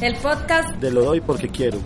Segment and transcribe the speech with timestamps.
[0.00, 1.76] El podcast de Lo Doy Porque Quiero.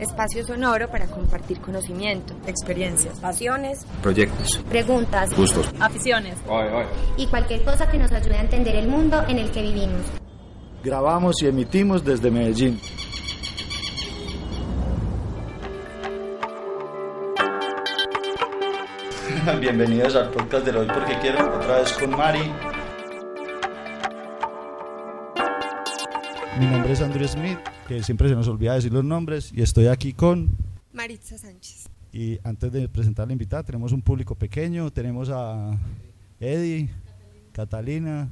[0.00, 6.34] Espacio sonoro para compartir conocimiento, experiencias, pasiones, proyectos, preguntas, gustos, aficiones
[7.16, 10.00] y cualquier cosa que nos ayude a entender el mundo en el que vivimos.
[10.82, 12.80] Grabamos y emitimos desde Medellín.
[19.60, 22.71] Bienvenidos al podcast de Lo Doy Porque Quiero, otra vez con Mari.
[26.58, 29.86] Mi nombre es Andrew Smith, que siempre se nos olvida decir los nombres, y estoy
[29.86, 30.50] aquí con
[30.92, 31.88] Maritza Sánchez.
[32.12, 35.78] Y antes de presentar a la invitada, tenemos un público pequeño, tenemos a
[36.38, 36.90] Eddie,
[37.52, 38.28] Catalina,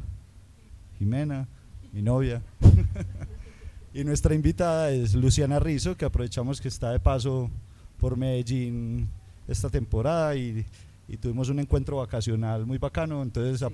[0.99, 1.49] Jimena,
[1.93, 2.43] mi novia.
[3.95, 7.51] y nuestra invitada es Luciana Rizo, que aprovechamos que está de paso
[7.99, 9.09] por Medellín
[9.49, 10.67] esta temporada y,
[11.09, 13.67] y tuvimos un encuentro vacacional muy bacano, entonces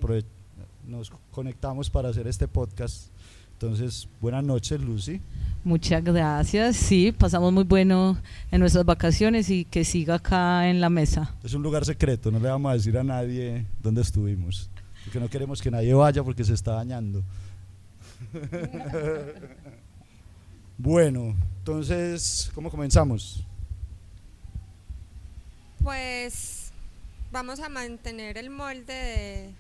[0.87, 3.11] nos conectamos para hacer este podcast
[3.59, 5.19] entonces, buenas noches, Lucy.
[5.65, 6.77] Muchas gracias.
[6.77, 8.19] Sí, pasamos muy bueno
[8.51, 11.35] en nuestras vacaciones y que siga acá en la mesa.
[11.43, 14.69] Es un lugar secreto, no le vamos a decir a nadie dónde estuvimos,
[15.05, 17.25] porque no queremos que nadie vaya porque se está dañando.
[20.77, 23.43] bueno, entonces, ¿cómo comenzamos?
[25.83, 26.73] Pues
[27.33, 29.55] vamos a mantener el molde de,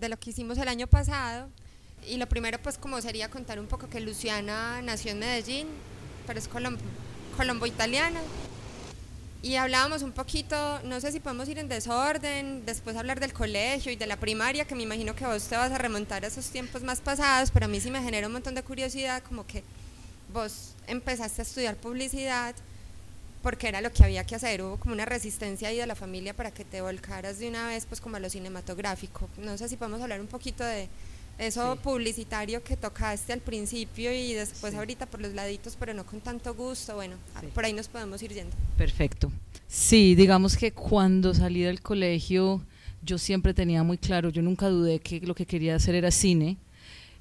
[0.00, 1.48] de lo que hicimos el año pasado
[2.06, 5.68] y lo primero pues como sería contar un poco que Luciana nació en Medellín,
[6.26, 8.20] pero es colombo, italiana.
[9.40, 13.92] Y hablábamos un poquito, no sé si podemos ir en desorden, después hablar del colegio
[13.92, 16.46] y de la primaria, que me imagino que vos te vas a remontar a esos
[16.46, 19.62] tiempos más pasados, pero a mí sí me genera un montón de curiosidad, como que
[20.32, 22.54] vos empezaste a estudiar publicidad
[23.42, 26.34] porque era lo que había que hacer, hubo como una resistencia ahí de la familia
[26.34, 29.28] para que te volcaras de una vez pues como a lo cinematográfico.
[29.38, 30.88] No sé si podemos hablar un poquito de,
[31.38, 36.20] eso publicitario que tocaste al principio y después ahorita por los laditos, pero no con
[36.20, 37.16] tanto gusto, bueno,
[37.54, 38.56] por ahí nos podemos ir yendo.
[38.76, 39.30] Perfecto.
[39.68, 42.62] Sí, digamos que cuando salí del colegio
[43.02, 46.56] yo siempre tenía muy claro, yo nunca dudé que lo que quería hacer era cine.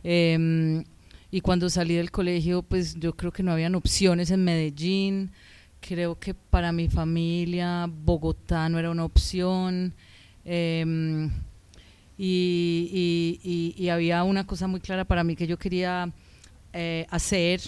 [0.03, 0.83] Em,
[1.29, 5.31] y cuando salí del colegio, pues yo creo que no habían opciones en Medellín.
[5.79, 9.93] Creo que para mi familia Bogotá no era una opción.
[10.43, 11.29] Eh,
[12.17, 16.11] y, había una cosa muy clara para mí que yo quería
[16.73, 17.61] eh, hacer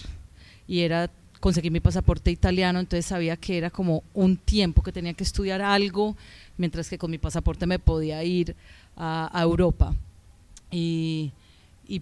[0.66, 5.14] y era conseguir mi pasaporte italiano, entonces sabía que era como un tiempo que tenía
[5.14, 6.16] que estudiar algo,
[6.58, 8.54] mientras que con mi pasaporte me podía ir
[8.96, 9.94] a, Europa.
[10.70, 11.32] Y,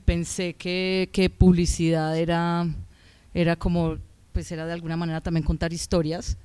[0.04, 2.66] pensé que, que, publicidad era,
[3.32, 3.96] era como,
[4.32, 6.36] pues era de alguna manera también contar historias.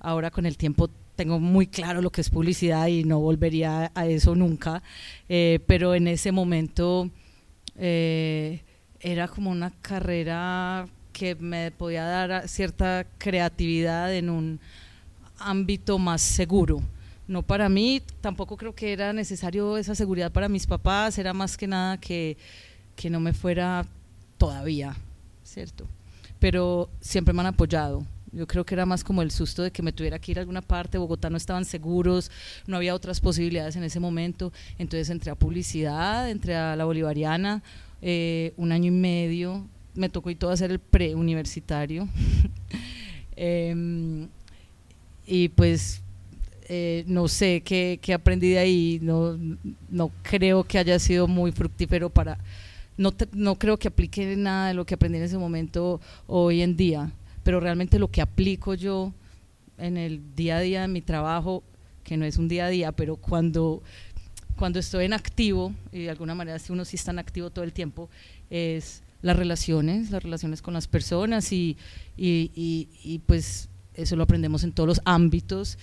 [0.00, 4.06] Ahora con el tiempo tengo muy claro lo que es publicidad y no volvería a
[4.06, 4.82] eso nunca,
[5.28, 7.10] eh, pero en ese momento
[7.76, 8.62] eh,
[9.00, 14.60] era como una carrera que me podía dar cierta creatividad en un
[15.38, 16.82] ámbito más seguro.
[17.26, 21.56] No para mí, tampoco creo que era necesario esa seguridad para mis papás, era más
[21.56, 22.36] que nada que,
[22.94, 23.86] que no me fuera
[24.38, 24.94] todavía,
[25.42, 25.86] ¿cierto?
[26.38, 29.82] Pero siempre me han apoyado, yo creo que era más como el susto de que
[29.82, 32.30] me tuviera que ir a alguna parte, Bogotá no estaban seguros,
[32.66, 37.62] no había otras posibilidades en ese momento, entonces entré a publicidad, entré a la bolivariana,
[38.02, 42.08] eh, un año y medio, me tocó y todo hacer el preuniversitario.
[43.36, 44.26] eh,
[45.26, 46.02] y pues
[46.68, 49.38] eh, no sé qué, qué, aprendí de ahí, no,
[49.88, 52.38] no creo que haya sido muy fructífero para...
[52.96, 56.76] No, no creo que aplique nada de lo que aprendí en ese momento hoy en
[56.76, 57.12] día
[57.46, 59.12] pero realmente lo que aplico yo
[59.78, 61.62] en el día a día de mi trabajo,
[62.02, 63.84] que no es un día a día, pero cuando,
[64.56, 67.64] cuando estoy en activo, y de alguna manera si uno sí está en activo todo
[67.64, 68.10] el tiempo,
[68.50, 71.76] es las relaciones, las relaciones con las personas y,
[72.16, 75.78] y, pues eso lo aprendemos en todos los ámbitos.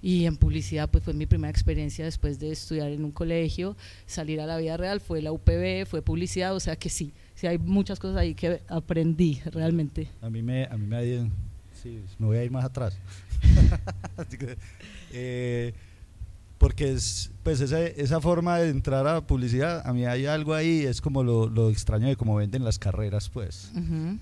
[0.00, 3.76] Y en publicidad pues fue mi primera experiencia después de estudiar en un colegio,
[4.06, 7.12] salir a la vida real, fue la UPB, fue publicidad, o sea que sí,
[7.44, 10.08] sí hay muchas cosas ahí que aprendí realmente.
[10.22, 11.30] A mí me, a mí me,
[11.72, 12.96] sí, me voy a ir más atrás.
[15.16, 15.72] Eh,
[16.58, 20.80] porque es, pues esa, esa, forma de entrar a publicidad, a mí hay algo ahí,
[20.80, 23.70] es como lo, lo extraño de cómo venden las carreras, pues,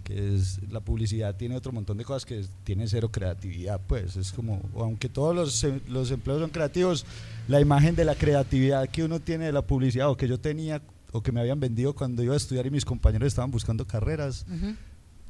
[0.05, 4.33] que es, la publicidad tiene otro montón de cosas que tiene cero creatividad, pues, es
[4.33, 7.07] como, aunque todos los, los empleos son creativos,
[7.49, 10.83] la imagen de la creatividad que uno tiene de la publicidad o que yo tenía
[11.13, 14.47] o que me habían vendido cuando iba a estudiar y mis compañeros estaban buscando carreras.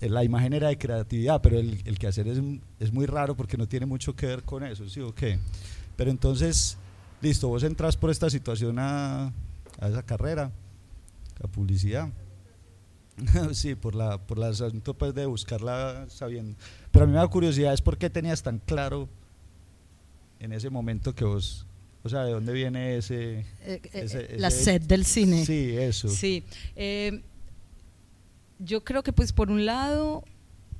[0.01, 2.39] La imagen era de creatividad, pero el, el quehacer es,
[2.81, 5.39] es, muy raro porque no tiene mucho que ver con eso, ¿sí o qué?
[5.97, 6.77] Pero entonces,
[7.21, 9.27] listo, vos entras por esta situación a,
[9.79, 10.51] a esa carrera,
[11.43, 12.09] a publicidad.
[13.53, 16.57] sí, por la por la asunto pues, de buscarla sabiendo.
[16.91, 19.09] Pero a mí me da curiosidad es por qué tenías tan claro
[20.41, 21.67] en ese momento que vos,
[22.05, 25.45] o sea, ¿de dónde viene ese, Eh, eh, ese- la ese- sed del cine.
[25.47, 26.09] Sí, eso.
[26.09, 26.43] Sí.
[26.77, 27.21] eh,
[28.59, 30.25] yo creo que pues por un lado,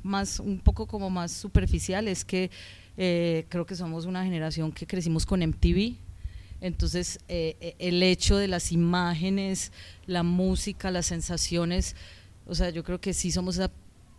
[0.03, 2.51] más un poco como más superficial, es que
[2.97, 5.97] eh, creo que somos una generación que crecimos con MTV.
[6.61, 9.73] Entonces, eh, eh, el hecho de las imágenes,
[10.07, 11.97] la música, las sensaciones,
[12.47, 13.71] o sea, yo creo que sí somos la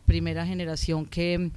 [0.06, 1.52] primera generación que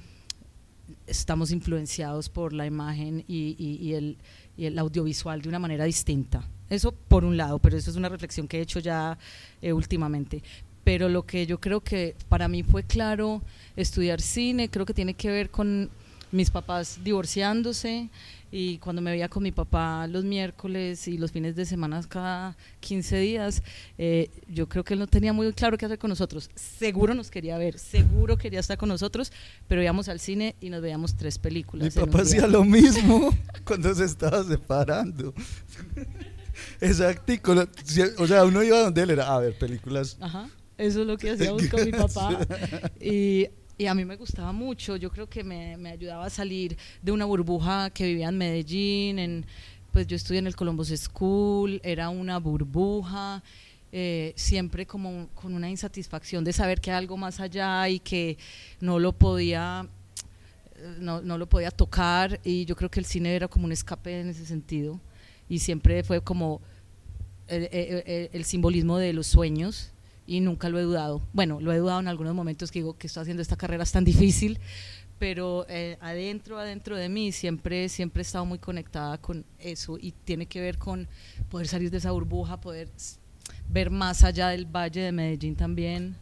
[1.07, 4.17] estamos influenciados por la imagen y, y- y el,
[4.57, 6.43] y el audiovisual de una manera distinta.
[6.69, 9.17] Eso por un lado, pero eso es una reflexión que he hecho ya
[9.61, 10.43] eh, últimamente.
[10.83, 13.41] Pero lo que yo creo que para mí fue claro
[13.75, 15.89] estudiar cine, creo que tiene que ver con
[16.31, 18.09] mis papás divorciándose
[18.51, 22.55] y cuando me veía con mi papá los miércoles y los fines de semana cada
[22.79, 23.61] 15 días,
[23.97, 26.49] eh, yo creo que él no tenía muy claro qué hacer con nosotros.
[26.55, 29.31] Seguro nos quería ver, seguro quería estar con nosotros,
[29.67, 31.95] pero íbamos al cine y nos veíamos tres Mi películas.
[31.95, 33.33] un papá hacía lo mismo
[33.65, 35.33] cuando se estaba separando.
[37.85, 40.17] Si- O sea, uno iba donde él era a ver películas.
[40.19, 42.39] Ajá, eso es lo que hacíamos con mi papá.
[42.99, 43.47] Y,
[43.77, 47.11] y a mí me gustaba mucho, yo creo que me, me ayudaba a salir de
[47.11, 49.45] una burbuja que vivía en Medellín, en,
[49.91, 53.43] pues yo estudié en el Columbus School, era una burbuja,
[53.91, 58.37] eh, siempre como con una insatisfacción de saber que hay algo más allá y que
[58.81, 59.87] no lo podía
[60.99, 64.19] no, no lo podía tocar y yo creo que el cine era como un escape
[64.19, 64.99] en ese sentido
[65.49, 66.61] y siempre fue como
[67.47, 69.93] el simbolismo de los sueños
[70.27, 71.21] y nunca lo he dudado.
[71.33, 73.91] Bueno, lo he dudado en algunos momentos que digo que estoy haciendo esta carrera es
[73.91, 74.59] tan difícil,
[75.17, 80.11] pero eh, adentro, adentro de mí siempre, siempre he estado muy conectada con eso y
[80.11, 81.07] tiene que ver con
[81.49, 82.89] poder salir de esa burbuja, poder
[83.69, 86.15] ver más allá del Valle de Medellín también.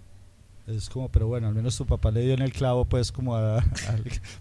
[0.68, 3.36] Es como, pero bueno, al menos tu papá le dio en el clavo, pues, como
[3.36, 3.63] a, a-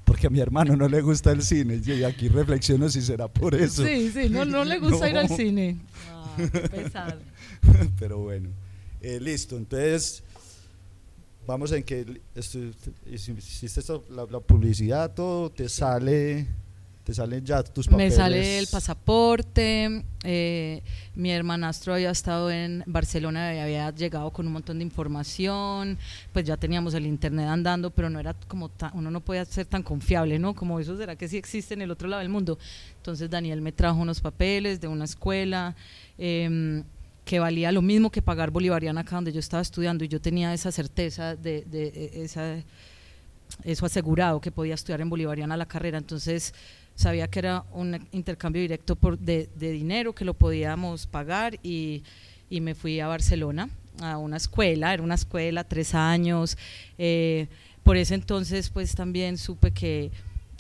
[0.07, 1.83] porque a mi hermano no le gusta el cine.
[1.85, 3.85] Y aquí reflexiono si será por eso.
[3.85, 5.37] Sí, sí, no, no le gusta ir al No.
[5.37, 5.77] cine.
[6.11, 7.19] Ah, qué pesar.
[7.99, 8.49] pero bueno,
[9.07, 9.57] Eh, listo.
[9.57, 10.23] Entonces,
[11.47, 12.21] vamos en que
[13.07, 16.47] hiciste la, la publicidad, todo, te sale,
[17.05, 18.15] te salen ya tus Me papeles.
[18.15, 20.05] sale el pasaporte.
[20.25, 20.83] eh,
[21.15, 25.99] mi hermanastro había estado en Barcelona y había llegado con un montón de información.
[26.33, 29.67] Pues ya teníamos el internet andando, pero no era como tan, uno no podía ser
[29.67, 30.55] tan confiable, ¿no?
[30.55, 32.59] Como eso será que sí existe en el otro lado del mundo.
[32.97, 35.77] Entonces Daniel me trajo unos papeles de una escuela.
[36.17, 36.83] em,
[37.25, 40.53] que valía lo mismo que pagar bolivariana acá donde yo estaba estudiando y yo tenía
[40.53, 42.57] esa certeza de, de- de esa
[43.65, 46.55] eso asegurado que podía estudiar en bolivariana la carrera, entonces
[46.97, 52.03] sabía que era un intercambio directo por, de, de dinero que lo podíamos pagar y,
[52.51, 53.69] y me fui a Barcelona
[54.01, 56.59] a una escuela, era una escuela, tres años,
[56.99, 57.47] eh,
[57.85, 60.11] por ese entonces pues también supe que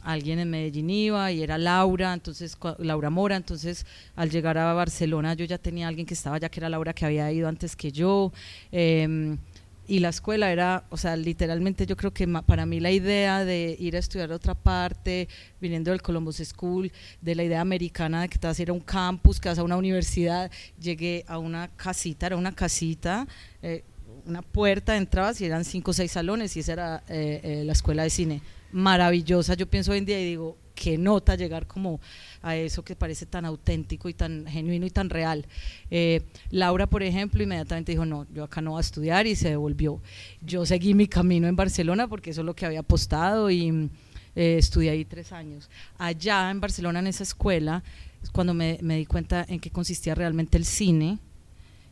[0.04, 5.34] alguien en Medellín iba y era Laura, entonces Laura Mora, entonces al llegar a Barcelona
[5.34, 7.90] yo ya tenía alguien que estaba ya que era Laura que había ido antes que
[7.90, 8.32] yo,
[8.70, 9.38] em,
[9.86, 13.76] y la escuela era, o sea, literalmente yo creo que para mí la idea de
[13.78, 15.28] ir a estudiar a otra parte,
[15.60, 16.90] viniendo del Columbus School,
[17.20, 19.58] de la idea americana de que te vas a ir a un campus, que vas
[19.58, 20.50] a una universidad,
[20.80, 23.26] llegué a una casita, era una casita,
[23.60, 23.84] eh,
[24.26, 27.72] una puerta, entrabas y eran cinco o seis salones y esa era eh, eh, la
[27.72, 28.42] escuela de cine.
[28.72, 32.00] Maravillosa, yo pienso hoy en día y digo, qué nota llegar como
[32.42, 35.46] a eso que parece tan auténtico y tan genuino y tan real.
[35.90, 39.50] Eh, Laura, por ejemplo, inmediatamente dijo, no, yo acá no voy a estudiar y se
[39.50, 40.00] devolvió.
[40.42, 43.90] Yo seguí mi camino en Barcelona porque eso es lo que había apostado y
[44.34, 45.70] eh, estudié ahí tres años.
[45.98, 47.82] Allá en Barcelona, en esa escuela,
[48.22, 51.18] es cuando me, me di cuenta en qué consistía realmente el cine.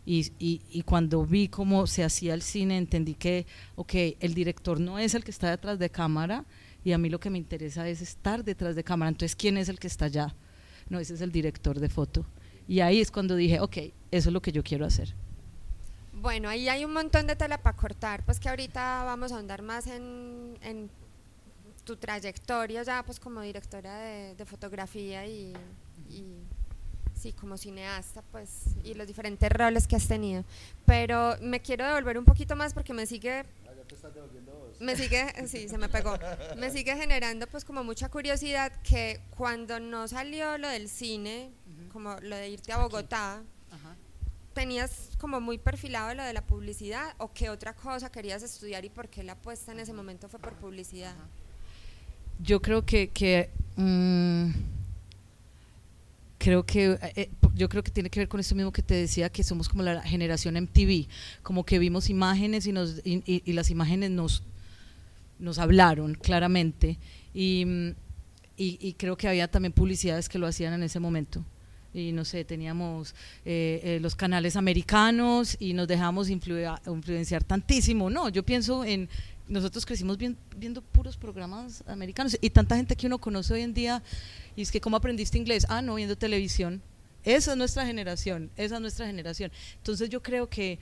[0.05, 4.99] Y, y- cuando vi cómo se hacía el cine, entendí que, ok, el director no
[4.99, 6.45] es el que está detrás de cámara,
[6.85, 9.11] y a mí lo que me interesa es estar detrás de cámara.
[9.11, 10.35] Entonces, ¿quién es el que está allá?
[10.91, 12.27] No, ese es el director de foto.
[12.67, 13.77] Y ahí es cuando dije, ok,
[14.11, 15.15] eso es lo que yo quiero hacer.
[16.13, 19.63] Bueno, ahí hay un montón de tela para cortar, pues que ahorita vamos a andar
[19.63, 20.91] más en, en
[21.85, 25.53] tu trayectoria ya pues como directora de, de fotografía y,
[26.09, 26.25] y
[27.23, 28.49] sí, como cineasta pues
[28.85, 30.45] y los diferentes roles que has tenido.
[30.87, 33.45] Pero me quiero devolver un poquito más porque me sigue
[34.81, 36.19] me sigue, sí, se me pegó.
[36.57, 41.50] Me sigue generando pues como mucha curiosidad que cuando no salió lo del cine,
[41.93, 43.43] como lo de irte a Bogotá,
[44.55, 48.91] tenías como muy perfilado lo de la publicidad o qué otra cosa querías estudiar y
[48.91, 51.14] por qué la apuesta en ese momento fue por publicidad.
[52.41, 54.50] Yo creo que, que, mm,
[56.43, 58.95] creo que eh, eh, yo creo que tiene que ver con esto mismo que te
[58.95, 61.07] decía que somos como la generación MTV
[61.45, 64.43] como que vimos imágenes y nos y, las imágenes nos
[65.39, 66.99] nos hablaron claramente
[67.33, 67.95] y,
[68.57, 71.45] y, creo que había también publicidades que lo hacían en ese momento
[71.95, 78.09] y no sé, teníamos eh, los canales americanos y nos dejamos influenciar tantísimo.
[78.09, 79.11] No, yo pienso en,
[79.49, 84.03] nosotros crecimos viendo puros programas americanos y tanta gente que uno conoce hoy en día
[84.57, 85.67] y es que ¿cómo aprendiste inglés?
[85.69, 86.83] Ah, no, viendo televisión.
[87.25, 89.53] Esa es nuestra generación, esa es nuestra generación.
[89.77, 90.79] Entonces yo creo que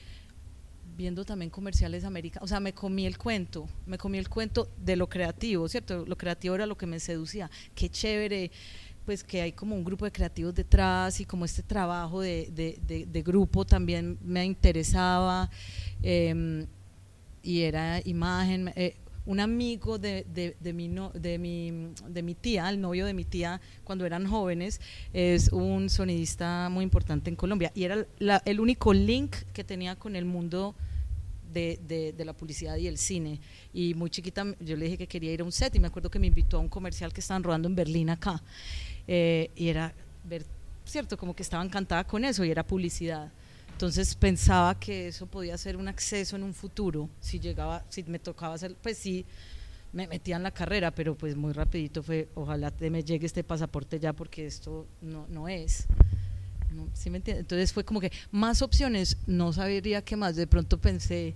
[0.97, 4.97] viendo también comerciales americanos, o sea, me comí el cuento, me comí el cuento de
[4.97, 6.05] lo creativo, ¿cierto?
[6.07, 7.51] Lo creativo era lo que me seducía.
[7.75, 8.51] Qué chévere,
[9.05, 12.51] pues que hay como un grupo de creativos detrás y como este trabajo de,
[12.87, 15.51] de, grupo también me interesaba.
[16.03, 16.67] Em,
[17.43, 18.73] y era imagen.
[18.77, 23.25] Eh, un amigo de, de, mi de, mi, de mi tía, el novio de mi
[23.25, 24.81] tía, cuando eran jóvenes,
[25.13, 27.71] es un sonidista muy importante en Colombia.
[27.75, 28.07] Y era
[28.45, 30.75] el único link que tenía con el mundo
[31.53, 33.41] de, de, la publicidad y el cine.
[33.73, 36.11] Y muy chiquita yo le dije que quería ir a un set y me acuerdo
[36.11, 38.43] que me invitó a un comercial que estaban rodando en Berlín acá.
[39.07, 39.93] Eh, y era
[40.25, 40.45] ver,
[40.85, 43.33] cierto, como que estaba encantada con eso y era publicidad.
[43.81, 48.19] Entonces pensaba que eso podía ser un acceso en un futuro, si llegaba, si me
[48.19, 49.25] tocaba hacer, pues sí,
[49.95, 53.43] me metía en la carrera, pero pues muy rapidito fue, ojalá te me llegue este
[53.43, 55.87] pasaporte ya porque esto no, no es.
[56.93, 61.33] ¿Sí me Entonces fue como que más opciones, no sabría qué más, de pronto pensé,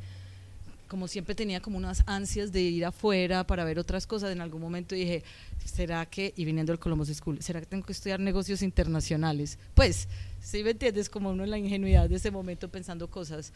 [0.86, 4.60] como siempre tenía como unas ansias de ir afuera para ver otras cosas, en algún
[4.60, 5.24] momento dije,
[5.64, 9.58] ¿será que, y viniendo del Columbus School, ¿será que tengo que estudiar negocios internacionales?
[9.74, 10.08] Pues,
[10.44, 13.52] si me entiendes, como uno en la ingenuidad de ese momento pensando cosas.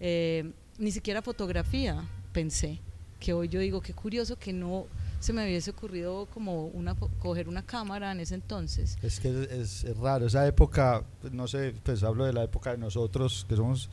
[0.00, 2.80] Eh, ni siquiera fotografía pensé,
[3.20, 4.86] que hoy yo digo, qué curioso que no
[5.20, 8.98] se me hubiese ocurrido como una coger una cámara en ese entonces.
[9.02, 12.78] Es que es, es raro, esa época, no sé, pues hablo de la época de
[12.78, 13.88] nosotros, que somos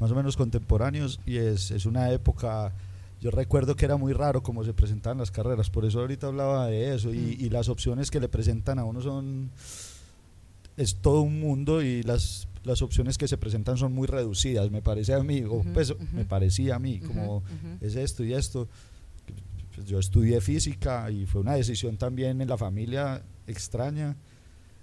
[0.00, 2.72] más o menos contemporáneos y es, es una época
[3.20, 6.66] yo recuerdo que era muy raro cómo se presentaban las carreras, por eso ahorita hablaba
[6.66, 7.44] de eso y, mm.
[7.44, 9.50] y, las opciones que le presentan a uno son
[10.76, 14.82] es todo un mundo y las, las opciones que se presentan son muy reducidas, me
[14.82, 17.42] parece a mí, o pues me parecía a mí, como
[17.80, 18.68] es esto y esto.
[19.74, 24.16] Pues yo estudié física y fue una decisión también en la familia extraña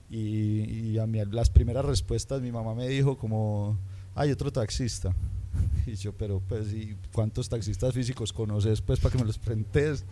[0.10, 3.78] y, y a mí las primeras respuestas mi mamá me dijo como
[4.16, 5.14] hay otro taxista.
[5.86, 10.06] Y yo, pero pues, ¿y cuántos taxistas físicos conoces pues para que me los presentes?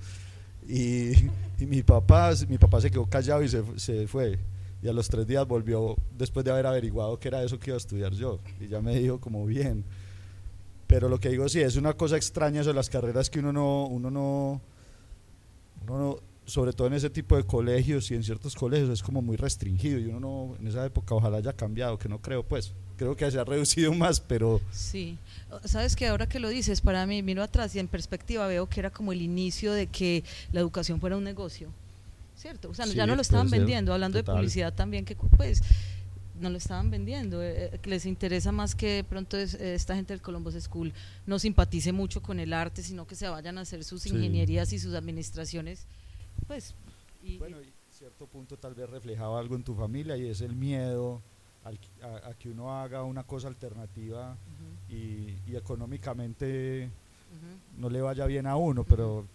[0.68, 1.12] Y,
[1.58, 4.40] y, mi papá, mi papá se quedó callado y se, se, fue.
[4.82, 7.76] Y a los tres días volvió después de haber averiguado que era eso que iba
[7.76, 8.40] a estudiar yo.
[8.60, 9.84] Y ya me dijo como bien.
[10.88, 13.86] Pero lo que digo sí, es una cosa extraña eso las carreras que uno no,
[13.86, 14.62] uno no,
[15.86, 19.22] uno no sobre todo en ese tipo de colegios y en ciertos colegios es como
[19.22, 22.74] muy restringido y uno no, en esa época ojalá haya cambiado, que no creo pues,
[22.98, 24.60] creo que se ha reducido más, pero...
[24.72, 25.18] Sí,
[25.66, 28.80] sabes que ahora que lo dices, para mí miro atrás y en perspectiva veo que
[28.80, 31.70] era como el inicio de que la educación fuera un negocio,
[32.39, 32.69] ¿cierto?
[32.69, 35.62] O sea, ya no lo estaban vendiendo, hablando de publicidad también, que pues
[36.39, 40.53] no lo estaban vendiendo, eh, eh, les interesa más que pronto esta gente del Columbus
[40.63, 40.93] School
[41.25, 44.79] no simpatice mucho con el arte, sino que se vayan a hacer sus ingenierías y
[44.79, 45.86] sus administraciones
[46.48, 46.74] pues...
[47.22, 50.55] Y, bueno, y cierto punto tal vez reflejaba algo en tu familia y es el
[50.55, 51.22] miedo
[51.65, 54.38] a, que uno haga una cosa alternativa
[54.89, 56.89] y, económicamente
[57.77, 59.27] no le vaya bien a uno, pero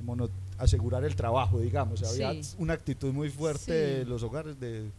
[0.00, 2.02] como no asegurar el trabajo, digamos.
[2.02, 4.90] Había una actitud muy fuerte de los hogares de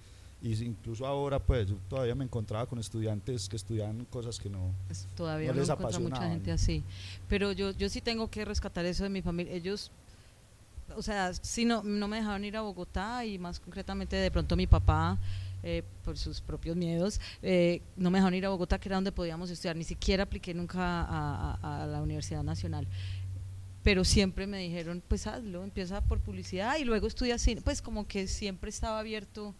[0.43, 4.72] y incluso ahora pues todavía me encontraba con estudiantes que estudian cosas que no
[5.15, 6.84] todavía no les mucha gente así.
[7.27, 9.53] Pero yo yo sí tengo que rescatar eso de mi familia.
[9.53, 9.91] Ellos
[10.96, 14.55] o sea, sí no, no me dejaron ir a Bogotá y más concretamente de pronto
[14.55, 15.17] mi papá,
[15.63, 19.12] eh, por sus propios miedos, eh, no me dejaron ir a Bogotá, que era donde
[19.12, 22.88] podíamos estudiar, ni siquiera apliqué nunca a, la Universidad Nacional.
[23.83, 27.61] Pero siempre me dijeron, pues hazlo, empieza por publicidad y luego estudia cine.
[27.61, 29.55] Pues como que siempre estaba abierto,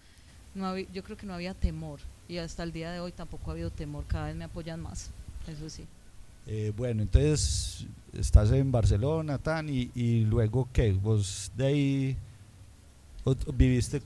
[0.54, 3.54] no yo creo que no había temor y hasta el día de hoy tampoco ha
[3.54, 5.10] habido temor, cada vez me apoyan más,
[5.48, 5.86] eso sí.
[6.48, 12.18] Eh, bueno, entonces estás en Barcelona, tan, y, y luego qué, vos de ahí
[13.54, 14.02] viviste...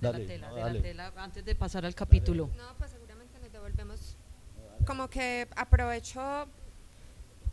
[0.00, 2.50] Dale, de la tela, de la tela, antes de pasar al capítulo.
[2.56, 4.16] No, pues seguramente nos devolvemos.
[4.84, 6.48] Como que aprovecho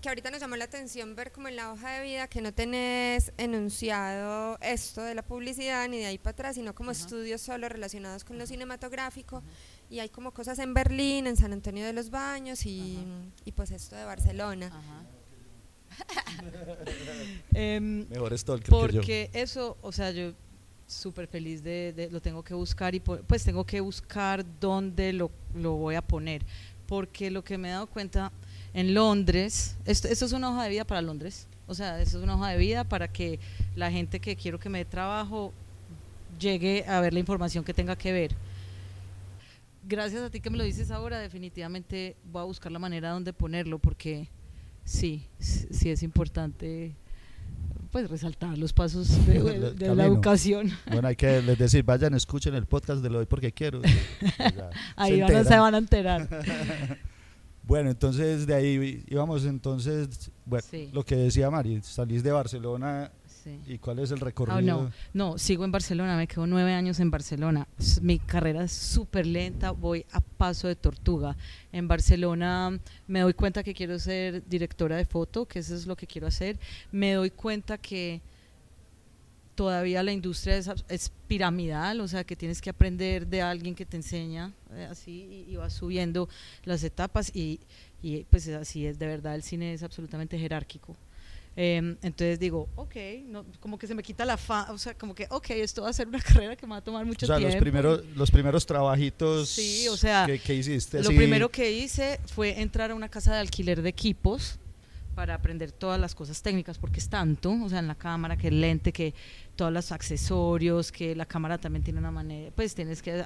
[0.01, 2.53] que ahorita nos llamó la atención ver como en la hoja de vida que no
[2.53, 7.67] tenés enunciado esto de la publicidad ni de ahí para atrás, sino como estudios solo
[7.67, 9.43] relacionados con lo cinematográfico
[9.89, 12.99] y hay como cosas en Berlín, en San Antonio de los Baños y,
[13.43, 14.71] y pues esto de Barcelona.
[17.53, 19.39] eh, Mejor stalker porque que yo.
[19.39, 20.31] eso, o sea, yo
[20.87, 25.73] súper feliz de, lo tengo que buscar y pues tengo que buscar dónde lo, lo,
[25.73, 26.45] voy a poner.
[26.87, 28.31] Porque lo que me he dado cuenta
[28.73, 32.23] en Londres, esto, esto es una hoja de vida para Londres, o sea, esto es
[32.23, 33.39] una hoja de vida para que
[33.75, 35.53] la gente que quiero que me dé trabajo
[36.39, 38.35] llegue a ver la información que tenga que ver.
[39.87, 43.33] Gracias a ti que me lo dices ahora, definitivamente voy a buscar la manera donde
[43.33, 44.29] ponerlo porque
[44.83, 46.95] sí, sí es importante
[47.91, 50.71] pues resaltar los pasos de, la educación.
[50.91, 53.81] Bueno, hay que les decir, vayan, escuchen el podcast de lo doy porque quiero.
[54.95, 56.27] ahí se, se van a enterar.
[57.69, 63.11] bueno, entonces de ahí íbamos entonces, bueno, lo que decía Mari, salís de Barcelona
[63.67, 64.57] ¿Y cuál es el recorrido?
[64.57, 67.67] Ah, no, no, sigo en Barcelona, me quedo nueve años en Barcelona.
[68.01, 71.37] Mi carrera es súper lenta, voy a paso de tortuga.
[71.71, 75.95] En Barcelona me doy cuenta que quiero ser directora de foto, que eso es lo
[75.95, 76.59] que quiero hacer.
[76.91, 78.21] Me doy cuenta que
[79.59, 80.55] todavía la industria
[80.87, 85.45] es, piramidal, o sea que tienes que aprender de alguien que te enseña eh, así
[85.49, 86.29] y, y vas subiendo
[86.63, 87.59] las etapas y,
[88.01, 90.95] y pues así es, de verdad el cine es absolutamente jerárquico.
[91.57, 95.13] Em, entonces digo, ok, no, como que se me quita la fa, o sea, como
[95.13, 97.27] que, ok, esto va a ser una carrera que me va a tomar mucho o
[97.27, 97.53] sea, tiempo.
[97.53, 101.03] Los primeros, los primeros trabajitos sí, o sea, que, hiciste.
[101.03, 104.57] Lo primero que hice fue entrar a una casa de alquiler de equipos
[105.19, 108.47] para aprender todas las cosas técnicas, porque es tanto, o sea, en la cámara, que
[108.47, 109.13] el lente, que
[109.57, 113.21] todos los accesorios, que la cámara también tiene una manera, pues tienes que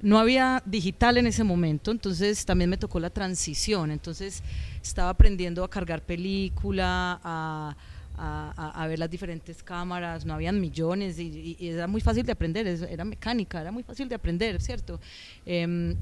[0.00, 4.42] no había digital en ese momento, entonces también me tocó la transición, entonces
[4.82, 11.86] estaba aprendiendo a cargar película, a, ver las diferentes cámaras, no habían millones y, era
[11.88, 14.98] muy fácil de aprender, era mecánica, era muy fácil de aprender, ¿cierto?
[15.44, 15.94] Em,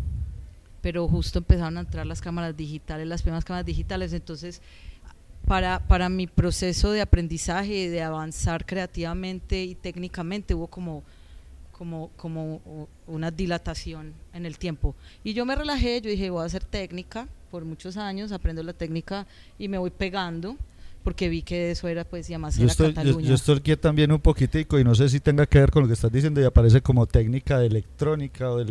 [0.81, 4.62] pero justo empezaron a entrar las cámaras digitales, las primeras cámaras digitales, entonces
[5.50, 11.02] para, para mi proceso de aprendizaje, de avanzar creativamente y técnicamente, hubo como
[11.73, 12.61] como, como
[13.09, 14.95] una dilatación en el tiempo.
[15.25, 18.75] Y yo me relajé, yo dije, voy a hacer técnica por muchos años, aprendo la
[18.75, 19.26] técnica
[19.59, 20.57] y me voy pegando
[21.02, 23.26] porque vi que eso era pues ya más yo estoy, Cataluña.
[23.26, 25.89] Yo, estoy aquí también un poquitico y no sé si tenga que ver con lo
[25.89, 28.65] que estás diciendo y aparece como técnica de electrónica o de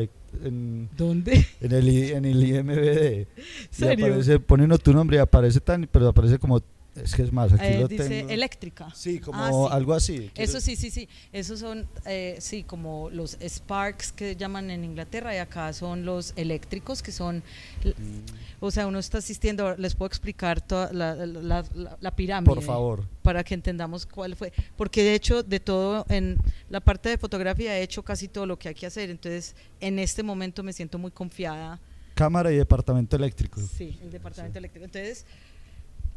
[0.44, 1.46] en, ¿Dónde?
[1.62, 3.28] En el, en el IMBD.
[3.70, 4.08] ¿Serio?
[4.08, 6.62] aparece, pone uno tu nombre y aparece tan, pero aparece como
[7.04, 8.90] es que es más, aquí eh, lo dice eléctrica.
[8.96, 10.32] Sí, como ah, algo así.
[10.36, 11.08] Eso sí, sí, sí.
[11.32, 16.34] Esos son, eh, sí, como los Sparks que llaman en Inglaterra y acá son los
[16.36, 17.38] eléctricos que son,
[17.84, 18.62] mm.
[18.62, 21.66] o sea, uno está asistiendo, les puedo explicar toda la, la,
[22.00, 22.54] la, pirámide.
[22.54, 23.06] Por favor.
[23.22, 24.52] Para que entendamos cuál fue.
[24.76, 26.38] Porque de hecho, de todo, en
[26.70, 29.10] la parte de fotografía he hecho casi todo lo que hay que hacer.
[29.10, 31.80] Entonces, en este momento me siento muy confiada.
[32.16, 33.62] Cámara y departamento eléctrico.
[33.62, 34.86] Sí, el departamento eléctrico.
[34.86, 35.26] Entonces,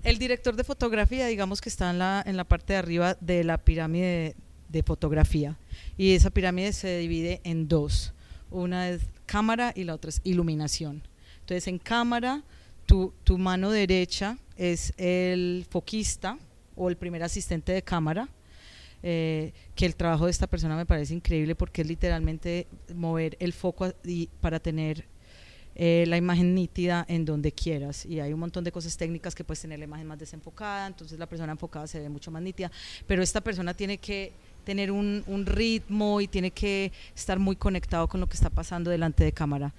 [0.02, 3.44] el director de fotografía, digamos que está en la, en la parte de arriba de
[3.44, 4.34] la pirámide
[4.68, 5.58] de, fotografía.
[5.96, 8.12] Y esa pirámide se divide en dos.
[8.50, 11.02] Una es cámara y la otra es iluminación.
[11.40, 12.42] Entonces, en cámara,
[12.86, 16.38] tu, tu mano derecha es el foquista
[16.74, 18.28] o el primer asistente de cámara.
[19.04, 23.52] Eh, que el trabajo de esta persona me parece increíble porque es literalmente mover el
[23.52, 25.06] foco y, para tener
[25.74, 29.44] eh, la imagen nítida en donde quieras y hay un montón de cosas técnicas que
[29.44, 32.70] puedes tener la imagen más desenfocada, entonces la persona enfocada se ve mucho más nítida,
[33.06, 34.32] pero esta persona tiene que
[34.64, 38.90] tener un, un ritmo y tiene que estar muy conectado con lo que está pasando
[38.90, 39.72] delante de cámara.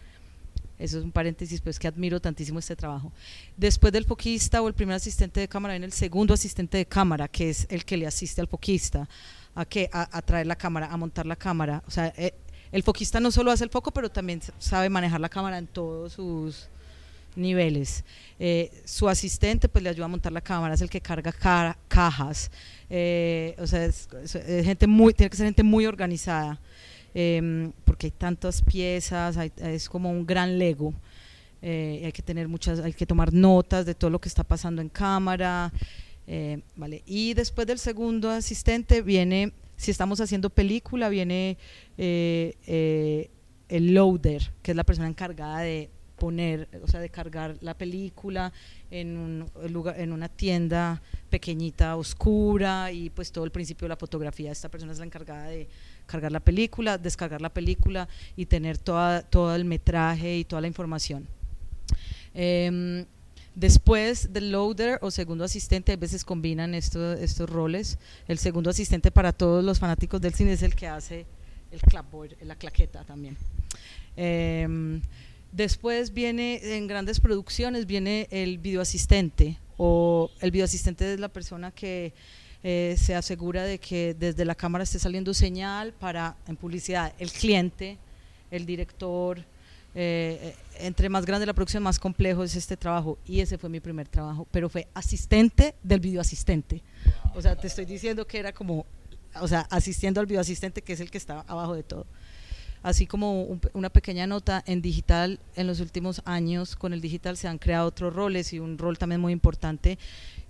[0.79, 3.11] Eso es un paréntesis, pues que admiro tantísimo este trabajo.
[3.55, 7.27] Después del foquista o el primer asistente de cámara viene el segundo asistente de cámara,
[7.27, 9.07] que es el que le asiste al foquista
[9.55, 11.83] a que a, traer la cámara, a montar la cámara.
[11.87, 12.33] O sea, eh,
[12.73, 16.13] el foquista no solo hace el foco, pero también sabe manejar la cámara en todos
[16.13, 16.67] sus
[17.35, 18.03] niveles.
[18.39, 21.31] Eh, su asistente pues le ayuda a montar la cámara, es el que carga
[21.87, 22.49] cajas.
[22.89, 24.09] Eh, o sea, es,
[24.65, 26.59] gente muy, tiene que ser gente muy organizada,
[27.13, 30.95] em, porque hay tantas piezas, es como un gran Lego.
[31.61, 34.81] Eh, hay que tener muchas, hay que tomar notas de todo lo que está pasando
[34.81, 35.71] en cámara.
[36.75, 37.03] vale.
[37.05, 41.57] Y después del segundo asistente viene si estamos haciendo película, viene
[41.97, 43.29] eh, eh,
[43.67, 48.53] el loader, que es la persona encargada de poner, o sea, de cargar la película
[48.91, 53.97] en, un lugar, en una tienda pequeñita, oscura, y pues todo el principio de la
[53.97, 54.53] fotografía.
[54.53, 55.67] Esta persona es la encargada de
[56.05, 60.67] cargar la película, descargar la película y tener toda, todo el metraje y toda la
[60.67, 61.27] información.
[62.33, 63.05] Em,
[63.55, 67.99] Después del loader o segundo asistente, a veces combinan estos roles.
[68.27, 71.25] El segundo asistente para todos los fanáticos del cine es el que hace
[71.71, 73.37] el clapboard, la claqueta también.
[74.15, 75.01] Em,
[75.51, 82.13] después viene, en grandes producciones, viene el videoasistente o el videoasistente es la persona que
[82.63, 87.31] eh, se asegura de que desde la cámara esté saliendo señal para, en publicidad, el
[87.31, 87.97] cliente,
[88.51, 89.43] el director,
[89.95, 93.17] eh, entre más grande la producción, más complejo es este trabajo.
[93.25, 96.81] Y ese fue mi primer trabajo, pero fue asistente del videoasistente.
[97.35, 98.85] O sea, te estoy diciendo que era como,
[99.39, 102.05] o sea, asistiendo al videoasistente, que es el que está abajo de todo.
[102.81, 107.47] Así como una pequeña nota, en digital, en los últimos años, con el digital se
[107.47, 109.97] han creado otros roles y un rol también muy importante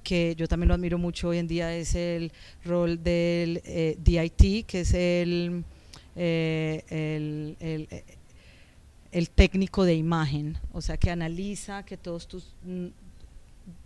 [0.03, 2.31] que yo también lo admiro mucho hoy en día es el
[2.65, 5.63] rol del eh, DIT, que es el,
[6.15, 8.03] eh, el, el,
[9.13, 12.87] el, técnico de imagen, o sea, que analiza que todos tus mm,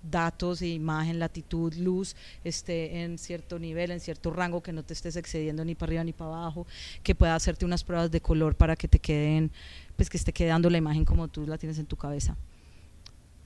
[0.09, 4.93] datos de imagen, latitud, luz, esté en cierto nivel, en cierto rango, que no te
[4.93, 6.65] estés excediendo ni para arriba ni para abajo,
[7.03, 9.51] que pueda hacerte unas pruebas de color para que te queden,
[9.95, 12.35] pues que esté quedando la imagen como tú la tienes en tu cabeza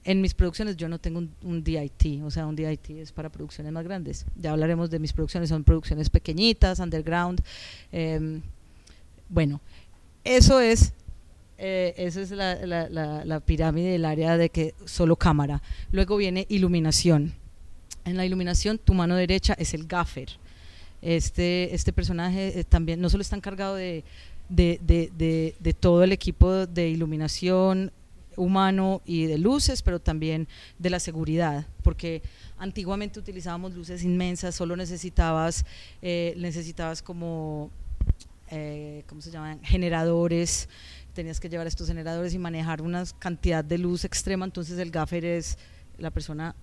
[0.04, 3.72] en mis producciones yo no tengo un, DIT, o sea, un DIT es para producciones
[3.72, 4.26] más grandes.
[4.36, 7.42] Ya hablaremos de mis producciones, son producciones pequeñitas, underground.
[7.92, 8.42] Em,
[9.28, 9.60] bueno,
[10.24, 10.92] eso es,
[11.64, 12.88] eh, eso es la, la,
[13.24, 15.62] la, pirámide del área de que solo cámara.
[15.92, 17.34] Luego viene iluminación.
[18.04, 20.28] En la iluminación, tu mano derecha es el gaffer.
[21.02, 24.02] Este, este personaje eh, también no solo está encargado de,
[24.48, 27.92] de, de, de, todo el equipo de iluminación,
[28.36, 30.48] humano y de luces, pero también
[30.80, 32.22] de la seguridad, porque
[32.58, 35.64] antiguamente utilizábamos luces inmensas, solo necesitabas,
[36.00, 37.70] eh, necesitabas como,
[38.50, 39.62] eh, ¿cómo se llaman?
[39.62, 40.68] Generadores,
[41.12, 45.24] tenías que llevar estos generadores y manejar una cantidad de luz extrema, entonces el gaffer
[45.24, 45.58] es
[45.98, 46.54] la persona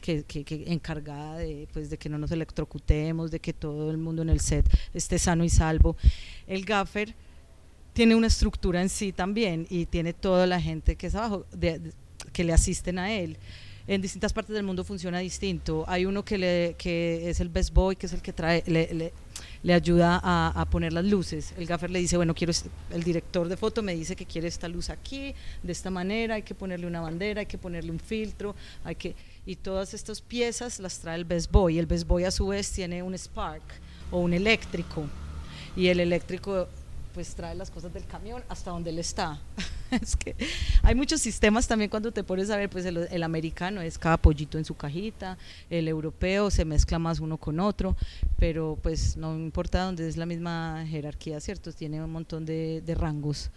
[0.00, 3.98] que, que, que, encargada de, pues, de que no nos electrocutemos, de que todo el
[3.98, 5.96] mundo en el set esté sano y salvo.
[6.46, 7.14] El gaffer
[7.92, 11.46] tiene una estructura en sí también y tiene toda la gente que es abajo,
[12.32, 13.36] que le asisten a él.
[13.86, 15.84] En distintas partes del mundo funciona distinto.
[15.88, 18.94] Hay uno que, le, que es el best boy, que es el que trae, le,
[18.94, 19.12] le,
[19.68, 21.52] ayuda a, a, poner las luces.
[21.58, 22.52] El gaffer le dice, bueno, quiero,
[22.90, 26.42] el director de foto me dice que quiere esta luz aquí, de esta manera, hay
[26.42, 29.14] que ponerle una bandera, hay que ponerle un filtro, hay que...
[29.46, 31.78] Y todas estas piezas las trae el best boy.
[31.78, 33.62] El best boy a su vez tiene un spark
[34.10, 35.06] o un eléctrico.
[35.76, 36.68] Y el eléctrico
[37.14, 39.40] pues trae las cosas del camión hasta donde él está.
[39.90, 40.36] es que
[40.82, 44.58] hay muchos sistemas también cuando te pones a ver, pues el, americano es cada pollito
[44.58, 45.36] en su cajita,
[45.68, 47.96] el europeo se mezcla más uno con otro,
[48.38, 51.72] pero pues no importa dónde es la misma jerarquía, ¿cierto?
[51.72, 53.50] Tiene un montón de, rangos.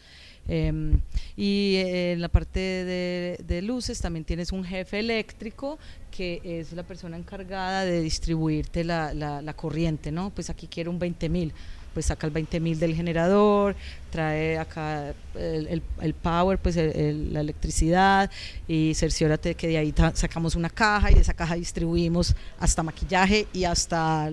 [0.45, 0.99] Em,
[1.37, 5.79] y en la parte de, luces también tienes un jefe eléctrico
[6.11, 10.31] que es la persona encargada de distribuirte la, la, la corriente, ¿no?
[10.31, 11.53] Pues aquí quiero un 20 mil
[11.93, 13.75] pues saca el 20.000 del generador,
[14.09, 18.29] trae acá el, el, power, pues la electricidad
[18.67, 23.47] y cerciórate que de ahí sacamos una caja y de esa caja distribuimos hasta maquillaje
[23.53, 24.31] y hasta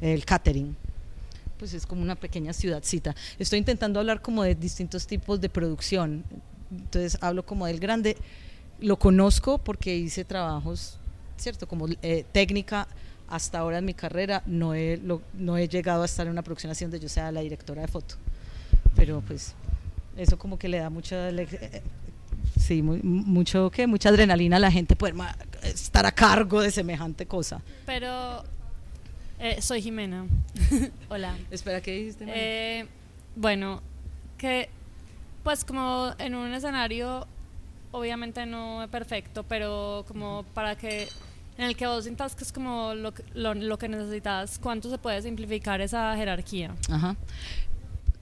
[0.00, 0.76] el catering.
[1.58, 3.14] Pues es como una pequeña ciudadcita.
[3.38, 6.22] Estoy intentando hablar como de distintos tipos de producción.
[6.70, 8.16] Entonces hablo como del grande.
[8.80, 10.98] Lo conozco porque hice trabajos,
[11.36, 11.66] ¿cierto?
[11.66, 12.86] Como eh, técnica
[13.28, 15.00] hasta ahora en mi carrera no he,
[15.34, 17.88] no he llegado a estar en una producción así donde yo sea la directora de
[17.88, 18.16] foto.
[18.96, 19.54] Pero pues
[20.16, 21.28] eso como que le da mucha...
[21.28, 21.82] Eh,
[22.58, 25.14] sí, mucho que mucha adrenalina a la gente poder
[25.62, 27.60] estar a cargo de semejante cosa.
[27.86, 28.42] Pero
[29.38, 30.26] eh, soy Jimena.
[31.08, 31.36] Hola.
[31.50, 32.24] Espera, ¿qué dijiste?
[32.28, 32.86] Eh,
[33.36, 33.82] bueno,
[34.36, 34.68] que
[35.44, 37.26] pues como en un escenario
[37.92, 41.08] obviamente no es perfecto, pero como para que
[41.58, 44.96] en el que vos sientas que es como lo, lo, lo que necesitas, ¿cuánto se
[44.96, 46.74] puede simplificar esa jerarquía?
[46.90, 47.16] Ajá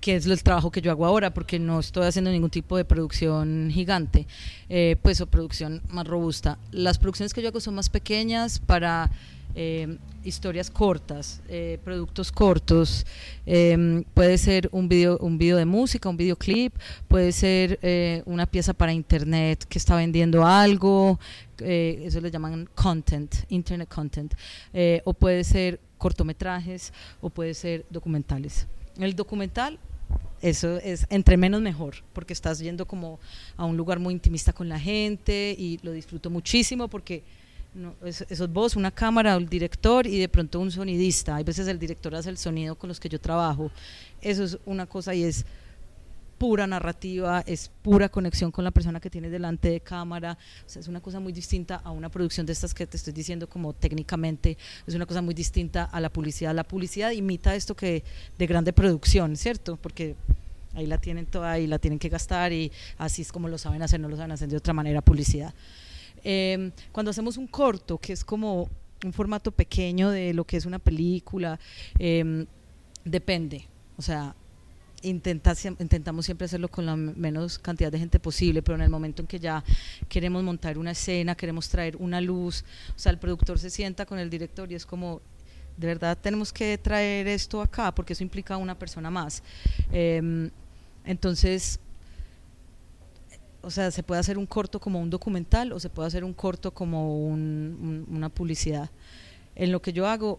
[0.06, 2.84] que es el trabajo que yo hago ahora, porque no estoy haciendo ningún tipo de
[2.84, 4.28] producción gigante,
[4.68, 6.58] eh, pues o producción más robusta.
[6.70, 9.10] Las producciones que yo hago son más pequeñas para
[9.58, 13.06] eh, historias cortas, eh, productos cortos.
[13.46, 16.74] Em, puede ser un video, un video de música, un videoclip,
[17.08, 21.18] puede ser eh, una pieza para internet que está vendiendo algo,
[21.58, 24.34] eso le llaman content, internet content,
[25.04, 26.92] o puede ser cortometrajes
[27.22, 28.66] o puede ser documentales.
[28.98, 29.78] El documental
[30.42, 33.18] eso es entre menos mejor, porque estás yendo como
[33.56, 37.24] a un lugar muy intimista con la gente y lo disfruto muchísimo porque
[37.76, 41.36] no, eso, es vos, una cámara, el director y de pronto un sonidista.
[41.36, 43.70] Hay veces el director hace el sonido con los que yo trabajo.
[44.22, 45.44] Eso es una cosa y es
[46.38, 50.38] pura narrativa, es pura conexión con la persona que tienes delante de cámara.
[50.66, 53.12] O sea, es una cosa muy distinta a una producción de estas que te estoy
[53.12, 54.56] diciendo como técnicamente.
[54.86, 56.54] Es una cosa muy distinta a la publicidad.
[56.54, 58.02] La publicidad imita esto que
[58.38, 59.76] de grande producción, ¿cierto?
[59.76, 60.16] Porque
[60.74, 63.82] ahí la tienen toda y la tienen que gastar y así es como lo saben
[63.82, 65.52] hacer, no lo saben hacer de otra manera publicidad.
[66.28, 68.68] Em, cuando hacemos un corto, que es como
[69.04, 71.56] un formato pequeño de lo que es una película,
[72.00, 72.44] em,
[73.04, 73.68] depende.
[73.96, 74.34] O sea,
[75.02, 79.28] intentamos siempre hacerlo con la menos cantidad de gente posible, pero en el momento en
[79.28, 79.62] que ya
[80.08, 82.64] queremos montar una escena, queremos traer una luz,
[82.96, 85.20] o sea, el productor se sienta con el director y es como,
[85.76, 89.44] de verdad tenemos que traer esto acá porque eso implica una persona más.
[89.92, 90.50] Em,
[91.04, 91.78] entonces,
[93.66, 96.34] o sea, se puede hacer un corto como un documental o se puede hacer un
[96.34, 98.90] corto como una publicidad.
[99.56, 100.38] En lo que yo hago,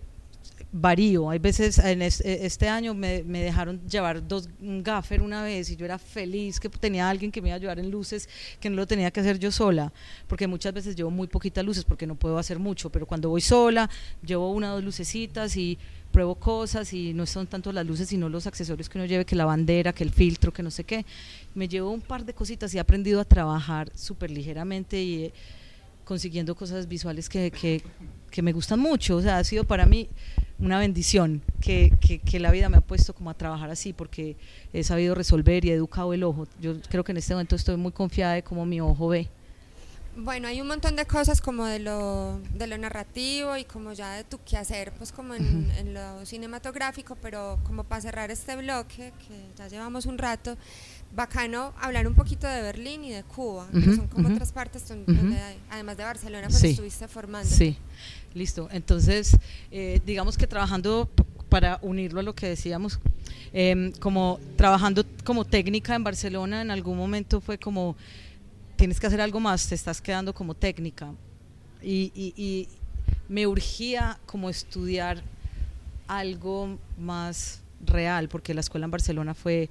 [0.72, 1.30] varío.
[1.30, 5.86] Hay veces, en e, este, año me, dejaron llevar dos, gaffer una vez y yo
[5.86, 8.28] era feliz que tenía alguien que me iba a ayudar en luces,
[8.60, 9.91] que no lo tenía que hacer yo sola,
[10.28, 13.41] porque muchas veces llevo muy poquitas luces porque no puedo hacer mucho, pero cuando voy
[13.41, 13.89] sola,
[14.26, 15.78] llevo una o dos lucecitas y
[16.12, 19.36] pruebo cosas y no son tanto las luces, sino los accesorios que uno lleve, que
[19.36, 21.06] la bandera, que el filtro, que no sé qué.
[21.54, 25.32] Me llevo un par de cositas y he aprendido a trabajar súper ligeramente y
[26.06, 27.84] consiguiendo cosas visuales que, que,
[28.32, 29.18] que me gustan mucho.
[29.18, 30.10] O sea, ha sido para mí
[30.60, 34.36] una bendición que, que, la vida me ha puesto como a trabajar así porque
[34.74, 36.48] he sabido resolver y he educado el ojo.
[36.60, 39.30] Yo creo que en este momento estoy muy confiada de cómo mi ojo ve.
[40.20, 44.13] Bueno, hay un montón de cosas como de lo, de lo narrativo y como ya
[44.13, 49.13] de tu quehacer, pues como en, en lo cinematográfico, pero como para cerrar este bloque,
[49.28, 50.58] que ya llevamos un rato,
[51.18, 55.36] bacano hablar un poquito de Berlín y de Cuba, que son como otras partes donde,
[55.70, 57.50] además de Barcelona, pues estuviste formando.
[57.50, 57.76] Sí,
[58.36, 58.70] listo.
[58.72, 59.36] Entonces,
[59.72, 61.10] eh, digamos que trabajando
[61.50, 63.00] para unirlo a lo que decíamos,
[63.52, 67.96] em, como trabajando como técnica en Barcelona, en algún momento fue como,
[68.76, 71.12] tienes que hacer algo más, te estás quedando como técnica.
[71.82, 72.68] Y, y
[73.28, 75.24] me urgía como estudiar
[76.08, 79.70] algo más real, porque la escuela en Barcelona fue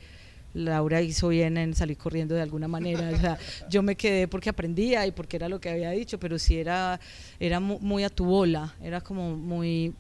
[0.57, 3.11] Laura hizo bien en salir corriendo de alguna manera.
[3.11, 3.39] O sea,
[3.71, 6.99] yo me quedé porque aprendía y porque era lo que había dicho, pero sí era,
[7.39, 9.93] era muy a tu bola, era como muy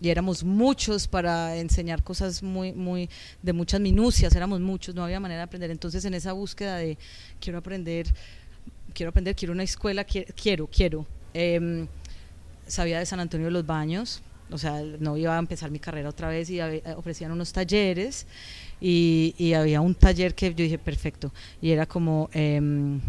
[0.00, 3.10] y éramos muchos para enseñar cosas muy, muy,
[3.42, 5.70] de muchas minucias, éramos muchos, no había manera de aprender.
[5.70, 6.96] Entonces en esa búsqueda de
[7.38, 8.06] quiero aprender,
[8.94, 11.06] quiero aprender, quiero una escuela, quiero, quiero.
[11.34, 11.86] Em,
[12.66, 16.08] sabía de San Antonio de los Baños, o sea, no iba a empezar mi carrera
[16.08, 18.26] otra vez y ofrecían unos talleres
[18.80, 23.00] y, había un taller que yo dije, perfecto, y era como em,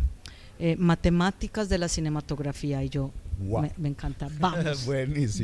[0.59, 2.83] eh, matemáticas de la cinematografía.
[2.83, 3.11] Y yo,
[3.77, 4.87] me, encanta, vamos,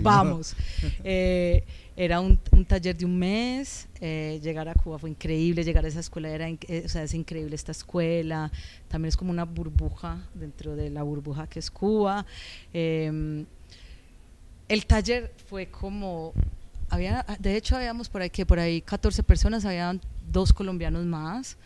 [0.01, 0.55] vamos.
[1.03, 1.63] Eh,
[1.95, 2.37] era un,
[2.67, 6.47] taller de un mes, eh, llegar a Cuba fue increíble, llegar a esa escuela era,
[6.47, 8.51] o sea, es increíble esta escuela,
[8.87, 12.25] también es como una burbuja dentro de la burbuja que es Cuba.
[12.73, 13.45] Em,
[14.67, 16.33] el taller fue como
[16.89, 19.99] había, de hecho habíamos por ahí que por ahí 14 personas, habían
[20.31, 21.57] dos colombianos más,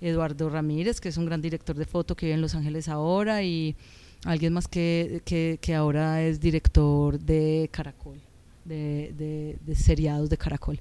[0.00, 3.42] Eduardo Ramírez, que es un gran director de foto que vive en Los Ángeles ahora,
[3.42, 3.76] y
[4.24, 8.20] alguien más que, que, ahora es director de Caracol,
[8.64, 10.80] de, de, seriados de Caracol.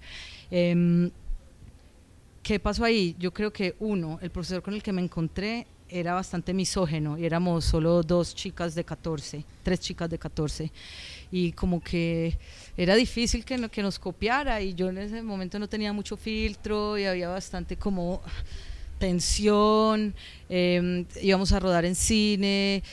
[0.52, 1.12] Em,
[2.44, 3.16] ¿Qué pasó ahí?
[3.20, 7.26] Yo creo que uno, el profesor con el que me encontré era bastante misógeno y
[7.26, 10.72] éramos solo dos chicas de 14, tres chicas de 14
[11.32, 12.38] y como que
[12.78, 17.06] era difícil que, nos copiara y yo en ese momento no tenía mucho filtro y
[17.06, 18.22] había bastante como
[19.00, 20.14] tensión,
[20.50, 22.84] em, íbamos a rodar en cine,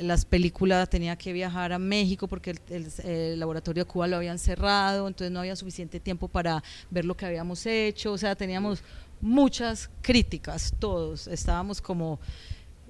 [0.00, 5.08] las películas tenía que viajar a México porque el, laboratorio de Cuba lo habían cerrado,
[5.08, 8.82] entonces no había suficiente tiempo para ver lo que habíamos hecho, o sea, teníamos
[9.20, 12.18] muchas críticas, todos, estábamos como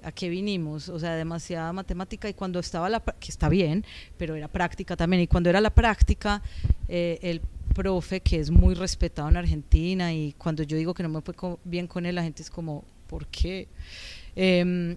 [0.03, 3.85] a qué vinimos, o sea, demasiada matemática y cuando estaba la, que está bien,
[4.17, 6.41] pero era práctica también, y cuando era la práctica,
[6.87, 7.41] eh, el
[7.73, 11.35] profe que es muy respetado en Argentina y cuando yo digo que no me fue
[11.63, 13.67] bien con él, la gente es como, ¿por qué?
[14.35, 14.95] Eh,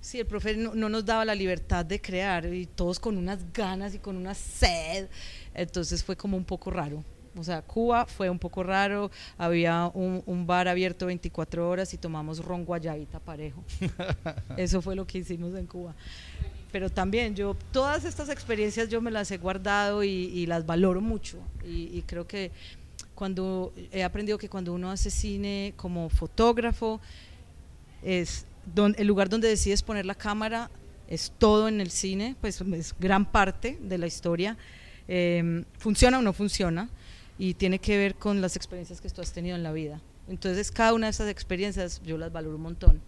[0.00, 3.94] sí, el profe no, nos daba la libertad de crear y todos con unas ganas
[3.94, 5.08] y con una sed,
[5.54, 7.02] entonces fue como un poco raro.
[7.36, 12.44] O sea, Cuba fue un poco raro, había un, bar abierto 24 horas y tomamos
[12.44, 13.62] ron guayabita parejo.
[14.56, 15.94] Eso fue lo que hicimos en Cuba.
[16.72, 21.38] Pero también yo, todas estas experiencias yo me las he guardado y, las valoro mucho.
[21.64, 22.50] Y, creo que
[23.14, 27.00] cuando he aprendido que cuando uno hace cine como fotógrafo,
[28.02, 28.46] es
[28.96, 30.70] el lugar donde decides poner la cámara
[31.08, 34.56] es todo en el cine, pues es gran parte de la historia.
[35.08, 36.90] Em, funciona o no funciona
[37.38, 40.00] y tiene que ver con las experiencias que tú has tenido en la vida.
[40.28, 43.00] Entonces, cada una de esas experiencias yo las valoro un montón.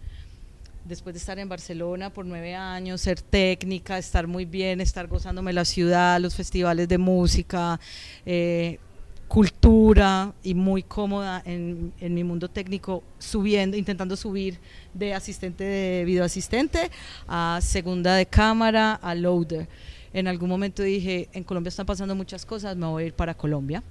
[0.85, 5.51] Después de estar en Barcelona por nueve años, ser técnica, estar muy bien, estar gozándome
[5.53, 7.79] la ciudad, los festivales de música,
[8.25, 8.79] eh,
[9.27, 14.57] cultura y muy cómoda en, en, mi mundo técnico, subiendo, intentando subir
[14.93, 16.89] de asistente de videoasistente
[17.27, 19.67] a segunda de cámara a loader.
[20.13, 23.35] en algún momento dije, en Colombia están pasando muchas cosas, me voy a ir para
[23.35, 23.83] Colombia.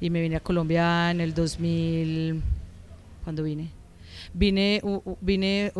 [0.00, 2.42] Y me vine a Colombia en el 2000,
[3.24, 3.70] ¿cuándo vine?
[4.34, 4.82] Vine,
[5.20, 5.72] vine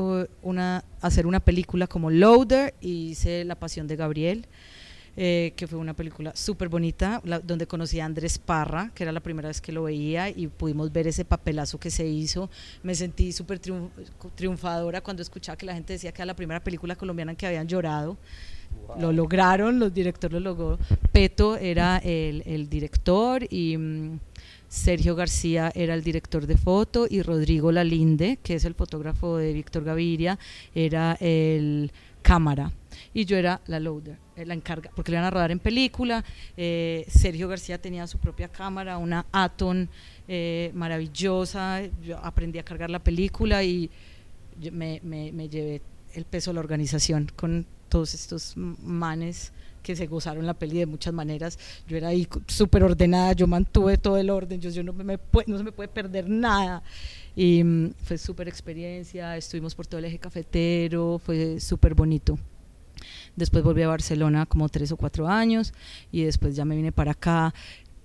[0.42, 4.46] una, a hacer una película como Loader y hice La Pasión de Gabriel.
[5.18, 9.20] Eh, que fue una película súper bonita, donde conocí a Andrés Parra, que era la
[9.20, 12.50] primera vez que lo veía y pudimos ver ese papelazo que se hizo.
[12.83, 13.59] Me sentí súper
[14.35, 17.46] triunfadora cuando escuchaba que la gente decía que era la primera película colombiana en que
[17.46, 18.18] habían llorado.
[18.99, 20.79] Lo lograron, los directores lo logró.
[21.12, 24.18] Peto era el, director y mm,
[24.68, 29.53] Sergio García era el director de foto y Rodrigo Lalinde, que es el fotógrafo de
[29.53, 30.38] Víctor Gaviria,
[30.75, 32.72] era el cámara
[33.14, 36.25] y yo era la loader, eh, la encarga, porque le iban a rodar en película.
[36.57, 39.88] Eh, Sergio García tenía su propia cámara, una Aton
[40.27, 41.83] eh, maravillosa.
[42.03, 43.90] Yo aprendí a cargar la película y
[44.72, 45.83] me, me, me llevé
[46.14, 50.87] el peso de la organización con todos estos manes que se gozaron la peli de
[50.87, 51.59] muchas maneras.
[51.87, 55.64] Yo era ahí súper ordenada, yo mantuve todo el orden, yo, no, me no se
[55.64, 56.83] me puede perder nada.
[57.37, 62.37] Y mm, fue súper experiencia, estuvimos por todo el eje cafetero, fue súper bonito.
[63.37, 65.72] Después volví a Barcelona como tres o cuatro años
[66.11, 67.55] y después ya me vine para acá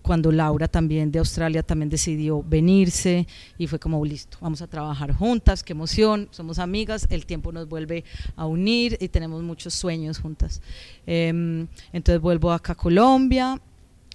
[0.02, 5.14] cuando Laura también de Australia también decidió venirse y fue como listo, vamos a trabajar
[5.14, 8.04] juntas, qué emoción, somos amigas, el tiempo nos vuelve
[8.36, 10.62] a unir y tenemos muchos sueños juntas.
[11.06, 13.60] Em, entonces vuelvo acá a Colombia,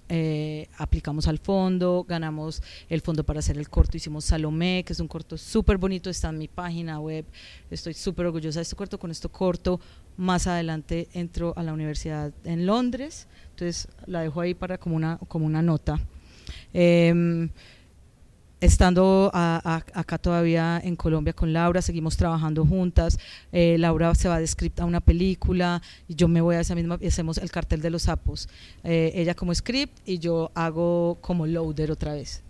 [0.09, 4.99] eh, aplicamos al fondo, ganamos el fondo para hacer el corto, hicimos Salomé, que es
[5.01, 7.25] un corto súper bonito, está en mi página web,
[7.69, 9.81] estoy súper orgullosa de este corto, con esto corto,
[10.15, 15.17] más adelante entro a la universidad en Londres, entonces la dejo ahí para como una,
[15.27, 15.99] como una nota.
[16.73, 17.49] Em,
[18.61, 23.17] estando acá todavía en Colombia con Laura, seguimos trabajando juntas.
[23.51, 26.75] Eh, Laura se va de script a una película y yo me voy a esa
[26.75, 28.47] misma y hacemos el cartel de los sapos.
[28.83, 32.43] Eh, ella como script y yo hago como loader otra vez.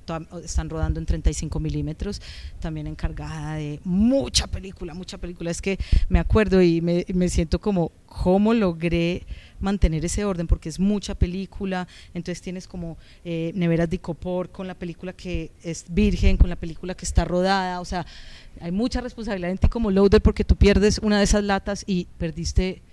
[0.43, 2.21] Están rodando en 35 milímetros,
[2.59, 5.51] también encargada de mucha película, mucha película.
[5.51, 5.77] Es que
[6.09, 9.25] me acuerdo y me, siento como, ¿cómo logré?
[9.59, 14.67] mantener ese orden porque es mucha película, entonces tienes como eh, neveras de copor con
[14.67, 18.05] la película que es virgen, con la película que está rodada, o sea,
[18.61, 22.05] hay mucha responsabilidad en ti como loader porque tú pierdes una de esas latas y
[22.19, 22.83] perdiste,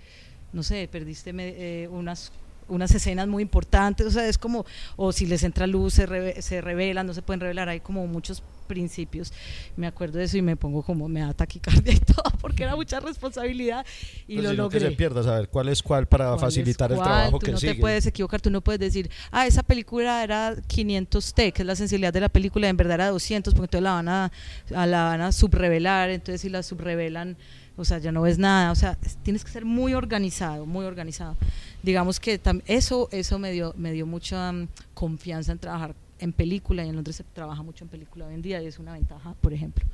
[0.53, 2.31] no sé, perdiste eh, unas
[2.67, 6.61] unas escenas muy importantes, o sea, es como, o si les entra luz, se, se
[6.61, 9.31] revelan, no se pueden revelar, hay como muchos principios.
[9.77, 12.75] Me acuerdo de eso y me pongo como, me da taquicardia y todo, porque era
[12.75, 13.85] mucha responsabilidad
[14.27, 14.79] y pues lo logré.
[14.79, 18.05] que se pierda, saber cuál es cuál para facilitar el trabajo tú no te puedes
[18.05, 22.21] equivocar, tú no puedes decir, ah, esa película era 500T, que es la sensibilidad de
[22.21, 24.31] la película, en verdad era 200, porque entonces la van a,
[24.75, 27.37] a la van a subrevelar, entonces si la subrevelan
[27.77, 31.35] o sea, ya no ves nada, o sea, tienes que ser muy organizado, muy organizado.
[31.85, 36.83] Digamos que eso, eso me dio, me dio mucha mm, confianza en trabajar en película
[36.83, 39.35] y en Londres se trabaja mucho en película hoy en día y es una ventaja,
[39.39, 39.85] por ejemplo.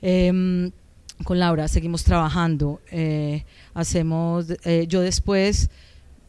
[0.00, 0.72] Em,
[1.22, 5.68] con Laura seguimos trabajando, eh, hacemos, eh, yo después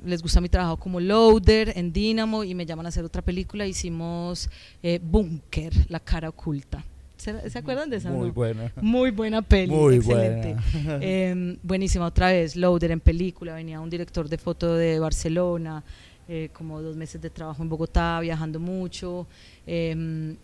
[0.05, 3.65] les gusta mi trabajo como loader en Dynamo y me llaman a hacer otra película,
[3.65, 4.49] hicimos
[4.83, 6.83] eh, Bunker, la cara oculta.
[7.17, 8.11] ¿Se, acuerdan de esa?
[8.11, 8.71] Muy buena.
[8.79, 9.73] Muy buena peli.
[9.73, 10.55] Muy excelente.
[11.01, 13.55] Em, buenísima otra vez, Loader en película.
[13.55, 15.83] Venía un director de foto de Barcelona,
[16.29, 19.27] eh, como dos meses de trabajo en Bogotá, viajando mucho.
[19.65, 20.35] Em,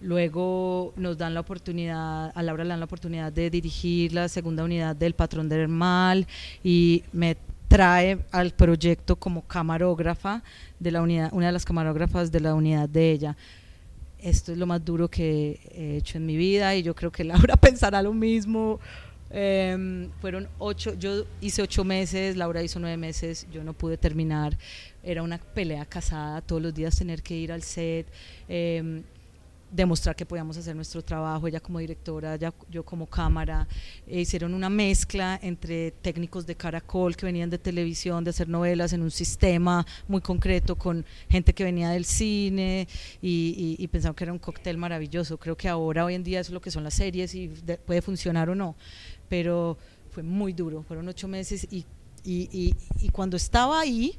[0.00, 4.64] luego nos dan la oportunidad, a Laura le dan la oportunidad de dirigir la segunda
[4.64, 6.26] unidad del Patrón del Mal
[6.64, 7.36] y me
[7.68, 10.42] trae al proyecto como camarógrafa
[10.80, 13.36] de la unidad, una de las camarógrafas de la unidad de ella
[14.20, 17.24] esto es lo más duro que he hecho en mi vida y yo creo que
[17.24, 18.80] Laura pensará lo mismo.
[19.30, 24.56] Em, fueron ocho, yo hice ocho meses, Laura hizo nueve meses, yo no pude terminar.
[25.02, 28.06] Era una pelea casada, todos los días tener que ir al set.
[28.48, 29.02] Em,
[29.70, 32.36] demostrar que podíamos hacer nuestro trabajo, ella como directora,
[32.70, 33.66] yo como cámara,
[34.06, 38.92] e hicieron una mezcla entre técnicos de caracol que venían de televisión, de hacer novelas
[38.92, 42.88] en un sistema muy concreto con gente que venía del cine
[43.20, 45.38] y, y, pensaban que era un cóctel maravilloso.
[45.38, 47.48] Creo que ahora, hoy en día, es lo que son las series y
[47.86, 48.76] puede funcionar o no,
[49.28, 49.76] pero
[50.10, 51.84] fue muy duro, fueron ocho meses y,
[52.24, 54.18] y cuando estaba ahí,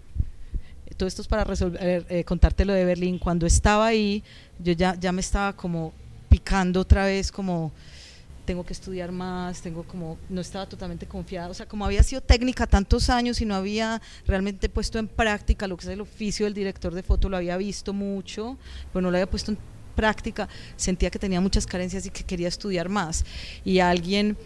[0.97, 4.23] todo esto es para resolver, eh, contarte lo de Berlín, cuando estaba ahí,
[4.59, 5.93] yo ya, ya me estaba como
[6.29, 7.71] picando otra vez, como
[8.45, 12.19] tengo que estudiar más, tengo como, no estaba totalmente confiada, o sea, como había sido
[12.19, 16.47] técnica tantos años y no había realmente puesto en práctica lo que es el oficio
[16.47, 18.57] del director de foto, lo había visto mucho,
[18.91, 19.59] pero no lo había puesto en
[19.95, 23.25] práctica, sentía que tenía muchas carencias y que quería estudiar más.
[23.65, 24.37] Y alguien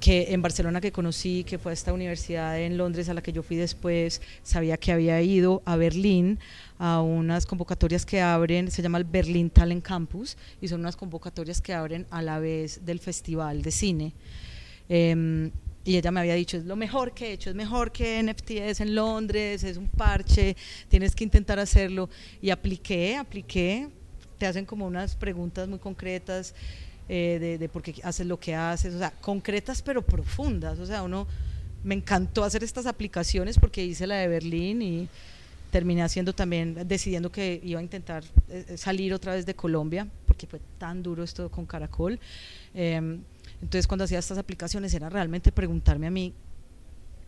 [0.00, 3.32] que en Barcelona que conocí, que fue a esta universidad en Londres a la que
[3.32, 6.38] yo fui después, sabía que había ido a Berlín
[6.78, 11.60] a unas convocatorias que abren, se llama el Berlin Talent Campus, y son unas convocatorias
[11.60, 14.12] que abren a la vez del Festival de Cine.
[14.88, 15.50] Em,
[15.84, 18.80] y ella me había dicho, es lo mejor que he hecho, es mejor que NFTs
[18.80, 20.56] en Londres, es un parche,
[20.88, 22.08] tienes que intentar hacerlo.
[22.40, 23.88] Y apliqué, apliqué,
[24.38, 26.54] te hacen como unas preguntas muy concretas
[27.12, 30.86] eh, de, de, por qué haces lo que haces, o sea, concretas pero profundas, o
[30.86, 31.26] sea, uno,
[31.82, 35.08] me encantó hacer estas aplicaciones porque hice la de Berlín y
[35.72, 40.46] terminé haciendo también, decidiendo que iba a intentar eh, salir otra vez de Colombia, porque
[40.46, 42.20] fue tan duro esto con Caracol.
[42.74, 43.20] Em,
[43.60, 46.32] entonces cuando hacía estas aplicaciones era realmente preguntarme a mí,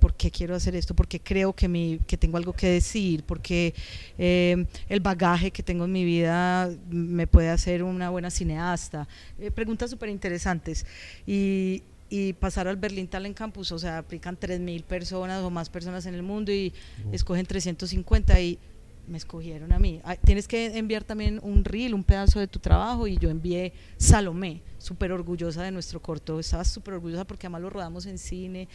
[0.02, 3.22] por qué quiero hacer esto, por qué creo que, mi, que tengo algo que decir,
[3.22, 3.72] porque
[4.18, 9.06] eh, el bagaje que tengo en mi vida me puede hacer una buena cineasta.
[9.38, 10.84] Eh, preguntas súper interesantes.
[11.24, 16.04] Y, y pasar al Berlin Talent Campus, o sea, aplican 3.000 personas o más personas
[16.06, 16.72] en el mundo y
[17.12, 18.58] escogen 350 y
[19.06, 20.00] me escogieron a mí.
[20.24, 24.62] tienes que enviar también un reel, un pedazo de tu trabajo y yo envié Salomé,
[24.78, 28.68] súper orgullosa de nuestro corto, estaba súper orgullosa porque además lo rodamos en cine,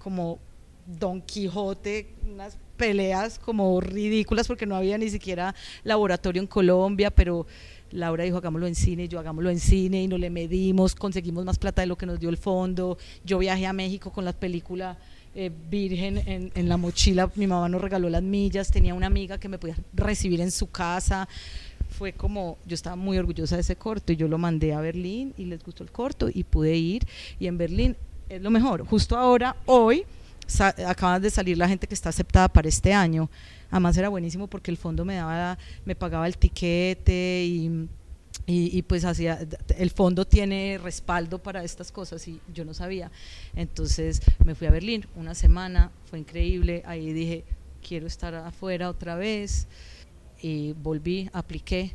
[0.00, 0.40] como
[0.86, 5.54] Don Quijote, unas peleas como ridículas porque no había ni siquiera
[5.84, 7.46] laboratorio en Colombia, pero
[7.92, 11.58] Laura dijo hagámoslo en cine, yo hagámoslo en cine y no le medimos, conseguimos más
[11.58, 12.98] plata de lo que nos dio el fondo.
[13.24, 14.98] Yo viajé a México con la película
[15.34, 19.38] eh, Virgen en, en, la mochila, mi mamá nos regaló las millas, tenía una amiga
[19.38, 21.28] que me podía recibir en su casa.
[21.90, 25.34] Fue como, yo estaba muy orgullosa de ese corto y yo lo mandé a Berlín
[25.36, 27.06] y les gustó el corto y pude ir.
[27.38, 27.96] Y en Berlín
[28.28, 28.84] es lo mejor.
[28.86, 30.04] Justo ahora, hoy,
[30.86, 33.30] acaba de salir la gente que está aceptada para este año.
[33.70, 37.88] Además era buenísimo porque el fondo me daba, me pagaba el tiquete y,
[38.46, 39.38] y, pues hacía,
[39.78, 43.10] el fondo tiene respaldo para estas cosas y yo no sabía.
[43.54, 47.44] Entonces me fui a Berlín una semana, fue increíble, ahí dije,
[47.86, 49.68] quiero estar afuera otra vez
[50.40, 51.94] y volví, apliqué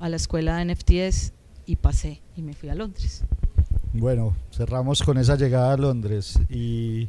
[0.00, 1.32] a la escuela de NFTs
[1.66, 3.22] y pasé y me fui a Londres.
[3.92, 7.08] Bueno, cerramos con esa llegada a Londres y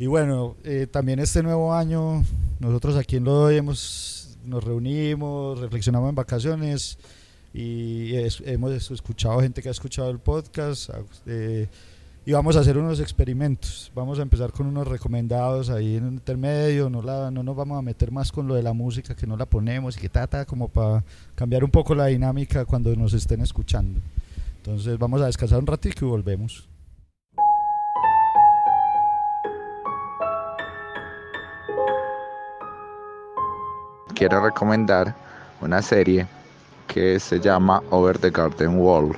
[0.00, 2.24] y bueno, eh, también este nuevo año,
[2.58, 6.96] nosotros aquí en Lodoy hemos, nos reunimos, reflexionamos en vacaciones
[7.52, 8.14] y
[8.46, 10.88] hemos escuchado gente que ha escuchado el podcast
[11.26, 11.68] eh,
[12.24, 13.92] y vamos a hacer unos experimentos.
[13.94, 17.78] Vamos a empezar con unos recomendados ahí en el intermedio, no, la, no nos vamos
[17.78, 20.46] a meter más con lo de la música, que no la ponemos y que trata
[20.46, 24.00] como para cambiar un poco la dinámica cuando nos estén escuchando.
[24.56, 26.69] Entonces vamos a descansar un ratito y volvemos.
[34.20, 35.14] Quiero recomendar
[35.62, 36.26] una serie
[36.88, 39.16] que se llama Over the Garden Wall.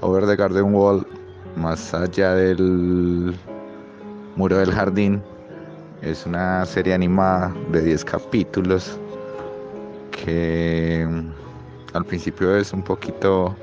[0.00, 1.04] Over the Garden Wall,
[1.56, 3.36] más allá del
[4.36, 5.20] muro del jardín,
[6.02, 8.96] es una serie animada de 10 capítulos
[10.12, 11.04] que
[11.94, 13.56] al principio es un poquito,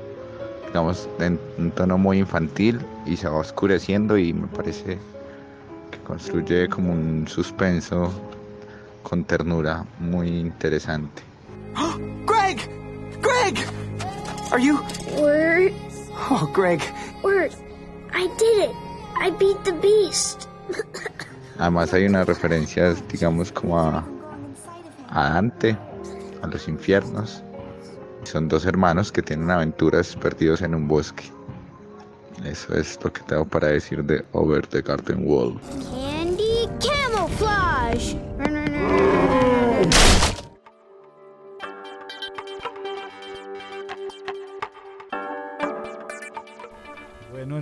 [0.66, 4.98] digamos, en un tono muy infantil y se va oscureciendo y me parece
[5.90, 8.12] que construye como un suspenso
[9.08, 11.22] con ternura muy interesante.
[12.26, 12.58] Greg!
[13.22, 13.64] Greg!
[14.50, 14.80] Are you
[15.16, 15.72] Word.
[16.28, 16.82] Oh, Greg.
[17.22, 17.52] Word.
[18.12, 18.70] I did it.
[19.20, 20.48] I beat the beast.
[21.58, 24.04] Además hay unas referencias, digamos, como a,
[25.10, 25.76] a Dante,
[26.42, 27.42] a los infiernos.
[28.24, 31.30] Son dos hermanos que tienen aventuras perdidos en un bosque.
[32.44, 35.60] Eso es lo que tengo para decir de Over the Garden Wall.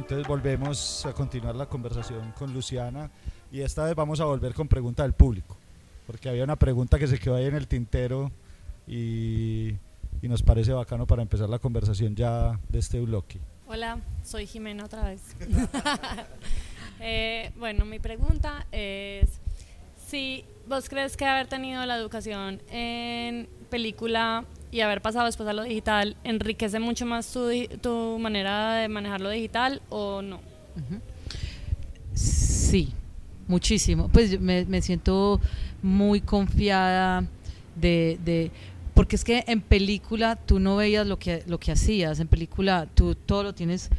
[0.05, 3.11] Entonces volvemos a continuar la conversación con Luciana
[3.51, 5.57] y esta vez vamos a volver con pregunta del público,
[6.07, 8.31] porque había una pregunta que se quedó ahí en el tintero
[8.87, 9.71] y,
[10.21, 13.41] y nos parece bacano para empezar la conversación ya de este bloque.
[13.67, 15.23] Hola, soy Jimena otra vez.
[17.01, 19.31] eh, bueno, mi pregunta es
[20.07, 24.45] si vos crees que haber tenido la educación en película
[24.75, 27.49] y haber pasado después a lo digital enriquece mucho más tu,
[27.81, 30.41] tu manera de manejar lo digital o no.
[32.13, 32.93] Sí,
[33.47, 34.09] muchísimo.
[34.09, 35.41] Pues me, me siento
[35.81, 37.25] muy confiada
[37.77, 38.51] de, de,
[38.95, 42.89] porque es que en película tú no veías lo que, lo que hacías, en película
[42.93, 43.91] tú todo lo tienes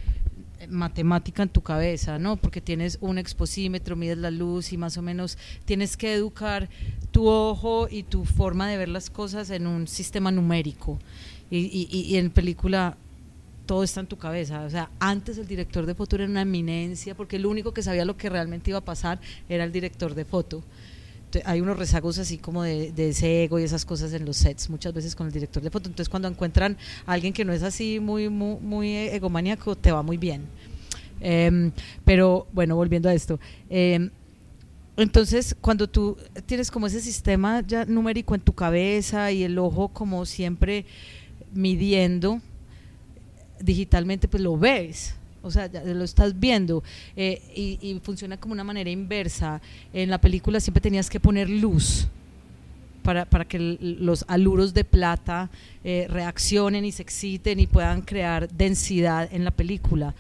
[0.70, 2.38] matemática en tu cabeza, ¿no?
[2.38, 6.70] Porque tienes un exposímetro, mides la luz y más o menos tienes que educar
[7.12, 11.00] tu ojo y tu forma de ver las cosas en un sistema numérico.
[11.50, 12.98] Y, y, y en película
[13.66, 14.64] todo está en tu cabeza.
[14.64, 18.06] O sea, antes el director de foto era una eminencia, porque el único que sabía
[18.06, 20.64] lo que realmente iba a pasar era el director de foto.
[21.46, 24.94] Hay unos rezagos así como de, ese ego y esas cosas en los sets, muchas
[24.94, 25.90] veces con el director de foto.
[25.90, 30.02] Entonces, cuando encuentran a alguien que no es así muy, muy, muy egomaníaco, te va
[30.02, 30.44] muy bien.
[31.20, 31.72] Em,
[32.04, 33.40] pero bueno, volviendo a esto.
[33.70, 34.10] Em,
[34.98, 39.90] entonces, cuando tú tienes como ese sistema ya numérico en tu cabeza y el ojo
[39.90, 40.86] como siempre
[41.54, 42.42] midiendo
[43.60, 45.16] digitalmente, pues lo ves.
[45.46, 46.84] O sea, lo estás viendo
[47.16, 49.62] eh, y, funciona como una manera inversa.
[49.94, 52.08] En la película siempre tenías que poner luz
[53.04, 55.52] para, para que los aluros de plata
[55.84, 60.16] eh, reaccionen y se exciten y puedan crear densidad en la película.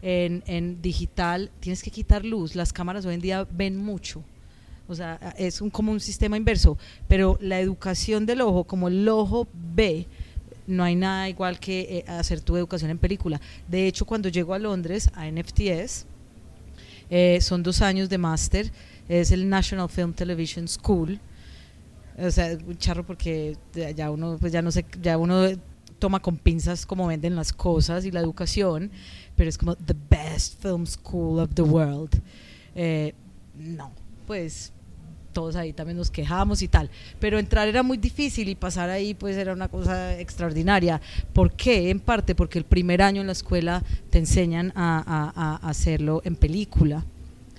[0.00, 2.54] En, en, digital tienes que quitar luz.
[2.54, 4.24] Las cámaras hoy en día ven mucho.
[4.88, 6.78] O sea, es un, como un sistema inverso.
[7.06, 10.06] Pero la educación del ojo, como el ojo ve,
[10.70, 13.40] no hay nada igual que eh, hacer tu educación en película.
[13.68, 16.06] De hecho, cuando llego a Londres, a NFTS,
[17.10, 18.72] eh, son dos años de máster,
[19.08, 21.20] es el National Film Television School.
[22.18, 23.56] O sea, un charro porque
[23.96, 25.48] ya uno, pues ya no sé, ya uno
[25.98, 28.90] toma con pinzas cómo venden las cosas y la educación,
[29.36, 32.20] pero es como the best film school of the world.
[32.74, 33.14] Eh,
[33.56, 33.92] no,
[34.26, 34.72] pues
[35.32, 39.14] todos ahí también nos quejamos y tal, pero entrar era muy difícil y pasar ahí
[39.14, 41.00] pues era una cosa extraordinaria.
[41.32, 41.90] ¿Por qué?
[41.90, 47.04] En parte porque el primer año en la escuela te enseñan a, hacerlo en película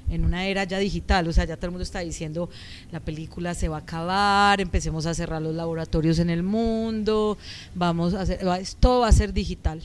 [0.09, 2.49] en una era ya digital, o sea, ya todo el mundo está diciendo
[2.91, 7.37] la película se va a acabar, empecemos a cerrar los laboratorios en el mundo,
[7.75, 8.41] vamos a hacer,
[8.81, 9.81] todo va a ser digital.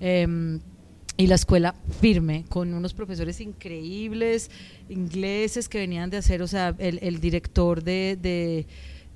[0.00, 0.58] Em,
[1.22, 4.50] y la escuela firme, con unos profesores increíbles,
[4.88, 8.66] ingleses que venían de hacer, o sea, el, el director de, de,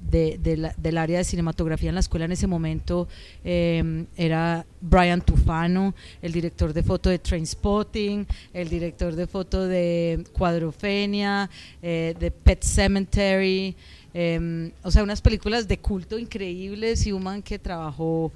[0.08, 3.08] de, del área de cinematografía en la escuela en ese momento
[3.42, 10.22] em, era Brian Tufano, el director de foto de Trainspotting, el director de foto de
[10.32, 11.50] Cuadrofenia,
[11.82, 13.74] eh, de Pet Cemetery,
[14.14, 18.30] em, o sea, unas películas de culto increíbles y un man que trabajó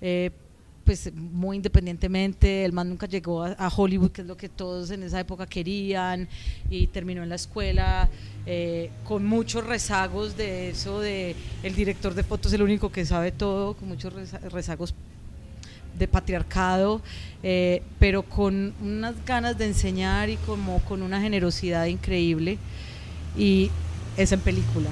[0.00, 0.30] eh,
[0.90, 5.04] pues muy independientemente, el man nunca llegó a, Hollywood, que es lo que todos en
[5.04, 6.26] esa época querían,
[6.68, 8.08] y terminó en la escuela
[8.44, 13.04] eh, con muchos rezagos de eso, de el director de fotos es el único que
[13.06, 14.12] sabe todo, con muchos
[14.50, 14.92] rezagos
[15.96, 17.02] de patriarcado,
[17.44, 22.58] eh, pero con unas ganas de enseñar y como con una generosidad increíble,
[23.38, 23.70] y
[24.16, 24.90] es en película.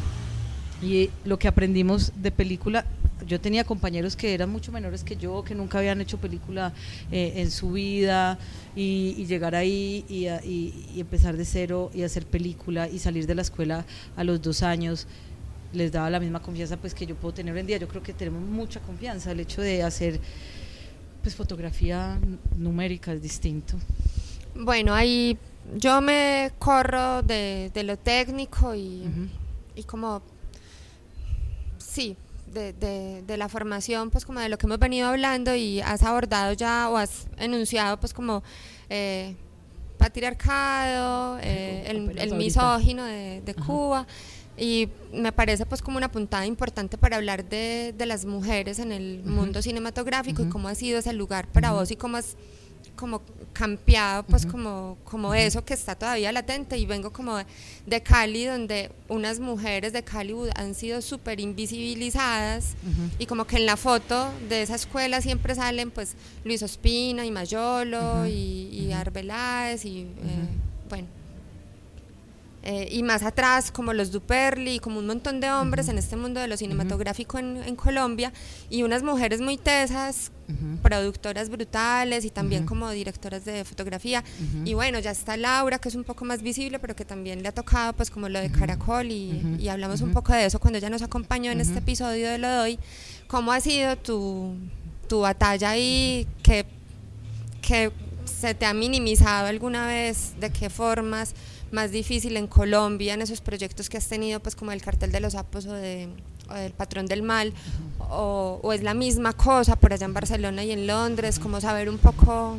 [0.81, 2.87] Y lo que aprendimos de película
[3.29, 6.73] yo tenía compañeros que eran mucho menores que yo, que nunca habían hecho película
[7.13, 8.39] eh, en su vida
[8.75, 13.85] y, llegar ahí y, empezar de cero y hacer película y salir de la escuela
[14.17, 15.07] a los dos años
[15.73, 17.77] les daba la misma confianza pues que yo puedo tener hoy en día.
[17.77, 19.33] Yo creo que tenemos mucha confianza.
[19.33, 20.19] El hecho de hacer
[21.23, 22.19] pues fotografía
[22.57, 23.77] numérica es distinto.
[24.55, 25.37] Bueno, ahí
[25.77, 29.05] yo me corro de, lo técnico y,
[29.77, 30.23] y como
[31.77, 32.17] sí,
[32.53, 36.53] de, de, la formación, pues como de lo que hemos venido hablando y has abordado
[36.53, 38.43] ya o has enunciado pues como
[38.89, 39.35] eh,
[39.99, 44.07] patriarcado, eh, el, misógino de, de Cuba.
[44.57, 48.91] Y me parece pues como una puntada importante para hablar de, de las mujeres en
[48.91, 52.37] el mundo cinematográfico y cómo ha sido ese lugar para vos y cómo has
[52.99, 53.23] como
[53.53, 57.39] campeado, pues como, como eso que está todavía latente y vengo como
[57.87, 62.75] de, Cali, donde unas mujeres de Cali han sido súper invisibilizadas
[63.19, 67.31] y como que en la foto de esa escuela siempre salen pues Luis Ospina y
[67.31, 70.07] Mayolo y, y Arbeláez y eh,
[70.89, 71.07] bueno,
[72.71, 76.39] eh, y más atrás como los Duperli, como un montón de hombres en este mundo
[76.39, 78.31] de lo cinematográfico en, Colombia
[78.69, 80.33] y unas mujeres muy tesas,
[80.83, 84.23] productoras brutales y también como directoras de fotografía.
[84.67, 87.49] Y bueno, ya está Laura, que es un poco más visible, pero que también le
[87.49, 90.91] ha tocado pues como lo de Caracol y, hablamos un poco de eso cuando ella
[90.91, 92.79] nos acompañó en este episodio de Lo Doy.
[93.29, 94.55] ¿Cómo ha sido tu,
[95.09, 96.27] tu batalla ahí?
[96.43, 96.67] ¿Qué,
[97.63, 97.93] que
[98.27, 100.35] se te ha minimizado alguna vez?
[100.39, 101.35] ¿De qué formas?
[101.73, 105.21] Más difícil en Colombia, en esos proyectos que has tenido, pues como el cartel de
[105.21, 106.09] los sapos o, de,
[106.55, 107.53] del patrón del mal,
[107.99, 111.99] o, es la misma cosa por allá en Barcelona y en Londres, como saber un
[111.99, 112.59] poco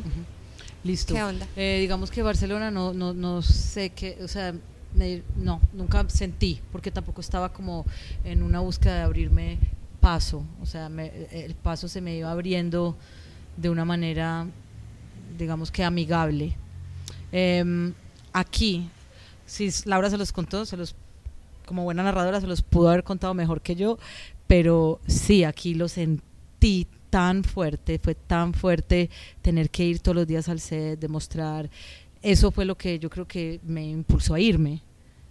[0.84, 1.14] Listo.
[1.14, 1.46] qué onda.
[1.56, 4.54] Eh, digamos que Barcelona no, no, no sé qué, o sea,
[5.36, 7.84] no, nunca sentí, porque tampoco estaba como
[8.24, 9.58] en una búsqueda de abrirme
[10.00, 12.96] paso, o sea, el paso se me iba abriendo
[13.56, 14.46] de una manera,
[15.38, 16.56] digamos que amigable.
[17.32, 17.92] Em,
[18.32, 18.88] aquí
[19.50, 20.94] si Laura se los contó, se los
[21.66, 23.98] como buena narradora se los pudo haber contado mejor que yo,
[24.46, 29.10] pero sí, aquí lo sentí tan fuerte, fue tan fuerte
[29.42, 31.68] tener que ir todos los días al set, demostrar.
[32.22, 34.82] Eso fue lo que yo creo que me impulsó a irme.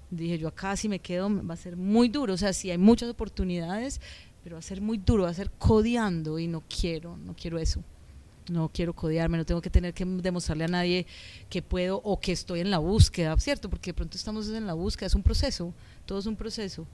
[0.10, 2.78] Dije, yo acá si me quedo va a ser muy duro, o sea, sí hay
[2.78, 4.02] muchas oportunidades,
[4.44, 7.58] pero va a ser muy duro, va a ser codeando y no quiero, no quiero
[7.58, 7.84] eso
[8.50, 11.06] no quiero codearme, no tengo que tener que demostrarle a nadie
[11.50, 13.70] que puedo o que estoy en la búsqueda, ¿cierto?
[13.70, 15.74] Porque de pronto estamos en la búsqueda, es un proceso,
[16.06, 16.86] todo es un proceso.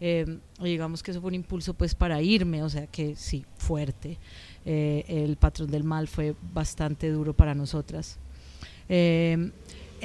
[0.00, 4.18] Eh, digamos que eso fue un impulso pues para irme, o sea que sí, fuerte.
[4.64, 8.18] Eh, el patrón del mal fue bastante duro para nosotras.
[8.88, 9.50] Eh,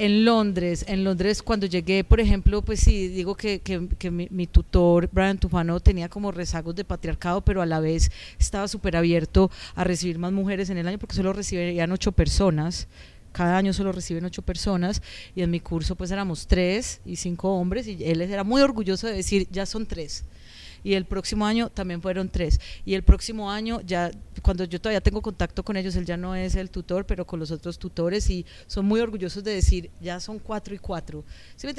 [0.00, 5.10] en Londres, en Londres cuando llegué, por ejemplo, pues sí, digo que, que, mi, tutor,
[5.12, 9.84] Brian Tufano, tenía como rezagos de patriarcado, pero a la vez estaba súper abierto a
[9.84, 12.88] recibir más mujeres en el año porque solo recibían ocho personas.
[13.32, 15.02] Cada año solo reciben ocho personas
[15.36, 19.06] y en mi curso pues éramos tres y cinco hombres y él era muy orgulloso
[19.06, 20.24] de decir, ya son tres
[20.82, 22.60] y el próximo año también fueron tres.
[22.84, 24.10] Y el próximo año ya,
[24.42, 27.40] cuando yo todavía tengo contacto con ellos, él ya no es el tutor, pero con
[27.40, 31.24] los otros tutores y son muy orgullosos de decir, ya son cuatro y cuatro.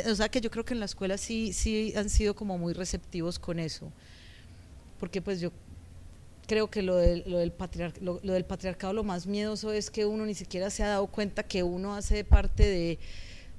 [0.10, 2.74] o sea que yo creo que en la escuela sí, sí han sido como muy
[2.74, 3.92] receptivos con eso.
[5.00, 5.52] Porque pues yo
[6.48, 7.54] creo que lo del, lo del,
[8.02, 11.44] lo, del patriarcado lo más miedoso es que uno ni siquiera se ha dado cuenta
[11.44, 13.00] que uno hace parte de,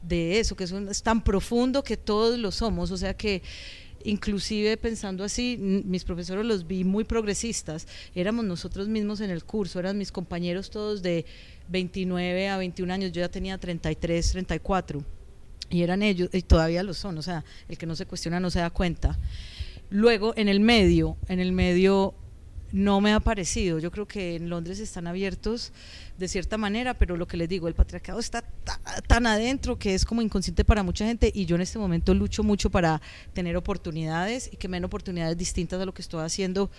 [0.03, 3.43] de eso, que es, es tan profundo que todos lo somos, o sea que
[4.05, 9.79] inclusive pensando así, mis profesores los vi muy progresistas, éramos nosotros mismos en el curso,
[9.79, 11.25] eran mis compañeros todos de
[11.69, 15.05] 29 a 21 años, yo ya tenía 33, 34,
[15.71, 18.51] y eran ellos, y todavía lo son, o sea, el que no se cuestiona no
[18.51, 19.19] se da cuenta.
[19.91, 22.15] Luego, en el medio, en el medio
[22.73, 23.79] no me ha parecido.
[23.79, 25.73] Yo creo que en Londres están abiertos
[26.19, 28.43] de cierta manera, pero lo que les digo, el patriarcado está
[29.07, 32.43] tan adentro que es como inconsciente para mucha gente y yo en este momento lucho
[32.43, 33.01] mucho para
[33.33, 36.71] tener oportunidades y que me den oportunidades distintas a lo que estoy haciendo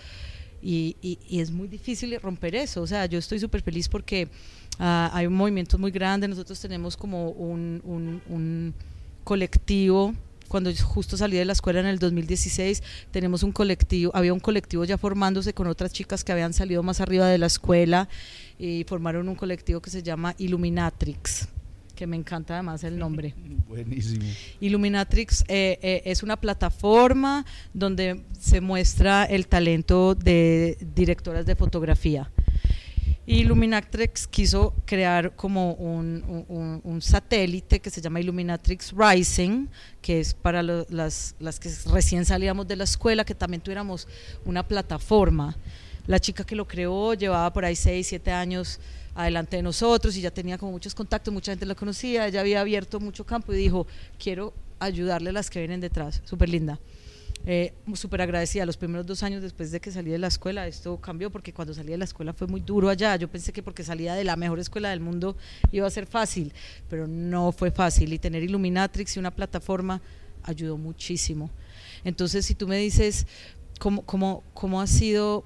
[0.61, 0.95] y,
[1.29, 2.81] es muy difícil romper eso.
[2.81, 4.29] O sea, yo estoy súper feliz porque
[4.79, 8.73] uh, hay un movimiento muy grande, nosotros tenemos como un
[9.23, 10.13] colectivo
[10.53, 14.85] cuando justo salí de la escuela en el 2016, tenemos un colectivo, había un colectivo
[14.85, 18.07] ya formándose con otras chicas que habían salido más arriba de la escuela
[18.59, 21.47] y formaron un colectivo que se llama Illuminatrix
[21.95, 23.33] que me encanta además el nombre.
[23.67, 24.25] Buenísimo.
[24.59, 32.29] Illuminatrix eh, eh, es una plataforma donde se muestra el talento de directoras de fotografía.
[33.25, 39.67] Illuminatrix quiso crear como un, satélite que se llama Illuminatrix Rising,
[40.01, 44.07] que es para las, las que recién salíamos de la escuela, que también tuviéramos
[44.43, 45.55] una plataforma.
[46.05, 48.79] La chica que lo creó llevaba por ahí 6, 7 años
[49.15, 52.59] adelante de nosotros y ya tenía como muchos contactos, mucha gente lo conocía, ella había
[52.59, 53.87] abierto mucho campo y dijo,
[54.19, 56.77] quiero ayudarle a las que vienen detrás, súper linda
[57.45, 58.65] eh, súper agradecida.
[58.65, 61.73] Los primeros dos años después de que salí de la escuela, esto cambió porque cuando
[61.73, 63.15] salí de la escuela fue muy duro allá.
[63.17, 65.35] Yo pensé que porque salía de la mejor escuela del mundo
[65.71, 66.53] iba a ser fácil,
[66.89, 68.13] pero no fue fácil.
[68.13, 70.01] Y tener Illuminatrix y una plataforma
[70.43, 71.49] ayudó muchísimo.
[72.03, 73.27] Entonces, si tú me dices
[73.79, 75.43] cómo, cómo, cómo ha sido,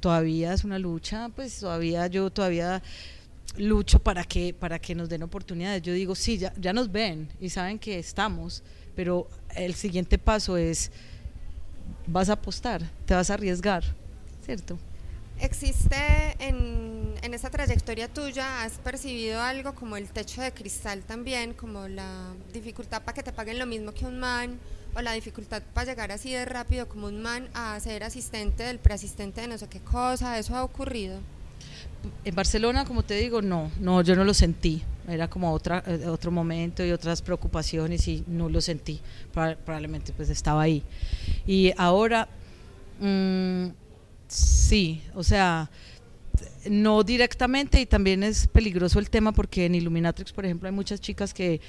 [0.00, 2.82] todavía es una lucha, pues todavía yo todavía
[3.56, 5.82] lucho para que, para que nos den oportunidades.
[5.82, 8.62] Yo digo, sí, ya, ya nos ven y saben que estamos,
[8.94, 10.90] pero el siguiente paso es
[12.06, 13.84] vas a apostar, te vas a arriesgar,
[14.44, 14.78] ¿cierto?
[15.40, 15.96] ¿Existe
[16.38, 21.88] en, en esta trayectoria tuya, has percibido algo como el techo de cristal también, como
[21.88, 24.58] la dificultad para que te paguen lo mismo que un man,
[24.94, 28.78] o la dificultad para llegar así de rápido como un man a ser asistente del
[28.78, 30.38] preasistente de no sé qué cosa?
[30.38, 31.18] ¿Eso ha ocurrido?
[32.24, 34.82] En Barcelona, como te digo, no, no, yo no lo sentí.
[35.10, 39.00] Era como otra, eh, otro momento y otras preocupaciones y no lo sentí.
[39.32, 40.82] Probablemente pues estaba ahí.
[41.46, 42.28] Y ahora,
[43.00, 43.66] mm,
[44.28, 45.70] sí, o sea,
[46.68, 51.00] no directamente y también es peligroso el tema porque en Illuminatrix, por ejemplo, hay muchas
[51.00, 51.60] chicas que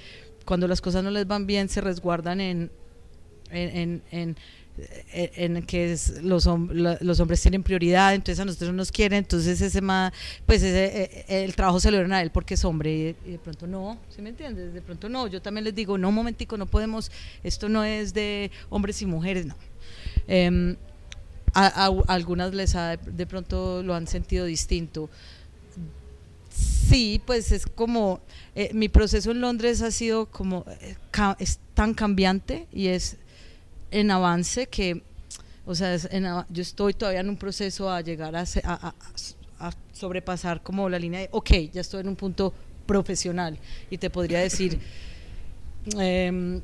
[0.46, 2.72] cuando las cosas no les van bien se resguardan en,
[3.52, 4.38] en, en en
[5.68, 10.14] que los, hombres tienen prioridad, entonces a nosotros nos quieren, entonces ese más,
[10.46, 13.40] pues eh, eh, el trabajo se lo dieron a él porque es hombre y, de
[13.40, 14.74] pronto no, ¿sí me entiendes?
[14.74, 17.12] De pronto no, yo también les digo, no, un momentico, no podemos,
[17.44, 19.56] esto no es de hombres y mujeres, no.
[20.28, 20.76] Em,
[21.54, 25.10] a, algunas les ha, de pronto lo han sentido distinto.
[26.50, 28.22] Sí, pues es como,
[28.56, 30.66] eh, mi proceso en Londres ha sido como,
[31.40, 33.18] es tan cambiante y es
[33.92, 35.04] en avance que,
[35.66, 35.98] o sea,
[36.50, 41.30] yo estoy todavía en un proceso a llegar a, a, sobrepasar como la línea de,
[41.32, 42.54] ok, ya estoy en un punto
[42.88, 44.80] profesional y te podría decir,
[46.00, 46.62] em,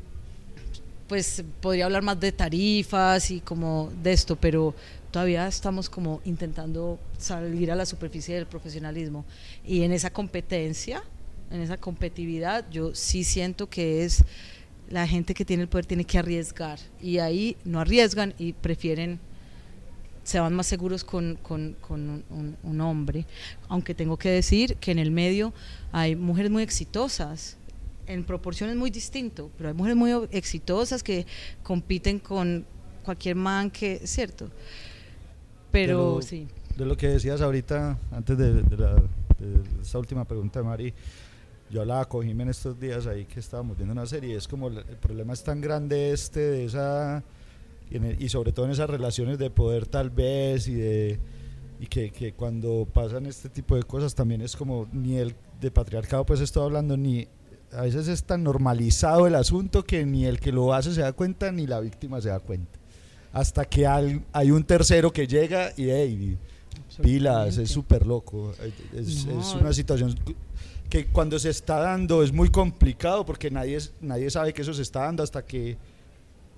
[1.08, 4.74] pues podría hablar más de tarifas y como de esto, pero
[5.12, 9.26] todavía estamos como intentando salir a la superficie del profesionalismo.
[9.66, 11.04] Y en esa competencia,
[11.52, 14.24] en esa competitividad, yo sí siento que es
[14.90, 16.80] la gente que tiene el poder tiene que arriesgar.
[17.02, 19.20] Y ahí no arriesgan y prefieren,
[20.24, 23.26] se van más seguros con, con, con un, un hombre.
[23.68, 25.54] Aunque tengo que decir que en el medio
[25.92, 27.58] hay mujeres muy exitosas
[28.08, 31.26] en proporciones muy distinto, pero hay mujeres muy exitosas que
[31.62, 32.66] compiten con
[33.04, 34.50] cualquier man que, ¿cierto?
[35.72, 36.48] Pero de lo, sí.
[36.78, 40.94] De lo que decías ahorita, antes de, de, la, de esta última pregunta Mari,
[41.70, 44.78] yo hablaba con Jiménez estos días ahí que estábamos viendo una serie, es como el,
[44.78, 47.24] el problema es tan grande este de esa,
[47.90, 51.20] y, el, y, sobre todo en esas relaciones de poder tal vez y de
[51.80, 55.70] y que, que, cuando pasan este tipo de cosas también es como ni el de
[55.70, 57.28] patriarcado pues estoy hablando ni
[57.72, 61.14] a veces es tan normalizado el asunto que ni el que lo hace se da
[61.14, 62.80] cuenta ni la víctima se da cuenta.
[63.34, 66.38] Hasta que hay, hay un tercero que llega y, hey,
[67.02, 68.54] pilas, es súper loco.
[68.94, 69.40] Es, no.
[69.40, 70.16] es, una situación
[70.90, 74.82] que cuando se está dando es muy complicado porque nadie, nadie sabe que eso se
[74.82, 75.78] está dando hasta que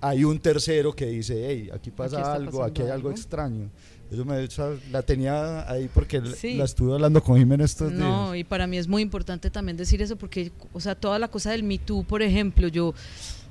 [0.00, 3.70] hay un tercero que dice, hey, aquí pasa aquí algo, aquí hay algo, algo extraño.
[4.10, 6.54] Eso me, esa, la tenía ahí porque sí.
[6.54, 8.00] la estuve hablando con Jiménez estos días.
[8.00, 11.28] No, y para mí es muy importante también decir eso porque, o sea, toda la
[11.28, 12.94] cosa del Me Too, por ejemplo, yo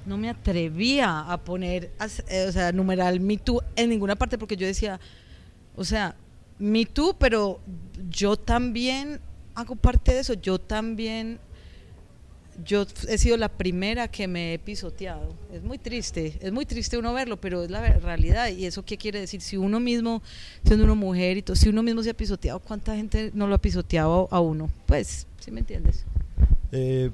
[0.06, 4.68] no me atrevía a poner, o sea, numeral Me Too en ninguna parte porque yo
[4.68, 5.00] decía,
[5.76, 6.16] o sea,
[6.58, 7.62] Me Too, pero
[8.10, 9.22] yo también
[9.60, 11.40] hago parte de eso, yo también
[12.66, 15.34] yo he sido la primera que me he pisoteado.
[15.54, 18.50] Es muy triste, es muy triste uno verlo, pero es la realidad.
[18.50, 19.42] ¿Y eso qué quiere decir?
[19.42, 20.22] Si uno mismo,
[20.66, 23.56] siendo una mujer y todo, si uno mismo se ha pisoteado, ¿cuánta gente no lo
[23.56, 24.70] ha pisoteado a uno?
[24.86, 26.06] Pues, ¿sí me entiendes?
[26.72, 27.12] Eh,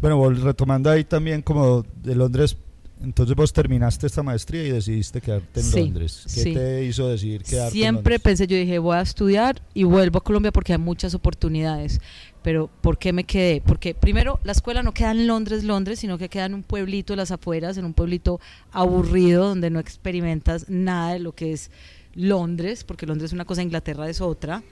[0.00, 2.56] bueno, retomando ahí también como de Londres,
[3.02, 6.22] entonces vos terminaste esta maestría y decidiste quedarte en sí, Londres.
[6.24, 6.54] ¿Qué sí.
[6.54, 8.20] te hizo decidir quedarte Siempre en Londres?
[8.22, 12.00] pensé, yo dije, voy a estudiar y vuelvo a Colombia porque hay muchas oportunidades.
[12.42, 13.60] Pero ¿por qué me quedé?
[13.60, 17.12] Porque primero la escuela no queda en Londres, Londres, sino que queda en un pueblito
[17.12, 18.40] de las afueras, en un pueblito
[18.72, 21.70] aburrido donde no experimentas nada de lo que es
[22.14, 24.62] Londres, porque Londres es una cosa, Inglaterra es otra.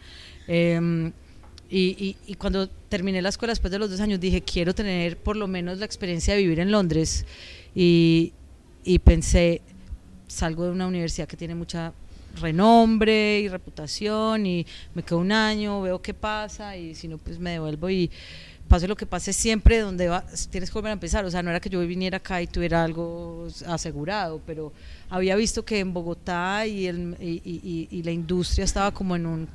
[0.49, 1.13] Eh,
[1.71, 5.17] y, y, y, cuando terminé la escuela después de los dos años dije, quiero tener
[5.17, 7.27] por lo menos la experiencia de vivir en Londres.
[7.75, 8.33] Y,
[8.85, 9.63] y pensé,
[10.27, 11.93] salgo de una universidad que tiene mucha
[12.41, 17.39] renombre y reputación y me quedo un año, veo qué pasa y si no, pues
[17.39, 18.11] me devuelvo y
[18.69, 21.25] pase lo que pase siempre donde va, tienes que volver a empezar.
[21.25, 24.73] O sea, no era que yo viniera acá y tuviera algo asegurado, pero
[25.11, 29.49] había visto que en Bogotá y, el, y, la industria estaba como en, un,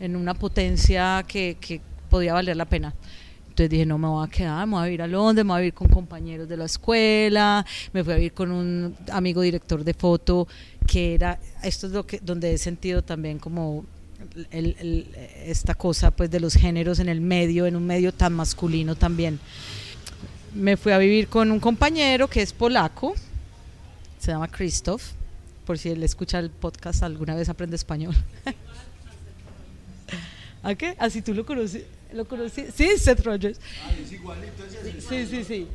[0.00, 2.94] en una potencia que, que podía valer la pena.
[3.50, 5.62] Entonces dije, no me voy a quedar, me voy a ir a Londres, me voy
[5.62, 9.82] a ir con compañeros de la escuela, me fui a ir con un amigo director
[9.82, 10.46] de foto
[10.86, 13.84] que era, esto es lo que, donde he sentido también como
[14.52, 15.08] el,
[15.44, 19.40] esta cosa pues de los géneros en el medio, en un medio tan masculino también.
[20.54, 23.14] Me fui a vivir con un compañero que es polaco,
[24.20, 25.02] se llama Christoph,
[25.66, 28.14] por si él escucha el podcast alguna vez aprende español.
[30.62, 30.94] ¿A qué?
[30.98, 31.84] Así tú lo conoces.
[32.12, 32.66] ¿Lo conocí?
[32.74, 33.60] Sí, Seth Rogers.
[33.84, 35.00] Ah, es igualito ese.
[35.00, 35.66] Sí, sí, sí.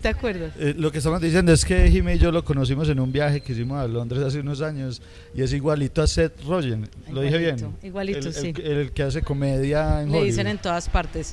[0.00, 0.52] ¿Te acuerdas?
[0.58, 3.40] Eh, lo que estamos diciendo es que Jimmy y yo lo conocimos en un viaje
[3.40, 5.00] que hicimos a Londres hace unos años
[5.34, 6.88] y es igualito a Seth Rogen.
[7.10, 7.56] ¿Lo dije bien?
[7.82, 8.52] Igualito, el, sí.
[8.56, 10.26] El, el, que hace comedia en Le Hollywood.
[10.26, 11.32] dicen en todas partes.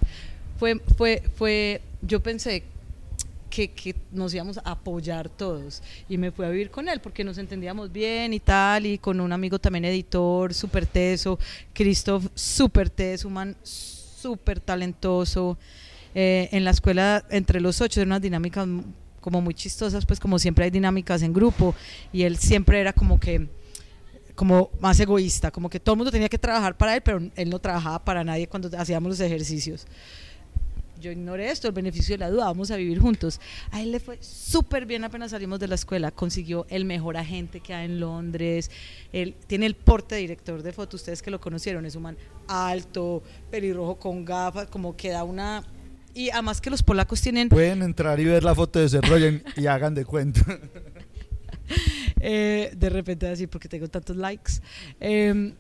[0.60, 2.64] Fue, fue, fue, yo pensé
[3.50, 7.24] que, que, nos íbamos a apoyar todos y me fui a vivir con él porque
[7.24, 11.38] nos entendíamos bien y tal y con un amigo también editor súper teso,
[11.74, 13.56] Christoph súper teso, un man
[14.22, 15.58] súper talentoso.
[16.14, 18.68] Eh, en la escuela, entre los ocho, eran unas dinámicas
[19.22, 21.76] como muy chistosas, pues como siempre hay dinámicas en grupo,
[22.12, 23.48] y él siempre era como que
[24.36, 27.50] como más egoísta, como que todo el mundo tenía que trabajar para él, pero él
[27.50, 29.86] no trabajaba para nadie cuando hacíamos los ejercicios.
[31.02, 33.42] Yo ignoré esto, el beneficio de la duda, vamos a vivir juntos.
[33.72, 37.60] A él le fue súper bien apenas salimos de la escuela, consiguió el mejor agente
[37.60, 38.70] que hay en Londres,
[39.12, 42.18] él tiene el porte de director de foto, ustedes que lo conocieron, es un man
[42.48, 45.64] alto, pelirrojo con gafas, como que da una...
[46.14, 47.50] Y además que los polacos tienen...
[47.50, 50.42] Pueden entrar y ver la foto de Seth Rogen y hagan de cuenta.
[52.20, 54.54] eh, de repente así, porque tengo tantos likes.
[55.00, 55.54] Eh,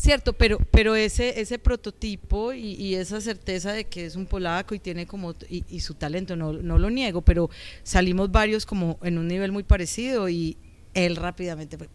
[0.00, 4.78] Cierto, pero, pero ese, ese prototipo y, esa certeza de que es un polaco y
[4.78, 7.50] tiene como, y, su talento, no, no lo niego, pero
[7.82, 10.56] salimos varios como en un nivel muy parecido y
[10.94, 11.90] él rápidamente fue,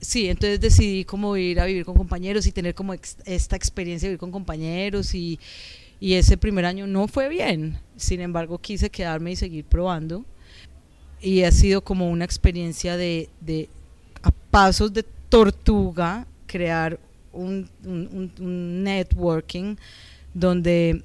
[0.00, 4.10] sí, entonces decidí como ir a vivir con compañeros y tener como esta experiencia de
[4.10, 5.40] vivir con compañeros y,
[5.98, 10.24] y ese primer año no fue bien, sin embargo quise quedarme y seguir probando
[11.20, 13.68] y ha sido como una experiencia de, de
[14.22, 17.00] a pasos de tortuga crear
[17.32, 17.68] un,
[18.84, 19.76] networking
[20.34, 21.04] donde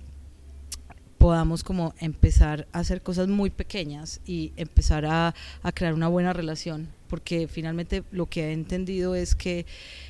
[1.17, 6.32] podamos como empezar a hacer cosas muy pequeñas y empezar a, a, crear una buena
[6.32, 9.65] relación, porque finalmente lo que he entendido es que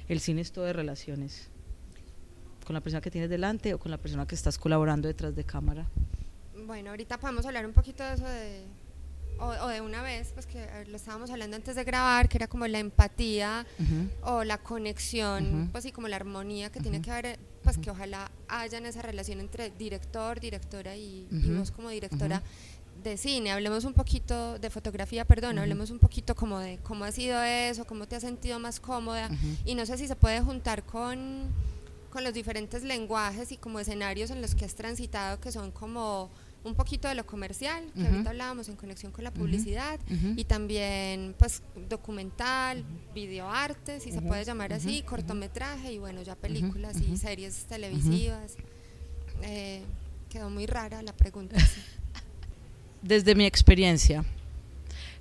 [0.09, 1.49] el cine es todo de relaciones,
[2.65, 5.45] con la persona que tienes delante o con la persona que estás colaborando detrás de
[5.45, 5.87] cámara.
[6.65, 8.65] Bueno, ahorita podemos hablar un poquito de eso de,
[9.39, 12.47] o, o, de una vez, pues que lo estábamos hablando antes de grabar, que era
[12.47, 14.09] como la empatía uh -huh.
[14.21, 15.71] o la conexión, uh -huh.
[15.71, 16.83] pues y como la armonía que uh -huh.
[16.83, 21.51] tiene que haber, pues que ojalá haya en esa relación entre director, directora y, y
[21.51, 22.41] vos como directora
[23.03, 23.51] de cine.
[23.51, 27.85] Hablemos un poquito de fotografía, perdón, hablemos un poquito como de cómo ha sido eso,
[27.85, 29.29] cómo te has sentido más cómoda
[29.65, 31.47] y no sé si se puede juntar con,
[32.09, 36.31] con los diferentes lenguajes y como escenarios en los que has transitado que son como
[36.63, 38.11] un poquito de lo comercial, que uh -huh.
[38.11, 40.33] ahorita hablábamos en conexión con la publicidad, uh -huh.
[40.37, 43.13] y también pues documental, uh -huh.
[43.13, 48.55] videoarte, si se puede llamar así, cortometraje y bueno, ya películas y series televisivas.
[49.43, 49.81] Eh,
[50.29, 51.55] quedó muy rara la pregunta.
[53.01, 54.25] Desde mi experiencia,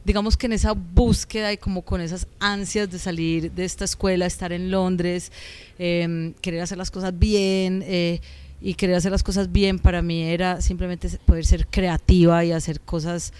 [0.04, 4.26] digamos que en esa búsqueda y como con esas ansias de salir de esta escuela,
[4.26, 5.30] estar en Londres,
[5.78, 8.20] eh, querer hacer las cosas bien, eh,
[8.60, 12.80] y querer hacer las cosas bien para mí era simplemente poder ser creativa y hacer
[12.80, 13.32] cosas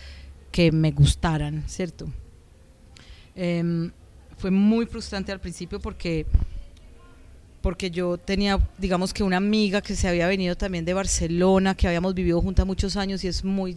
[0.51, 2.07] que me gustaran, ¿cierto?
[3.35, 3.91] Eh,
[4.39, 6.27] fue muy frustrante al principio porque
[7.67, 11.89] porque yo tenía, digamos que una amiga que se había venido también de Barcelona, que
[11.89, 13.75] habíamos vivido juntas muchos años y es muy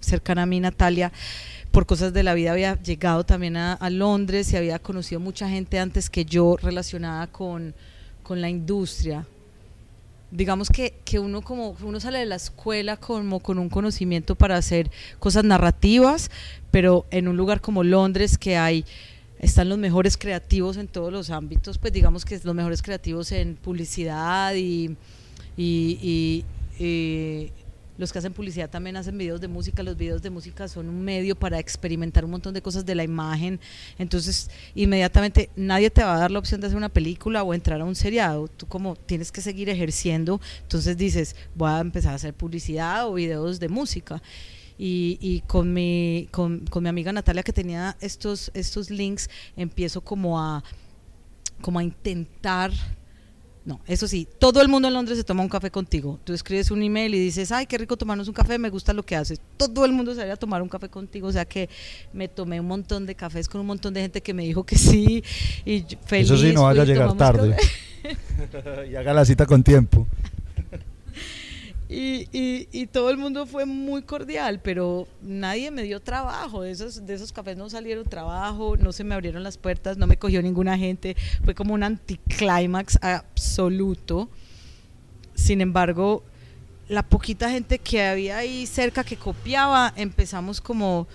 [0.00, 1.10] cercana a mí, Natalia,
[1.70, 5.48] por cosas de la vida había llegado también a, a Londres y había conocido mucha
[5.48, 7.74] gente antes que yo relacionada con,
[8.22, 9.26] con la industria,
[10.34, 14.56] digamos que, que uno como uno sale de la escuela como con un conocimiento para
[14.56, 16.30] hacer cosas narrativas,
[16.72, 18.84] pero en un lugar como Londres que hay
[19.38, 23.54] están los mejores creativos en todos los ámbitos, pues digamos que los mejores creativos en
[23.54, 24.96] publicidad y,
[25.56, 26.44] y,
[26.80, 27.52] y, y
[27.96, 31.02] los que hacen publicidad también hacen videos de música, los videos de música son un
[31.02, 33.60] medio para experimentar un montón de cosas de la imagen,
[33.98, 37.80] entonces inmediatamente nadie te va a dar la opción de hacer una película o entrar
[37.80, 42.16] a un seriado, tú como tienes que seguir ejerciendo, entonces dices voy a empezar a
[42.16, 44.22] hacer publicidad o videos de música.
[44.76, 50.40] Y, con, mi, con, con mi amiga Natalia que tenía estos, estos links, empiezo como
[50.40, 50.64] a,
[51.60, 52.72] como a intentar
[53.64, 56.20] no, eso sí, todo el mundo en Londres se toma un café contigo.
[56.22, 59.02] Tú escribes un email y dices, ay, qué rico tomarnos un café, me gusta lo
[59.02, 59.40] que haces.
[59.56, 61.28] Todo el mundo se a tomar un café contigo.
[61.28, 61.70] O sea que
[62.12, 64.76] me tomé un montón de cafés con un montón de gente que me dijo que
[64.76, 65.24] sí.
[65.64, 67.56] Y feliz, Eso sí, no vaya a llegar tarde.
[68.90, 70.06] y haga la cita con tiempo.
[71.88, 76.62] Y, y, y, todo el mundo fue muy cordial, pero nadie me dio trabajo.
[76.62, 80.06] De esos, de esos cafés no salieron trabajo, no se me abrieron las puertas, no
[80.06, 81.14] me cogió ninguna gente.
[81.44, 84.30] Fue como un anticlímax absoluto.
[85.34, 86.22] Sin embargo,
[86.88, 91.06] la poquita gente que había ahí cerca que copiaba, empezamos como,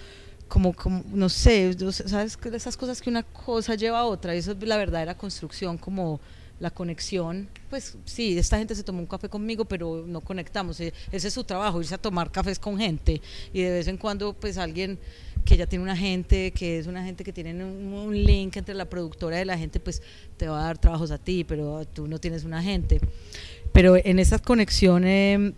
[0.47, 2.37] como, como no sé, ¿sabes?
[2.53, 4.35] Esas cosas que una cosa lleva a otra.
[4.35, 6.19] Eso es la verdadera construcción, como
[6.59, 10.93] la conexión, pues sí, esta gente se tomó un café conmigo, pero no conectamos, ese
[11.11, 13.21] es su trabajo, irse a tomar cafés con gente
[13.53, 14.99] y de vez en cuando pues alguien
[15.45, 18.75] que ya tiene una gente, que es una gente que tiene un, un link entre
[18.75, 20.01] la productora y la gente, pues
[20.37, 22.99] te va a dar trabajos a ti, pero tú no tienes una gente.
[23.71, 25.53] Pero en esas conexiones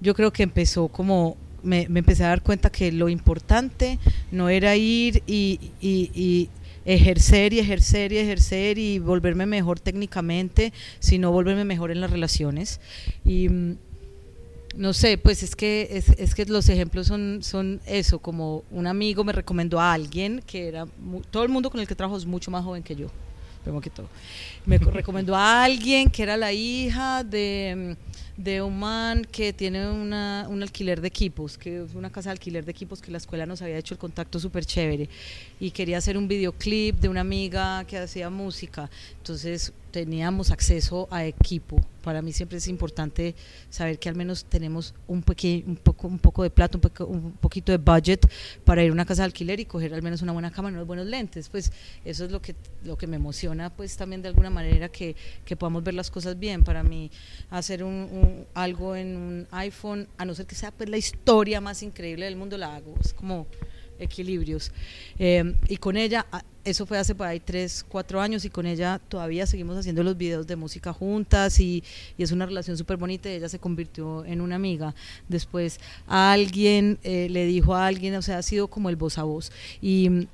[0.00, 3.98] yo creo que empezó como me, me, empecé a dar cuenta que lo importante
[4.30, 6.50] no era ir y, y, y
[6.84, 12.80] ejercer y ejercer y ejercer y volverme mejor técnicamente, sino volverme mejor en las relaciones.
[13.24, 13.48] Y
[14.76, 18.86] no sé, pues es que, es, es, que los ejemplos son, son eso, como un
[18.86, 20.86] amigo me recomendó a alguien que era,
[21.30, 23.06] todo el mundo con el que trabajo es mucho más joven que yo,
[23.62, 24.08] primero que todo.
[24.66, 27.96] Me recomendó a alguien que era la hija de
[28.36, 32.32] de un man que tiene una, un alquiler de equipos, que es una casa de
[32.32, 35.08] alquiler de equipos que la escuela nos había hecho el contacto súper chévere
[35.60, 41.24] y quería hacer un videoclip de una amiga que hacía música, entonces teníamos acceso a
[41.24, 41.80] equipo.
[42.02, 43.36] Para mí siempre es importante
[43.70, 47.06] saber que al menos tenemos un, peque, un, poco, un poco de plata, un, poco,
[47.06, 48.28] un poquito de budget
[48.64, 50.88] para ir a una casa de alquiler y coger al menos una buena cámara unos
[50.88, 51.48] buenos lentes.
[51.48, 51.70] Pues
[52.04, 54.53] eso es lo que, lo que me emociona, pues también de alguna manera
[54.92, 56.62] que, que podamos ver las cosas bien.
[56.62, 57.10] Para mí
[57.50, 61.60] hacer un, un, algo en un iPhone, a no ser que sea pues la historia
[61.60, 62.94] más increíble del mundo, la hago.
[63.00, 63.46] Es como
[63.98, 64.72] equilibrios.
[65.18, 68.66] Eh, y con ella, ah, eso fue hace por ahí tres, cuatro años y con
[68.66, 71.84] ella todavía seguimos haciendo los videos de música juntas y,
[72.16, 74.94] y es una relación súper bonita y ella se convirtió en una amiga.
[75.28, 79.24] Después alguien eh, le dijo a alguien, o sea, ha sido como el voz a
[79.24, 79.52] voz.
[79.82, 80.26] Y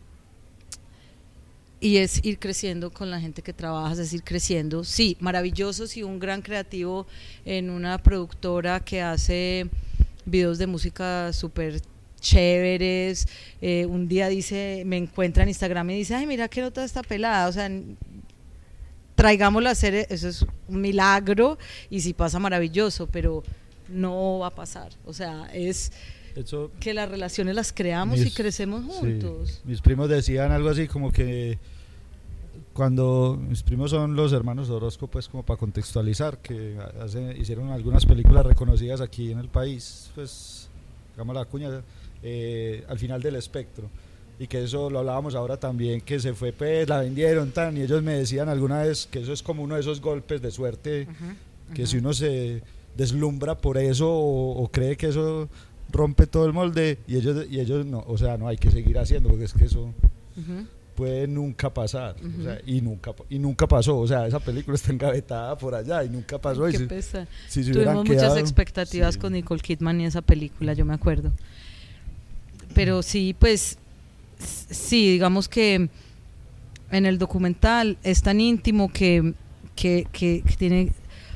[1.81, 4.85] y es ir creciendo con la gente que trabajas, es ir creciendo.
[4.85, 7.07] Sí, maravilloso si un gran creativo
[7.45, 9.67] en una productora que hace
[10.27, 11.81] videos de música súper
[12.21, 13.27] chéveres,
[13.63, 17.03] eh, un día dice, me encuentra en Instagram y dice, ay, mira qué nota está
[17.03, 17.71] pelada, o sea,
[19.15, 21.59] traigámoslo a hacer, eso es un milagro
[21.89, 23.43] y si pasa maravilloso, pero
[23.89, 25.93] no va a pasar, o sea, es
[26.79, 29.61] que las relaciones las creamos y crecemos juntos.
[29.65, 31.59] Mis primos decían algo así como que
[32.73, 36.77] cuando mis primos son los hermanos Orozco, pues como para contextualizar, que
[37.39, 40.69] hicieron algunas películas reconocidas aquí en el país, pues
[41.13, 41.83] digamos la cuña,
[42.23, 43.91] eh, al final del espectro.
[44.39, 47.83] Y que eso lo hablábamos ahora también, que se fue, pues la vendieron tan, y
[47.83, 51.07] ellos me decían alguna vez que eso es como uno de esos golpes de suerte,
[51.75, 52.63] que si uno se
[52.97, 55.49] deslumbra por eso o cree que eso
[55.91, 58.99] rompe todo el molde y ellos y ellos no o sea no hay que seguir
[58.99, 59.93] haciendo porque es que eso
[60.95, 62.17] puede nunca pasar
[62.67, 66.39] y nunca y nunca pasó o sea esa película está engavetada por allá y nunca
[66.39, 67.27] pasó Qué pesa.
[67.53, 71.33] tuvimos muchas expectativas con Nicole Kidman y esa película yo me acuerdo.
[72.75, 73.79] Pero sí pues
[74.39, 75.89] sí digamos que
[76.91, 79.35] en el documental es tan íntimo que,
[79.77, 80.93] que, que tiene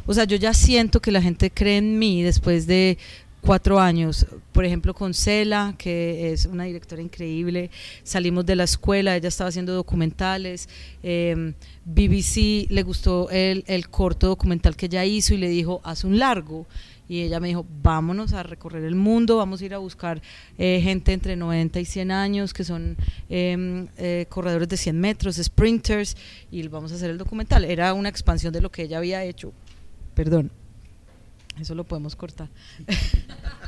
[0.06, 2.98] o sea, yo ya siento que la gente cree en mí después de
[3.40, 7.72] cuatro años, por ejemplo con Cela, que es una directora increíble,
[8.04, 10.68] salimos de la escuela, ella estaba haciendo documentales,
[11.02, 16.04] em, BBC le gustó el, el, corto documental que ella hizo y le dijo, haz
[16.04, 16.66] un largo.
[17.06, 20.22] Y ella me dijo, vámonos a recorrer el mundo, vamos a ir a buscar
[20.56, 22.96] eh, gente entre 90 y 100 años que son
[23.28, 26.16] em, eh, corredores de 100 metros, sprinters,
[26.50, 27.64] y vamos a hacer el documental.
[27.64, 29.52] Era una expansión de lo que ella había hecho.
[30.14, 30.50] Perdón,
[31.60, 32.48] eso lo podemos cortar.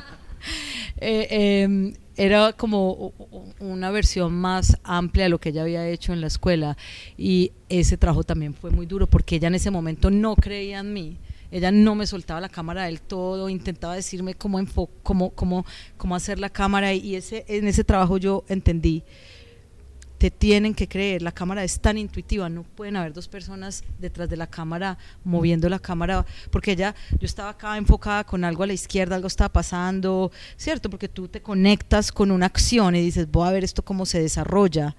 [0.99, 3.13] Eh, em, era como
[3.59, 6.75] una versión más amplia de lo que ella había hecho en la escuela
[7.15, 10.93] y ese trabajo también fue muy duro porque ella en ese momento no creía en
[10.93, 11.17] mí.
[11.51, 14.59] Ella no me soltaba la cámara del todo, intentaba decirme cómo,
[15.03, 19.03] cómo, cómo, cómo hacer la cámara y ese, en ese trabajo yo entendí
[20.17, 24.29] te tienen que creer, la cámara es tan intuitiva, no pueden haber dos personas detrás
[24.29, 28.67] de la cámara moviendo la cámara, porque ella, yo estaba acá enfocada con algo a
[28.67, 30.89] la izquierda, algo estaba pasando, ¿cierto?
[30.89, 34.21] Porque tú te conectas con una acción y dices, voy a ver esto cómo se
[34.21, 34.95] desarrolla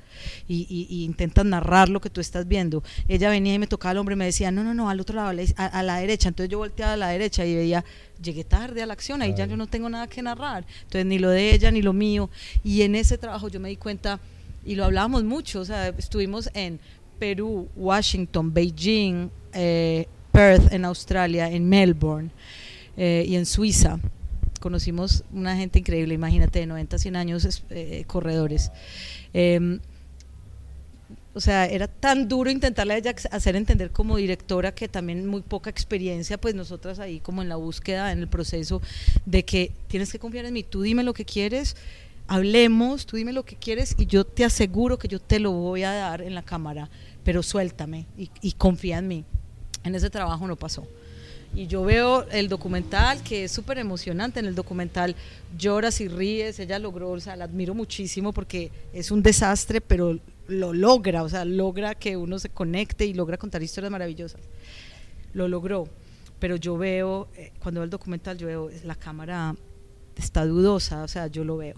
[0.46, 2.82] y, y, intentas narrar lo que tú estás viendo.
[3.08, 5.16] Ella venía y me tocaba el hombre y me decía, no, no, no, al otro
[5.16, 7.84] lado, a, la derecha, entonces yo volteaba a la derecha y veía,
[8.22, 11.18] llegué tarde a la acción, ahí ya yo no tengo nada que narrar, entonces ni
[11.18, 12.30] lo de ella ni lo mío,
[12.64, 14.20] y en ese trabajo yo me di cuenta,
[14.68, 16.78] y lo hablábamos mucho, o sea, estuvimos en
[17.18, 22.30] Perú, Washington, Beijing, eh, Perth en Australia, en Melbourne
[22.94, 23.98] eh, y en Suiza.
[24.60, 28.70] Conocimos una gente increíble, imagínate, de 90, 100 años eh, corredores.
[29.32, 29.80] Em,
[31.32, 35.40] o sea, era tan duro intentarle a ella hacer entender como directora que también muy
[35.40, 38.82] poca experiencia, pues nosotras ahí como en la búsqueda, en el proceso
[39.24, 41.74] de que tienes que confiar en mí, tú dime lo que quieres
[42.28, 45.82] hablemos, tú dime lo que quieres y yo te aseguro que yo te lo voy
[45.82, 46.88] a dar en la cámara,
[47.24, 49.24] pero suéltame y, confía en mí.
[49.82, 50.86] En ese trabajo no pasó.
[51.54, 54.38] Y yo veo el documental que es súper emocionante.
[54.40, 55.16] En el documental
[55.56, 56.58] lloras y ríes.
[56.58, 61.28] Ella logró, o sea, la admiro muchísimo porque es un desastre, pero lo logra, o
[61.28, 64.42] sea, logra que uno se conecte y logra contar historias maravillosas.
[65.32, 65.88] Lo logró.
[66.38, 69.56] Pero yo veo, eh, cuando veo el documental, yo veo la cámara
[70.16, 71.76] está dudosa, o sea, yo lo veo.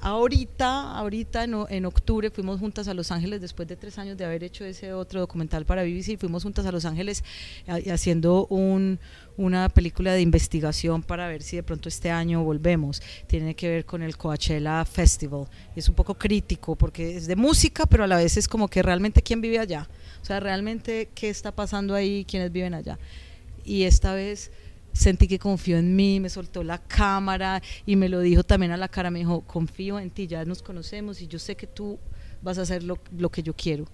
[0.00, 4.44] Ahorita, ahorita en, octubre fuimos juntas a Los Ángeles después de tres años de haber
[4.44, 7.24] hecho ese otro documental para BBC, fuimos juntas a Los Ángeles
[7.66, 13.02] eh, haciendo una película de investigación para ver si de pronto este año volvemos.
[13.26, 15.46] Tiene que ver con el Coachella Festival.
[15.74, 18.82] Es un poco crítico porque es de música, pero a la vez es como que
[18.82, 19.88] realmente quién vive allá.
[20.22, 22.98] O sea, realmente qué está pasando ahí, quiénes viven allá.
[23.64, 24.52] Y esta vez
[24.96, 28.76] sentí que confió en mí, me soltó la cámara y me lo dijo también a
[28.76, 31.98] la cara, me dijo, confío en ti, ya nos conocemos y yo sé que tú
[32.42, 32.96] vas a hacer lo,
[33.30, 33.86] que yo quiero.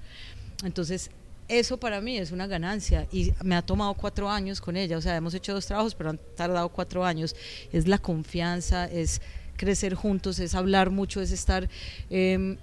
[0.64, 1.10] Entonces,
[1.48, 5.00] eso para mí es una ganancia y me ha tomado cuatro años con ella, o
[5.00, 7.34] sea, hemos hecho dos trabajos, pero han tardado cuatro años.
[7.72, 9.20] Es la confianza, es
[9.56, 11.68] crecer juntos, es hablar mucho, es estar...
[12.10, 12.56] Em,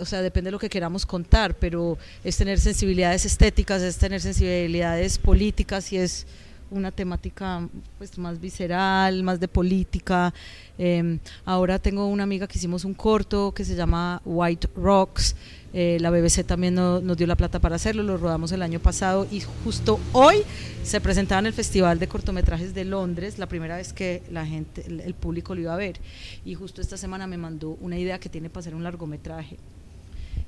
[0.00, 4.20] o sea, depende de lo que queramos contar, pero es tener sensibilidades estéticas, es tener
[4.20, 6.26] sensibilidades políticas y es
[6.70, 7.68] una temática
[7.98, 10.32] pues más visceral, más de política.
[10.78, 15.36] Em, ahora tengo una amiga que hicimos un corto que se llama White Rocks.
[15.72, 19.28] Eh, la BBC también nos dio la plata para hacerlo, lo rodamos el año pasado
[19.30, 20.42] y justo hoy
[20.82, 24.84] se presentaba en el Festival de Cortometrajes de Londres, la primera vez que la gente,
[24.86, 26.00] el público lo iba a ver.
[26.44, 29.58] Y justo esta semana me mandó una idea que tiene para hacer un largometraje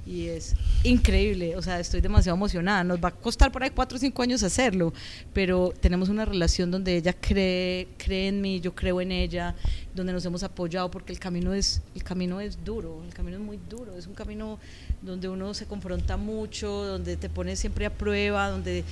[0.05, 3.97] y es increíble, o sea, estoy demasiado emocionada, nos va a costar por ahí cuatro
[3.97, 4.93] o cinco años hacerlo,
[5.33, 9.55] pero tenemos una relación donde ella cree, cree en mí, yo creo en ella,
[9.95, 13.43] donde nos hemos apoyado porque el camino es, el camino es duro, el camino es
[13.43, 14.59] muy duro, es un camino
[15.03, 18.85] donde uno se confronta mucho, donde te pone siempre a prueba, donde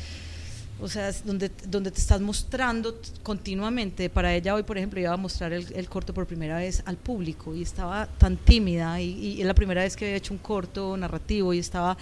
[0.82, 4.08] o sea, donde, donde te estás mostrando continuamente.
[4.08, 7.54] Para ella hoy, por ejemplo, iba a mostrar el, corto por primera vez al público
[7.54, 11.52] y estaba tan tímida y, es la primera vez que había hecho un corto narrativo
[11.52, 11.96] y estaba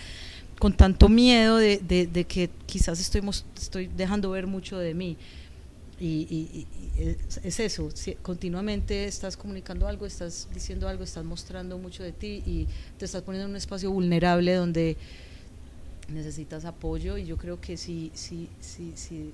[0.59, 3.22] con tanto miedo de, de, que quizás estoy,
[3.57, 5.16] estoy dejando ver mucho de mí.
[6.01, 6.66] Y,
[7.43, 7.89] es, eso,
[8.22, 12.66] continuamente estás comunicando algo, estás diciendo algo, estás mostrando mucho de ti y
[12.99, 14.97] te estás poniendo en un espacio vulnerable donde
[16.09, 19.32] necesitas apoyo y yo creo que si, si, si, si,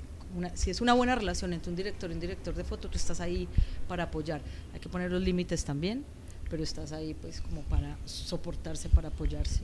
[0.55, 3.21] si es una buena relación entre un director y un director de foto, tú estás
[3.21, 3.49] ahí
[3.89, 4.41] para apoyar.
[4.73, 6.05] Hay que poner los límites también,
[6.51, 9.61] pero estás ahí pues como para soportarse, para apoyarse.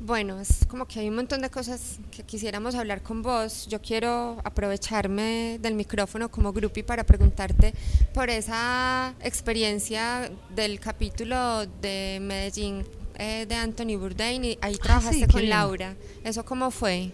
[0.00, 3.66] Bueno, es como que hay un montón de cosas que quisiéramos hablar con vos.
[3.68, 7.72] Yo quiero aprovecharme del micrófono como grupi para preguntarte
[8.12, 12.84] por esa experiencia del capítulo de Medellín
[13.18, 15.94] eh, de Anthony Bourdain y ahí ah, trabajaste con Laura.
[16.24, 17.10] ¿Eso cómo fue?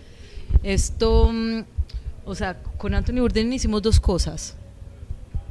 [0.63, 1.63] Esto, mm,
[2.25, 4.57] o sea, con Anthony Bourdain hicimos dos cosas.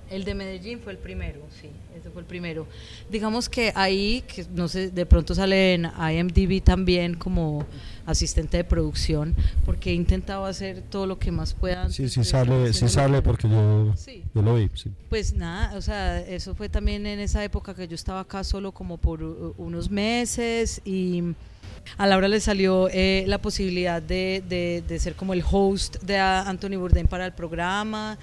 [0.10, 2.66] El de Medellín fue el primero, sí, ese fue el primero.
[3.12, 7.64] Digamos que ahí, que no sé, de pronto sale en IMDb también como
[8.10, 9.36] asistente de producción,
[9.66, 11.90] porque he intentado hacer todo lo que más pueda.
[11.90, 13.94] Sí, sí sale, sí sale porque yo,
[14.34, 14.70] yo lo vi.
[14.74, 14.92] Sí.
[15.10, 18.72] Pues nada, o sea, eso fue también en esa época que yo estaba acá solo
[18.72, 19.22] como por
[19.58, 21.24] unos meses y
[21.98, 26.18] a Laura le salió eh, la posibilidad de, de, de, ser como el host de
[26.18, 28.18] Anthony Bourdain para el programa.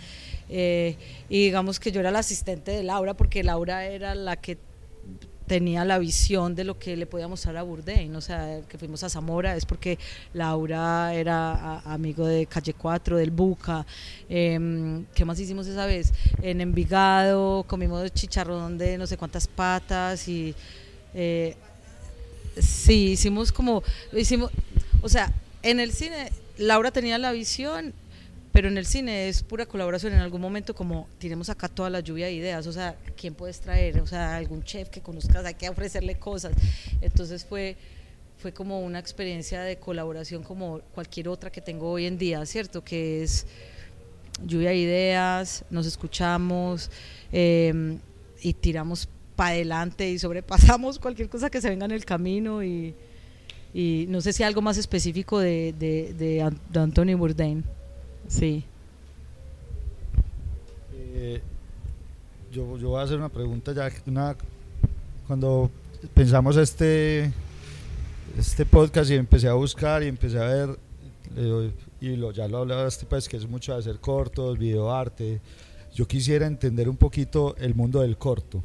[0.48, 0.96] Eh,
[1.28, 4.58] y digamos que yo era la asistente de Laura porque Laura era la que
[5.46, 9.02] tenía la visión de lo que le podía mostrar a Bourdain, o sea, que fuimos
[9.04, 9.98] a Zamora es porque
[10.34, 13.86] Laura era amigo de Calle 4, del Buca,
[14.28, 16.12] eh, ¿qué más hicimos esa vez?
[16.42, 20.54] En Envigado comimos chicharrón de no sé cuántas patas y
[21.14, 21.56] eh,
[22.58, 23.82] sí, hicimos como,
[24.12, 24.50] hicimos,
[25.02, 25.32] o sea,
[25.62, 27.92] en el cine Laura tenía la visión
[28.56, 30.14] pero en el cine es pura colaboración.
[30.14, 33.60] En algún momento, como tenemos acá toda la lluvia de ideas, o sea, ¿quién puedes
[33.60, 34.00] traer?
[34.00, 36.54] O sea, algún chef que conozcas, hay que ofrecerle cosas.
[37.02, 37.76] Entonces fue
[38.38, 42.82] fue como una experiencia de colaboración como cualquier otra que tengo hoy en día, ¿cierto?
[42.82, 43.46] Que es
[44.42, 46.90] lluvia de ideas, nos escuchamos
[47.32, 47.98] em,
[48.40, 52.94] y tiramos para adelante y sobrepasamos cualquier cosa que se venga en el camino y,
[54.08, 57.75] no sé si algo más específico de, de, de Anthony Bourdain.
[58.28, 58.64] Sí.
[60.94, 61.40] Eh,
[62.52, 63.90] yo, yo voy a hacer una pregunta ya.
[64.06, 64.36] Una,
[65.26, 65.70] cuando
[66.14, 67.32] pensamos este,
[68.38, 70.78] este podcast y empecé a buscar y empecé a ver,
[72.00, 75.40] y lo, ya lo hablaste, pues que es mucho de hacer cortos, videoarte.
[75.94, 78.62] Yo quisiera entender un poquito el mundo del corto.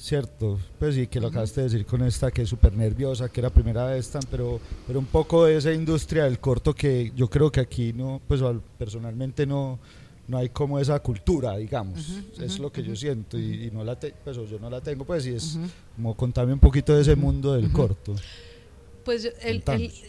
[0.00, 3.40] Cierto, pues sí, que lo acabaste de decir con esta que es súper nerviosa, que
[3.40, 7.28] era primera vez tan, pero, pero un poco de esa industria del corto que yo
[7.28, 8.40] creo que aquí no, pues
[8.78, 9.78] personalmente no,
[10.26, 12.00] no hay como esa cultura, digamos,
[12.40, 13.94] es lo que yo siento y, no la
[14.24, 15.58] pues yo no la tengo, pues y es
[15.96, 18.14] como contarme un poquito de ese mundo del corto.
[19.04, 19.62] Pues el,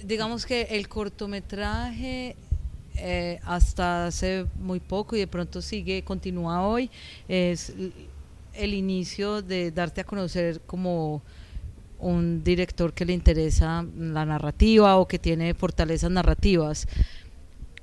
[0.05, 2.37] digamos que el cortometraje
[2.95, 6.89] eh, hasta hace muy poco y de pronto sigue, continúa hoy,
[7.27, 7.73] es
[8.53, 11.21] el inicio de darte a conocer como
[12.01, 16.87] un director que le interesa la narrativa o que tiene fortalezas narrativas.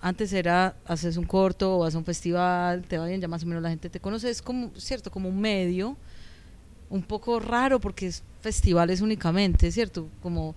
[0.00, 3.42] Antes era, haces un corto o vas a un festival, te va bien, ya más
[3.42, 5.96] o menos la gente te conoce, es como, cierto, como un medio,
[6.90, 10.08] un poco raro porque es festivales únicamente, ¿cierto?
[10.22, 10.54] Como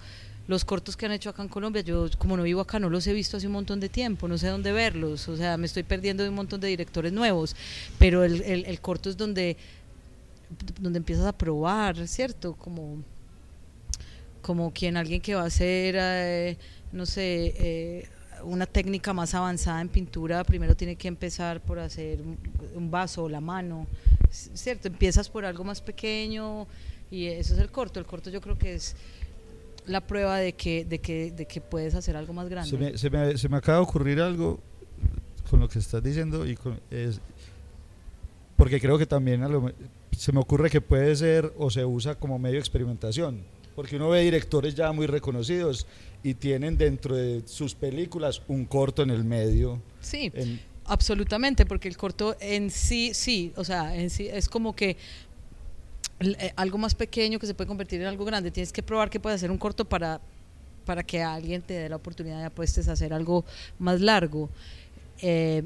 [0.48, 3.06] los cortos que han hecho acá en Colombia, yo como no vivo acá no los
[3.08, 5.84] he visto hace un montón de tiempo, no sé dónde verlos, o sea, me estoy
[5.84, 7.56] perdiendo de un montón de directores nuevos,
[7.98, 9.58] pero el, el corto es donde
[10.80, 12.54] donde empiezas a probar, ¿cierto?
[12.54, 13.04] Como,
[14.42, 16.58] como quien, alguien que va a hacer, eh,
[16.92, 18.10] no sé, eh,
[18.44, 22.20] una técnica más avanzada en pintura, primero tiene que empezar por hacer
[22.76, 23.88] un vaso o la mano,
[24.30, 24.88] ¿cierto?
[24.88, 26.68] Empiezas por algo más pequeño
[27.10, 28.00] y eso es el corto.
[28.00, 28.96] El corto yo creo que es
[29.86, 32.98] la prueba de que, de que, de que puedes hacer algo más grande.
[32.98, 34.60] Se me, acaba de ocurrir algo
[35.50, 36.58] con lo que estás diciendo y
[38.56, 39.72] porque creo que también a lo
[40.16, 43.44] se me ocurre que puede ser o se usa como medio de experimentación,
[43.76, 45.88] porque uno ve directores ya muy reconocidos
[46.24, 49.82] y tienen dentro de sus películas un corto en el medio.
[50.02, 54.76] Sí, en- absolutamente, porque el corto en sí, sí, o sea, en sí es como
[54.76, 54.98] que
[56.20, 58.52] eh, algo más pequeño que se puede convertir en algo grande.
[58.52, 60.22] Tienes que probar que puedes hacer un corto para,
[60.86, 63.44] para que alguien te dé la oportunidad de apuestes a hacer algo
[63.80, 64.50] más largo.
[65.22, 65.64] Eh,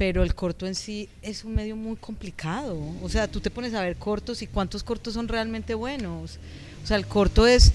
[0.00, 2.80] pero el corto en sí es un medio muy complicado.
[3.02, 6.38] O sea, tú te pones a ver cortos y cuántos cortos son realmente buenos.
[6.82, 7.74] O sea, el corto es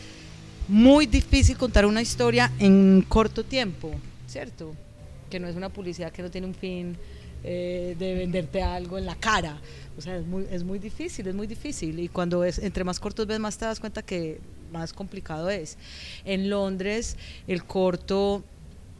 [0.68, 3.92] muy difícil contar una historia en corto tiempo,
[4.26, 4.74] ¿cierto?
[5.30, 6.98] Que no es una publicidad que no tiene un fin
[7.44, 9.60] eh, de venderte algo en la cara.
[9.96, 12.00] O sea, es muy, es muy difícil, es muy difícil.
[12.00, 14.40] Y cuando es, entre más cortos ves, más te das cuenta que
[14.72, 15.78] más complicado es.
[16.26, 18.44] En Londres, el corto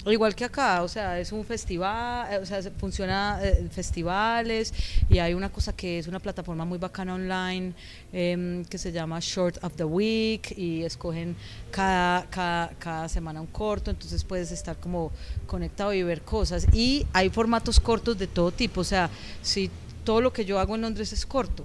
[0.06, 4.72] Igual que acá, o sea, es un festival, eh, o sea, se- funciona eh, festivales
[5.10, 7.74] y hay una cosa que es una plataforma muy bacana online
[8.14, 11.36] em, que se llama Short of the Week y escogen
[11.72, 15.12] cada, cada, cada semana un corto, entonces puedes estar como
[15.48, 16.68] conectado y ver cosas.
[16.72, 19.10] Y hay formatos cortos de todo tipo, o sea,
[19.42, 19.72] si
[20.04, 21.64] todo lo que yo hago en Londres es corto,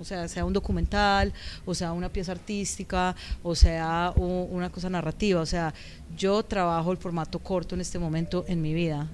[0.00, 1.32] o sea, sea un documental,
[1.66, 5.40] o sea una pieza artística, o sea una cosa narrativa.
[5.40, 5.72] O sea,
[6.16, 9.08] yo trabajo el formato corto en este momento en mi vida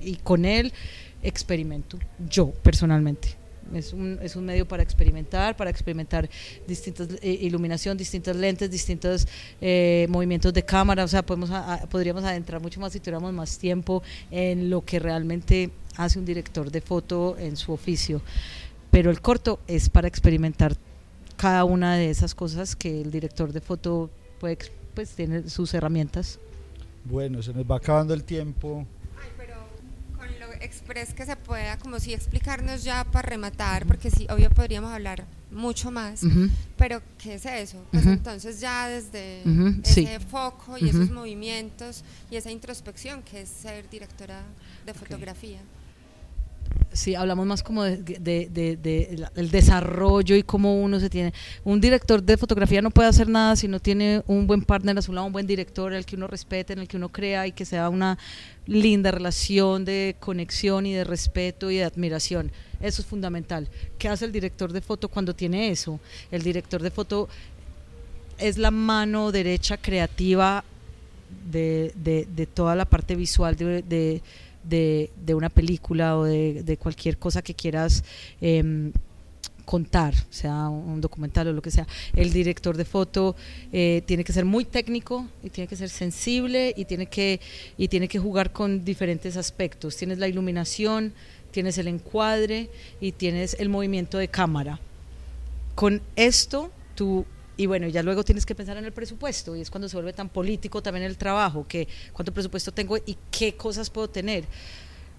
[0.00, 0.72] y con él
[1.22, 1.98] experimento,
[2.28, 3.36] yo personalmente.
[3.74, 6.30] Es un, es un medio para experimentar, para experimentar
[6.68, 9.26] distintas eh, iluminación, distintas lentes, distintos
[9.60, 11.02] eh, movimientos de cámara.
[11.02, 14.84] O sea, podemos a- a- podríamos adentrar mucho más si tuviéramos más tiempo en lo
[14.84, 18.22] que realmente hace un director de foto en su oficio
[18.96, 20.74] pero el corto es para experimentar
[21.36, 24.10] cada una de esas cosas que el director de foto
[24.40, 24.56] puede,
[24.94, 26.38] pues tiene sus herramientas.
[27.04, 28.86] Bueno, se nos va acabando el tiempo.
[29.22, 29.54] Ay, pero
[30.16, 34.48] con lo express que se pueda, como si explicarnos ya para rematar, porque sí, obvio
[34.48, 36.22] podríamos hablar mucho más,
[36.78, 37.84] pero ¿qué es eso?
[37.92, 40.26] Pues entonces ya desde Ujú, ese sí.
[40.26, 44.40] foco y esos movimientos y esa introspección que es ser directora
[44.86, 45.60] de fotografía.
[46.92, 51.34] Sí, hablamos más como de, el desarrollo y cómo uno se tiene.
[51.62, 55.02] Un director de fotografía no puede hacer nada si no tiene un buen partner a
[55.02, 57.52] su lado, un buen director al que uno respete, en el que uno crea y
[57.52, 58.18] que sea una
[58.66, 62.50] linda relación de conexión y de respeto y de admiración.
[62.80, 63.68] Eso es fundamental.
[63.98, 66.00] ¿Qué hace el director de foto cuando tiene eso?
[66.30, 67.28] El director de foto
[68.38, 70.64] es la mano derecha creativa
[71.50, 74.22] de toda la parte visual de,
[74.68, 78.04] de- de- una película o de, de cualquier cosa que quieras
[78.40, 78.92] em,
[79.64, 81.86] contar, sea un documental o lo que sea.
[82.14, 83.34] El director de foto
[83.72, 87.40] eh, tiene que ser muy técnico y tiene que ser sensible y tiene que,
[87.76, 89.96] y tiene que jugar con diferentes aspectos.
[89.96, 91.12] Tienes la iluminación,
[91.50, 92.70] tienes el encuadre
[93.00, 94.78] y tienes el movimiento de cámara.
[95.74, 97.26] Con esto tú
[97.56, 100.12] y bueno, ya luego tienes que pensar en el presupuesto y es cuando se vuelve
[100.12, 104.44] tan político también el trabajo, que cuánto presupuesto tengo y qué cosas puedo tener.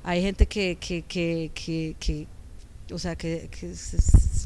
[0.03, 1.51] Hay gente que, que, que,
[1.99, 2.27] que,
[2.93, 3.49] o sea, que,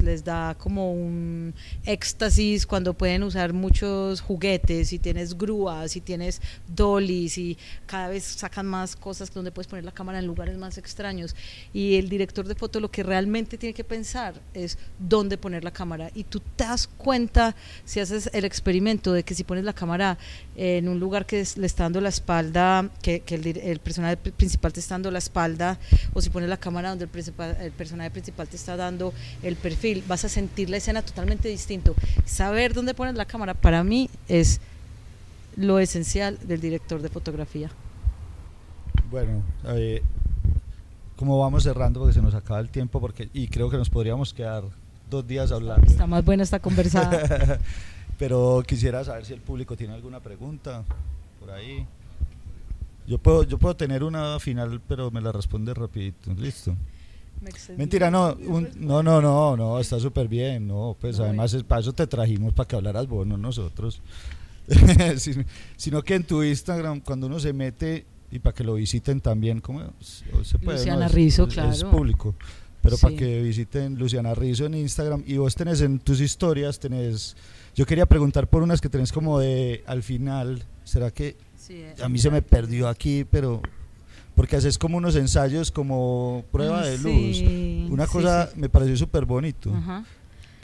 [0.00, 1.54] les da como un
[1.84, 8.24] éxtasis cuando pueden usar muchos juguetes y tienes grúas y tienes dollies y cada vez
[8.24, 11.34] sacan más cosas donde puedes poner la cámara en lugares más extraños.
[11.72, 15.72] Y el director de foto lo que realmente tiene que pensar es dónde poner la
[15.72, 16.10] cámara.
[16.14, 17.54] Y tú te das cuenta
[17.84, 20.16] si haces el experimento de que si pones la cámara
[20.56, 24.32] en un lugar que le está dando la espalda que, que el, el personaje pri-
[24.32, 25.78] principal te está dando la espalda
[26.12, 27.10] o si pones la cámara donde el,
[27.60, 29.12] el personaje principal te está dando
[29.42, 31.94] el perfil vas a sentir la escena totalmente distinto
[32.24, 34.60] saber dónde pones la cámara para mí es
[35.56, 37.70] lo esencial del director de fotografía
[39.10, 40.02] Bueno, eh,
[41.16, 44.32] como vamos cerrando porque se nos acaba el tiempo porque y creo que nos podríamos
[44.32, 44.64] quedar
[45.10, 45.86] dos días hablando.
[45.86, 47.58] está más buena esta conversada
[48.22, 50.84] Pero quisiera saber si el público tiene alguna pregunta
[51.40, 51.84] por ahí.
[53.04, 56.32] Yo puedo, yo puedo tener una final, pero me la responde rapidito.
[56.34, 56.76] Listo.
[57.42, 57.50] Me.
[57.76, 61.62] Mentira, no, un- no, no, no, no, está súper bien, no, pues No, además es,
[61.64, 64.00] para eso te trajimos, para que hablaras vos, no nosotros.
[65.16, 65.44] Sin-
[65.76, 69.60] Sino que en tu Instagram, cuando uno se mete, y para que lo visiten también,
[69.60, 70.78] ¿cómo se puede?
[70.78, 71.90] Luciana Es- Rizzo, es- Es claro.
[71.90, 72.34] público,
[72.80, 77.36] pero para que visiten Luciana Rizzo en Instagram, y vos tenés en tus historias, tenés,
[77.74, 81.94] yo quería preguntar por unas que tenés como de, al final, ¿será que Sí, eh,
[82.02, 83.62] a mí se me perdió aquí, pero
[84.34, 87.90] porque haces como unos ensayos como prueba de sí, luz.
[87.92, 88.60] Una sí, cosa sí.
[88.60, 89.74] me pareció súper bonito.
[89.74, 90.04] Ajá.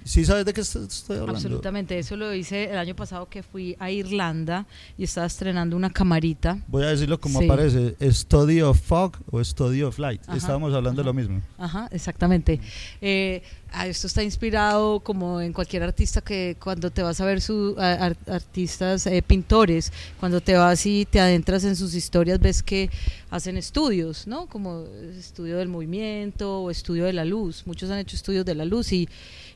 [0.08, 1.34] ¿Sí sabes de qué est- estoy hablando?
[1.36, 4.66] Absolutamente, eso lo hice el año pasado que fui a Irlanda
[4.96, 6.58] y estaba estrenando una camarita.
[6.66, 7.44] Voy a decirlo como Sí.
[7.44, 10.22] aparece, Study of Fog o Study of Light.
[10.26, 11.10] Ajá, Estábamos hablando de ajá.
[11.10, 11.42] lo mismo.
[11.58, 12.58] Ajá, exactamente.
[13.02, 13.42] Eh,
[13.84, 18.06] esto está inspirado como en cualquier artista que cuando te vas a ver su a-
[18.06, 22.88] ar- artistas eh, pintores, cuando te vas y te adentras en sus historias ves que
[23.30, 24.46] hacen estudios, ¿no?
[24.46, 24.84] Como
[25.18, 27.64] estudio del movimiento o estudio de la luz.
[27.66, 29.06] Muchos han hecho estudios de la luz y,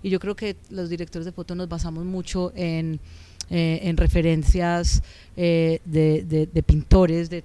[0.03, 3.01] y yo creo que los directores de foto nos basamos mucho en
[3.55, 5.03] eh, en referencias
[5.37, 7.45] eh, de, pintores de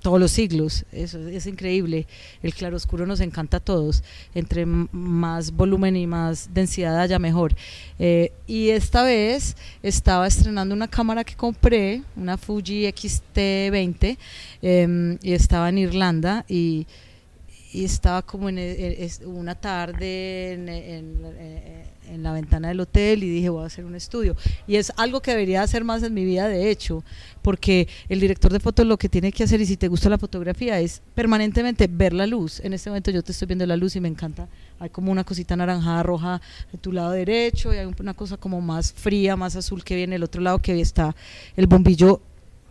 [0.00, 0.84] todos los siglos.
[0.92, 2.06] Eso es, increíble.
[2.44, 4.04] El claroscuro nos encanta a todos.
[4.36, 7.56] Entre más volumen y más densidad haya, mejor.
[7.98, 14.18] Eh, y esta vez estaba estrenando una cámara que compré, una Fuji XT20,
[14.60, 16.86] em, y estaba en Irlanda y,
[17.72, 18.58] y estaba como en,
[19.24, 24.36] una tarde en, la ventana del hotel y dije voy a hacer un estudio.
[24.66, 27.02] Y es algo que debería hacer más en mi vida de hecho
[27.40, 30.18] porque el director de fotos lo que tiene que hacer y si te gusta la
[30.18, 32.60] fotografía es permanentemente ver la luz.
[32.60, 34.46] En este momento yo te estoy viendo la luz y me encanta.
[34.78, 38.60] Hay como una cosita anaranjada roja en tu lado derecho y hay una cosa como
[38.60, 41.16] más fría más azul que viene el otro lado que está
[41.56, 42.20] el bombillo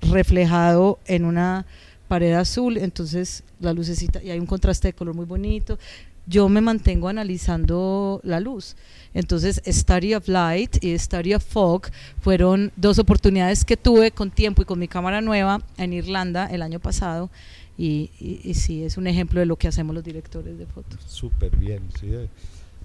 [0.02, 1.66] reflejado en una
[2.12, 5.80] pared azul, entonces la lucecita y hay un contraste de color muy bonito.
[6.28, 8.76] Yo me mantengo analizando la luz.
[9.14, 11.84] Entonces, Study of Light y Study of Fog
[12.20, 16.62] fueron dos oportunidades que tuve con tiempo y con mi cámara nueva en Irlanda el
[16.62, 17.30] año pasado.
[17.78, 21.00] Y, y- y sí, es un ejemplo de lo que hacemos los directores de fotos.
[21.08, 22.08] Súper bien, sí.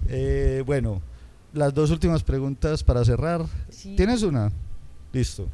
[0.09, 0.63] eh.
[0.65, 1.01] Bueno,
[1.53, 3.45] las dos últimas preguntas para cerrar.
[3.69, 3.93] Sí.
[3.97, 4.51] ¿Tienes una?
[5.11, 5.47] Listo.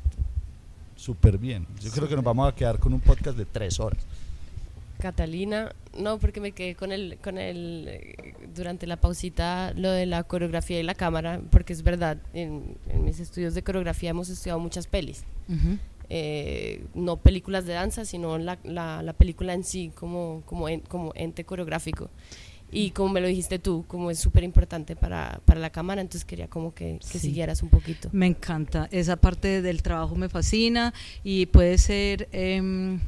[1.04, 1.68] Súper bien.
[1.82, 4.02] Yo creo que nos vamos a quedar con un podcast de tres horas.
[5.00, 8.16] Catalina, no, porque me quedé con el, con el, eh,
[8.56, 13.04] durante la pausita, lo de la coreografía y la cámara, porque es verdad, en, en
[13.04, 15.26] mis estudios de coreografía hemos estudiado muchas pelis.
[16.10, 20.82] Eh, no películas de danza, sino la, la, la película en sí, como, como, en-
[20.82, 22.10] como ente coreográfico.
[22.74, 26.26] Y como me lo dijiste tú, como es súper importante para, para la cámara, entonces
[26.26, 27.28] quería como que, que Sí.
[27.28, 28.10] siguieras un poquito.
[28.12, 30.94] Me encanta, esa parte del trabajo me fascina
[31.24, 33.00] y puede ser, em,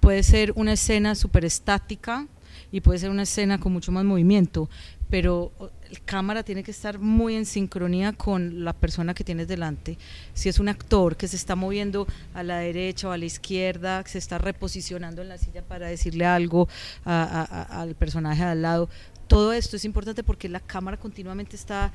[0.00, 2.26] puede ser una escena súper estática
[2.70, 4.68] y puede ser una escena con mucho más movimiento,
[5.12, 5.52] pero
[5.90, 9.98] la cámara tiene que estar muy en sincronía con la persona que tienes delante.
[10.32, 14.02] Si es un actor que se está moviendo a la derecha o a la izquierda,
[14.02, 16.66] que se está reposicionando en la silla para decirle algo
[17.04, 18.88] a- a- a- al personaje de al lado,
[19.28, 21.92] todo esto es importante porque la cámara continuamente está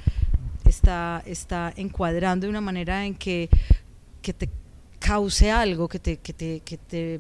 [0.63, 3.49] está, está encuadrando de una manera en que,
[4.21, 4.47] que te
[4.99, 7.19] cause algo, que te, que, te, que te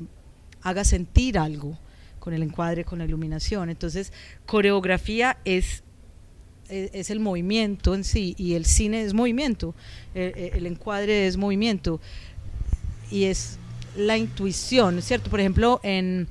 [0.61, 1.79] haga sentir algo
[2.19, 3.69] con el encuadre, con la iluminación.
[3.69, 4.11] Entonces,
[4.45, 5.81] coreografía es,
[6.69, 9.73] es, es el movimiento en sí y el cine es movimiento,
[10.13, 11.99] el, el encuadre es movimiento
[13.11, 13.57] y es
[13.95, 15.29] la intuición, ¿cierto?
[15.29, 16.27] Por ejemplo, en,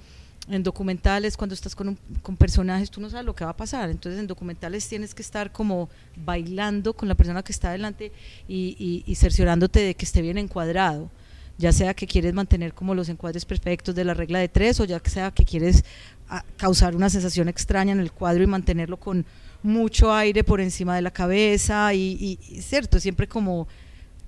[0.49, 3.57] en documentales, cuando estás con, un- con personajes, tú no sabes lo que va a
[3.57, 3.91] pasar.
[3.91, 5.89] Entonces, en documentales tienes que estar como
[6.25, 8.13] bailando con la persona que está delante
[8.47, 11.11] y, y, y cerciorándote de que esté bien encuadrado.
[11.59, 14.85] Ya sea que quieres mantener como los encuadres perfectos de la regla de tres, o
[14.85, 15.85] ya sea que quieres
[16.29, 19.25] ah, causar una sensación extraña en el cuadro y mantenerlo con
[19.67, 21.93] mucho aire por encima de la cabeza.
[21.95, 23.67] Y, y- cierto, siempre como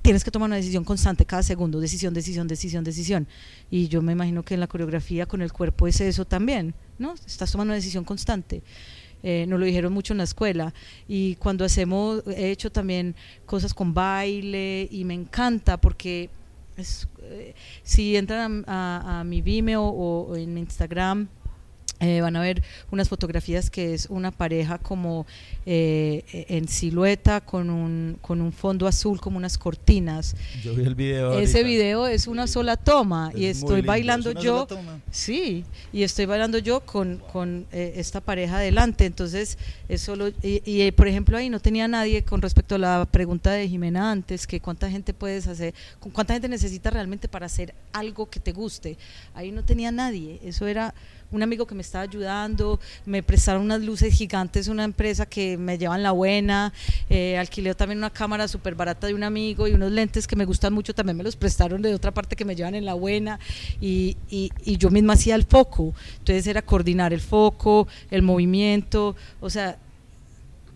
[0.02, 3.26] tienes que tomar una decisión constante cada segundo, decisión, decisión, decisión, decisión.
[3.70, 7.14] Y yo me imagino que en la coreografía con el cuerpo es eso también, ¿no?
[7.26, 8.62] Estás tomando una decisión constante.
[9.22, 10.72] Eh, nos lo dijeron mucho en la escuela
[11.08, 13.16] y cuando hacemos, he hecho también
[13.46, 16.30] cosas con baile y me encanta porque
[16.76, 21.26] eh, si entran a, a- a mi Vimeo o, o en mi Instagram
[22.00, 25.26] eh, van a ver unas fotografías que es una pareja como
[25.66, 30.36] eh, en silueta con un, con un fondo azul como unas cortinas.
[30.62, 31.32] Yo vi el video.
[31.38, 31.68] Ese ahorita.
[31.68, 34.54] video es una sola toma y Es estoy lindo, bailando es una yo.
[34.54, 35.00] sola toma.
[35.10, 39.04] Sí, y estoy bailando yo con, con eh, esta pareja adelante.
[39.04, 39.58] Entonces,
[39.88, 40.28] es solo.
[40.42, 43.68] Y, y, eh, por ejemplo, ahí no tenía nadie con respecto a la pregunta de
[43.68, 45.74] Jimena antes, que cuánta gente puedes hacer,
[46.12, 48.96] cuánta gente necesitas realmente para hacer algo que te guste.
[49.34, 50.40] Ahí no tenía nadie.
[50.44, 50.94] Eso era
[51.30, 55.78] un amigo que me estaba ayudando, me prestaron unas luces gigantes, una empresa que me
[55.78, 56.72] llevan la buena,
[57.10, 60.44] eh, alquilé también una cámara súper barata de un amigo y unos lentes que me
[60.44, 63.38] gustan mucho, también me los prestaron de otra parte que me llevan en la buena
[63.80, 69.16] y, y, y yo misma hacía el foco, entonces era coordinar el foco, el movimiento,
[69.40, 69.78] o sea,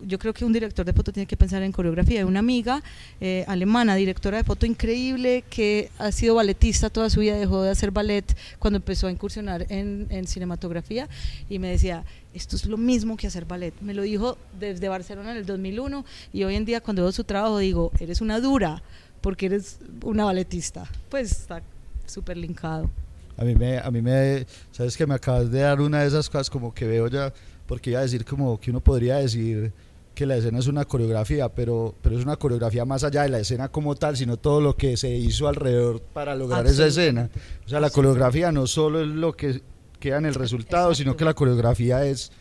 [0.05, 2.25] yo creo que un director de foto tiene que pensar en coreografía.
[2.25, 2.83] Una amiga
[3.21, 7.71] eh, alemana, directora de foto increíble, que ha sido balletista toda su vida, dejó de
[7.71, 8.25] hacer ballet
[8.59, 11.07] cuando empezó a incursionar en, en cinematografía
[11.49, 13.73] y me decía, esto es lo mismo que hacer ballet.
[13.81, 17.23] Me lo dijo desde Barcelona en el 2001 y hoy en día cuando veo su
[17.23, 18.81] trabajo digo, eres una dura
[19.21, 20.85] porque eres una balletista.
[21.09, 21.61] Pues está
[22.05, 22.89] súper linkado.
[23.37, 26.29] A mí me, a mí me, sabes que me acabas de dar una de esas
[26.29, 27.33] cosas como que veo ya,
[27.65, 29.71] porque iba a decir como que uno podría decir
[30.13, 33.39] que la escena es una coreografía, pero, pero es una coreografía más allá de la
[33.39, 37.29] escena como tal, sino todo lo que se hizo alrededor para lograr esa escena.
[37.65, 39.61] O sea, la coreografía no solo es lo que
[39.99, 42.31] queda en el resultado, sino que la coreografía es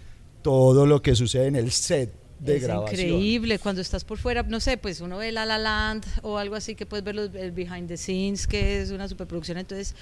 [0.42, 3.00] todo lo que sucede en el set de es grabación.
[3.00, 6.56] increíble cuando estás por fuera, no sé, pues uno ve La La Land o algo
[6.56, 9.94] así que puedes ver los, el behind the scenes, que es una superproducción, entonces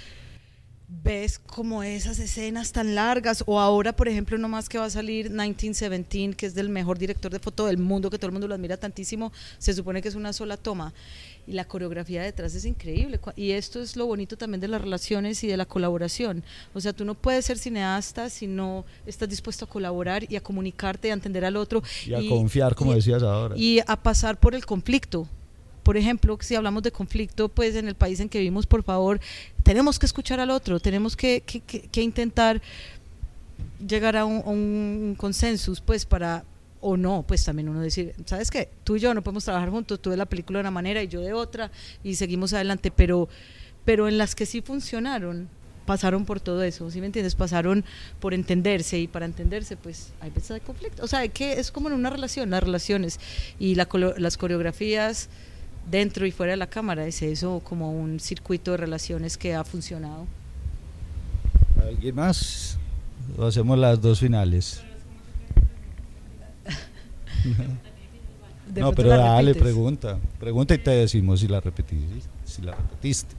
[1.03, 4.91] ves como esas escenas tan largas o ahora por ejemplo no más que va a
[4.91, 8.49] salir 1917 que es del mejor director de foto del mundo que todo el mundo
[8.49, 10.93] lo admira tantísimo se supone que es una sola toma
[11.47, 15.43] y la coreografía detrás es increíble y esto es lo bonito también de las relaciones
[15.45, 16.43] y de la colaboración
[16.75, 20.43] o sea tú no puedes ser cineasta si no estás dispuesto a colaborar y a
[20.43, 23.55] comunicarte y a entender al otro Y a confiar, como decías ahora.
[23.57, 25.29] y a pasar por el conflicto.
[25.91, 29.19] Por ejemplo, si hablamos de conflicto, pues en el país en que vivimos, por favor,
[29.65, 32.63] tenemos que escuchar al otro, tenemos que, que- que- que intentar
[33.85, 36.45] llegar a un, a un consensus, pues para,
[36.81, 38.69] o no, pues también uno decir, ¿sabes qué?
[38.85, 41.09] Tú y yo no podemos trabajar juntos, tú de la película de una manera y
[41.09, 41.73] yo de otra,
[42.05, 43.29] y seguimos adelante, pero,
[43.85, 45.49] pero en las que sí funcionaron,
[45.87, 47.35] pasaron por todo eso, ¿sí me entiendes?
[47.35, 47.85] Pasaron
[48.21, 51.03] por entenderse y para entenderse, pues hay veces hay conflicto.
[51.03, 53.19] O sea, que es como en una relación, las relaciones
[53.59, 53.89] y la
[54.19, 55.29] las coreografías
[55.89, 59.65] dentro y fuera de la cámara, es eso como un circuito de relaciones que ha
[59.65, 60.27] funcionado.
[61.81, 62.79] ¿Alguien más?
[63.37, 64.83] ¿O hacemos las dos finales?
[68.77, 69.63] No, pero dale, repites.
[69.63, 70.19] pregunta.
[70.39, 72.29] Pregunta y te decimos si la repetiste.
[72.45, 73.35] Si la repetiste.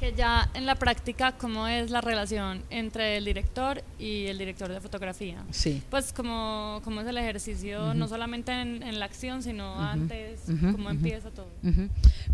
[0.00, 4.70] Que ya en la práctica, ¿cómo es la relación entre el director y el director
[4.72, 5.44] de fotografía?
[5.50, 5.82] Sí.
[5.90, 10.40] Pues como, cómo es el ejercicio, no solamente en, en la acción, sino antes,
[10.72, 11.48] cómo empieza todo.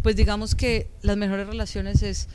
[0.01, 2.29] Pues digamos que las mejores relaciones es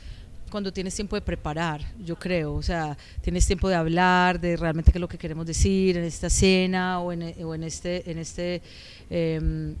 [0.50, 4.92] cuando tienes tiempo de preparar, yo creo, o sea, tienes tiempo de hablar de realmente
[4.92, 8.18] qué es lo que queremos decir en esta escena o en, o en este, en
[8.18, 8.60] este
[9.08, 9.74] em,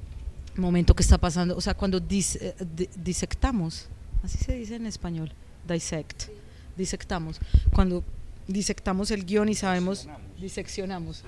[0.56, 3.86] momento que está pasando, o sea, cuando dis- eh, di- disectamos,
[4.22, 5.32] así se dice en español,
[5.66, 6.24] dissect,
[6.76, 7.38] disectamos,
[7.72, 8.04] cuando
[8.46, 10.08] disectamos el guion y sabemos,
[10.40, 11.24] diseccionamos.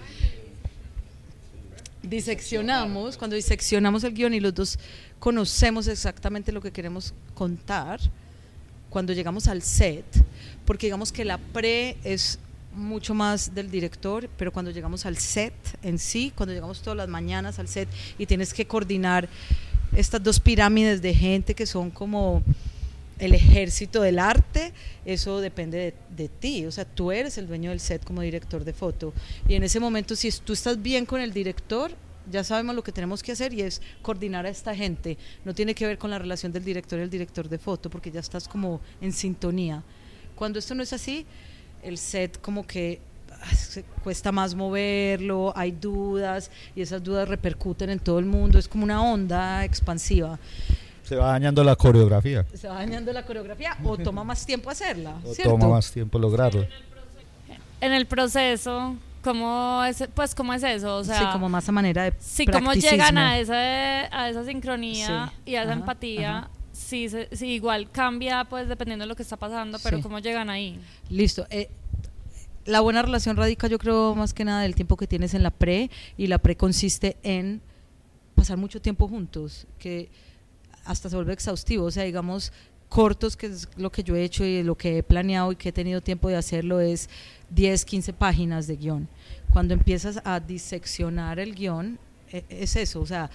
[2.02, 4.78] diseccionamos, cuando diseccionamos el guion y los dos
[5.18, 8.00] conocemos exactamente lo que queremos contar,
[8.90, 10.04] cuando llegamos al set,
[10.64, 12.38] porque digamos que la pre es
[12.74, 17.08] mucho más del director, pero cuando llegamos al set en sí, cuando llegamos todas las
[17.08, 17.88] mañanas al set
[18.18, 19.28] y tienes que coordinar
[19.96, 22.42] estas dos pirámides de gente que son como
[23.18, 24.72] el ejército del arte,
[25.04, 28.72] eso depende de, ti, o sea, tú eres el dueño del set como director de
[28.72, 29.12] foto.
[29.48, 31.92] Y en ese momento, si tú estás bien con el director,
[32.30, 35.18] ya sabemos lo que tenemos que hacer y es coordinar a esta gente.
[35.44, 38.10] No tiene que ver con la relación del director y el director de foto, porque
[38.10, 39.82] ya estás como en sintonía.
[40.34, 41.26] Cuando esto no es así,
[41.82, 43.00] el set como que
[43.30, 48.66] ah, cuesta más moverlo, hay dudas y esas dudas repercuten en todo el mundo, es
[48.66, 50.38] como una onda expansiva
[51.04, 52.44] Se va dañando la coreografía.
[52.54, 55.52] se va dañando la coreografía o toma más tiempo hacerla, O ¿cierto?
[55.52, 56.66] toma más tiempo lograrlo.
[57.80, 60.96] En el proceso, ¿cómo es, pues, ¿cómo es eso?
[60.96, 64.44] O sea, sí, como más a manera de Sí, cómo llegan a esa, a esa
[64.44, 66.38] sincronía Sí, y a esa ajá, empatía.
[66.38, 66.50] ajá.
[66.72, 70.02] Sí, se- sí, igual cambia pues dependiendo de lo que está pasando, pero Sí.
[70.02, 70.80] cómo llegan ahí.
[71.08, 71.46] Listo.
[71.50, 71.68] eh,
[72.66, 75.50] la buena relación radica, yo creo, más que nada del tiempo que tienes en la
[75.50, 77.60] pre, y la pre consiste en
[78.34, 80.08] pasar mucho tiempo juntos, que
[80.84, 81.86] hasta se vuelve exhaustivo.
[81.86, 82.52] O sea, digamos,
[82.88, 85.70] cortos, que es lo que yo he hecho y lo que he planeado y que
[85.70, 87.08] he tenido tiempo de hacerlo, es
[87.50, 89.08] 10, 15 páginas de guion.
[89.52, 91.98] Cuando empiezas a diseccionar el guion,
[92.30, 93.30] e- es eso, o sea,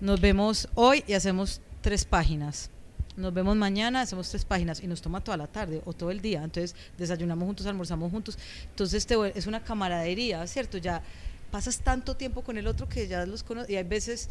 [0.00, 2.70] nos vemos hoy y hacemos tres páginas.
[3.16, 6.20] Nos vemos mañana, hacemos tres páginas y nos toma toda la tarde o todo el
[6.20, 6.42] día.
[6.42, 8.38] Entonces desayunamos juntos, almorzamos juntos.
[8.70, 10.78] Entonces es una camaradería, ¿cierto?
[10.78, 11.02] Ya
[11.50, 13.70] pasas tanto tiempo con el otro que ya los conoces.
[13.70, 14.28] Y hay veces,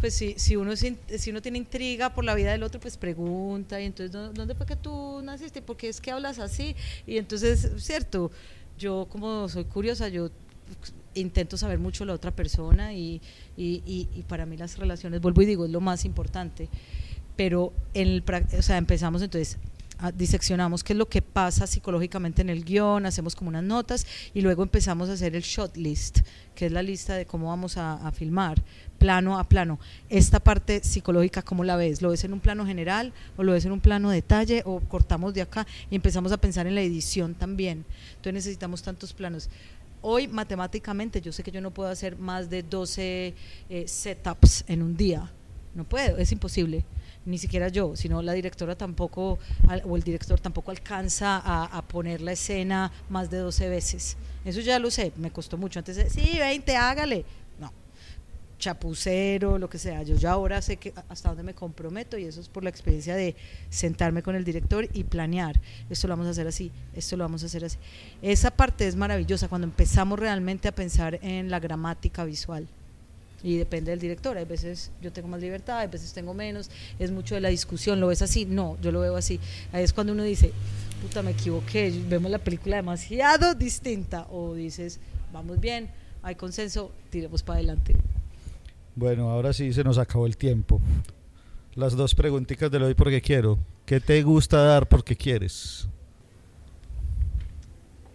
[0.00, 2.80] pues si, si, uno, es in- si uno tiene intriga por la vida del otro,
[2.80, 3.80] pues pregunta.
[3.80, 5.62] Y entonces, ¿dó- ¿dónde fue que tú naciste?
[5.62, 6.74] ¿Por qué es que hablas así?
[7.06, 8.30] Y entonces, ¿cierto?
[8.78, 10.30] Yo como soy curiosa, yo
[11.14, 13.20] intento saber mucho la otra persona y,
[13.56, 16.68] y, y- para mí las relaciones, vuelvo y digo, es lo más importante.
[17.36, 18.24] Pero en el,
[18.58, 19.58] o sea, empezamos entonces
[20.14, 24.40] diseccionamos qué es lo que pasa psicológicamente en el guion, hacemos como unas notas y
[24.40, 26.20] luego empezamos a hacer el shot list,
[26.54, 28.62] que es la lista de cómo vamos a, a filmar,
[28.98, 29.78] plano a plano.
[30.08, 32.02] Esta parte psicológica, ¿cómo la ves?
[32.02, 35.32] ¿Lo ves en un plano general o lo ves en un plano detalle o cortamos
[35.34, 37.84] de acá y empezamos a pensar en la edición también?
[38.10, 39.48] Entonces necesitamos tantos planos.
[40.02, 43.34] Hoy matemáticamente yo sé que yo no puedo hacer más de 12
[43.68, 45.32] eh, setups en un día.
[45.74, 46.84] No puedo, es imposible.
[47.26, 49.38] Ni siquiera yo, sino la directora tampoco,
[49.84, 54.16] o el director tampoco alcanza a, poner la escena más de 12 veces.
[54.44, 55.80] Eso ya lo sé, me costó mucho.
[55.80, 57.24] Antes, sí, 20, hágale.
[57.58, 57.72] No,
[58.58, 60.04] chapucero, lo que sea.
[60.04, 63.16] Yo ya ahora sé que hasta dónde me comprometo y eso es por la experiencia
[63.16, 63.34] de
[63.70, 65.60] sentarme con el director y planear.
[65.90, 67.78] Esto lo vamos a hacer así, esto lo vamos a hacer así.
[68.22, 72.68] Esa parte es maravillosa cuando empezamos realmente a pensar en la gramática visual.
[73.42, 77.10] Y depende del director, hay veces yo tengo más libertad, hay veces tengo menos, es
[77.10, 78.44] mucho de la discusión, ¿lo ves así?
[78.44, 79.38] No, yo lo veo así.
[79.72, 80.52] Ahí es cuando uno dice,
[81.02, 84.98] puta, me equivoqué, vemos la película demasiado distinta, o dices,
[85.32, 85.90] vamos bien,
[86.22, 87.94] hay consenso, tiremos para adelante.
[88.94, 90.80] Bueno, ahora sí se nos acabó el tiempo.
[91.74, 93.58] Las dos preguntitas de hoy porque quiero.
[93.84, 95.86] ¿Qué te gusta dar porque quieres?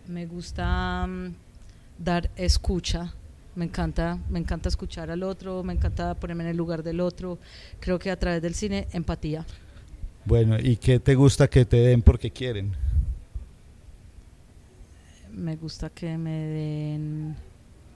[0.07, 1.35] Me gusta mm,
[1.99, 3.13] dar escucha.
[3.55, 7.37] Me encanta, me encanta escuchar al otro, me encanta ponerme en el lugar del otro.
[7.79, 9.45] Creo que a través del cine, empatía.
[10.25, 12.73] Bueno, ¿y qué te gusta que te den porque quieren?
[15.33, 17.35] Me gusta que me den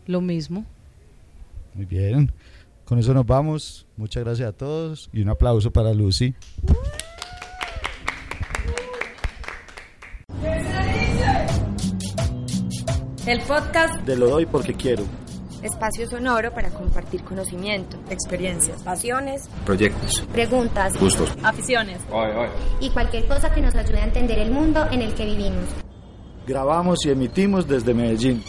[0.07, 0.65] lo mismo.
[1.73, 2.32] Muy bien.
[2.86, 3.86] Con eso nos vamos.
[3.98, 6.36] Muchas gracias a todos y un aplauso para Lucy.
[13.26, 15.03] El podcast Te lo doy porque quiero.
[15.66, 19.50] Espacio Sonoro para compartir conocimiento, experiencias, pasiones.
[19.66, 20.24] Proyectos.
[20.32, 21.30] Preguntas Gustos.
[21.44, 22.00] Aficiones.
[22.80, 25.66] y cualquier cosa que nos ayude a entender el mundo en el que vivimos.
[26.46, 28.44] Grabamos y emitimos desde Medellín.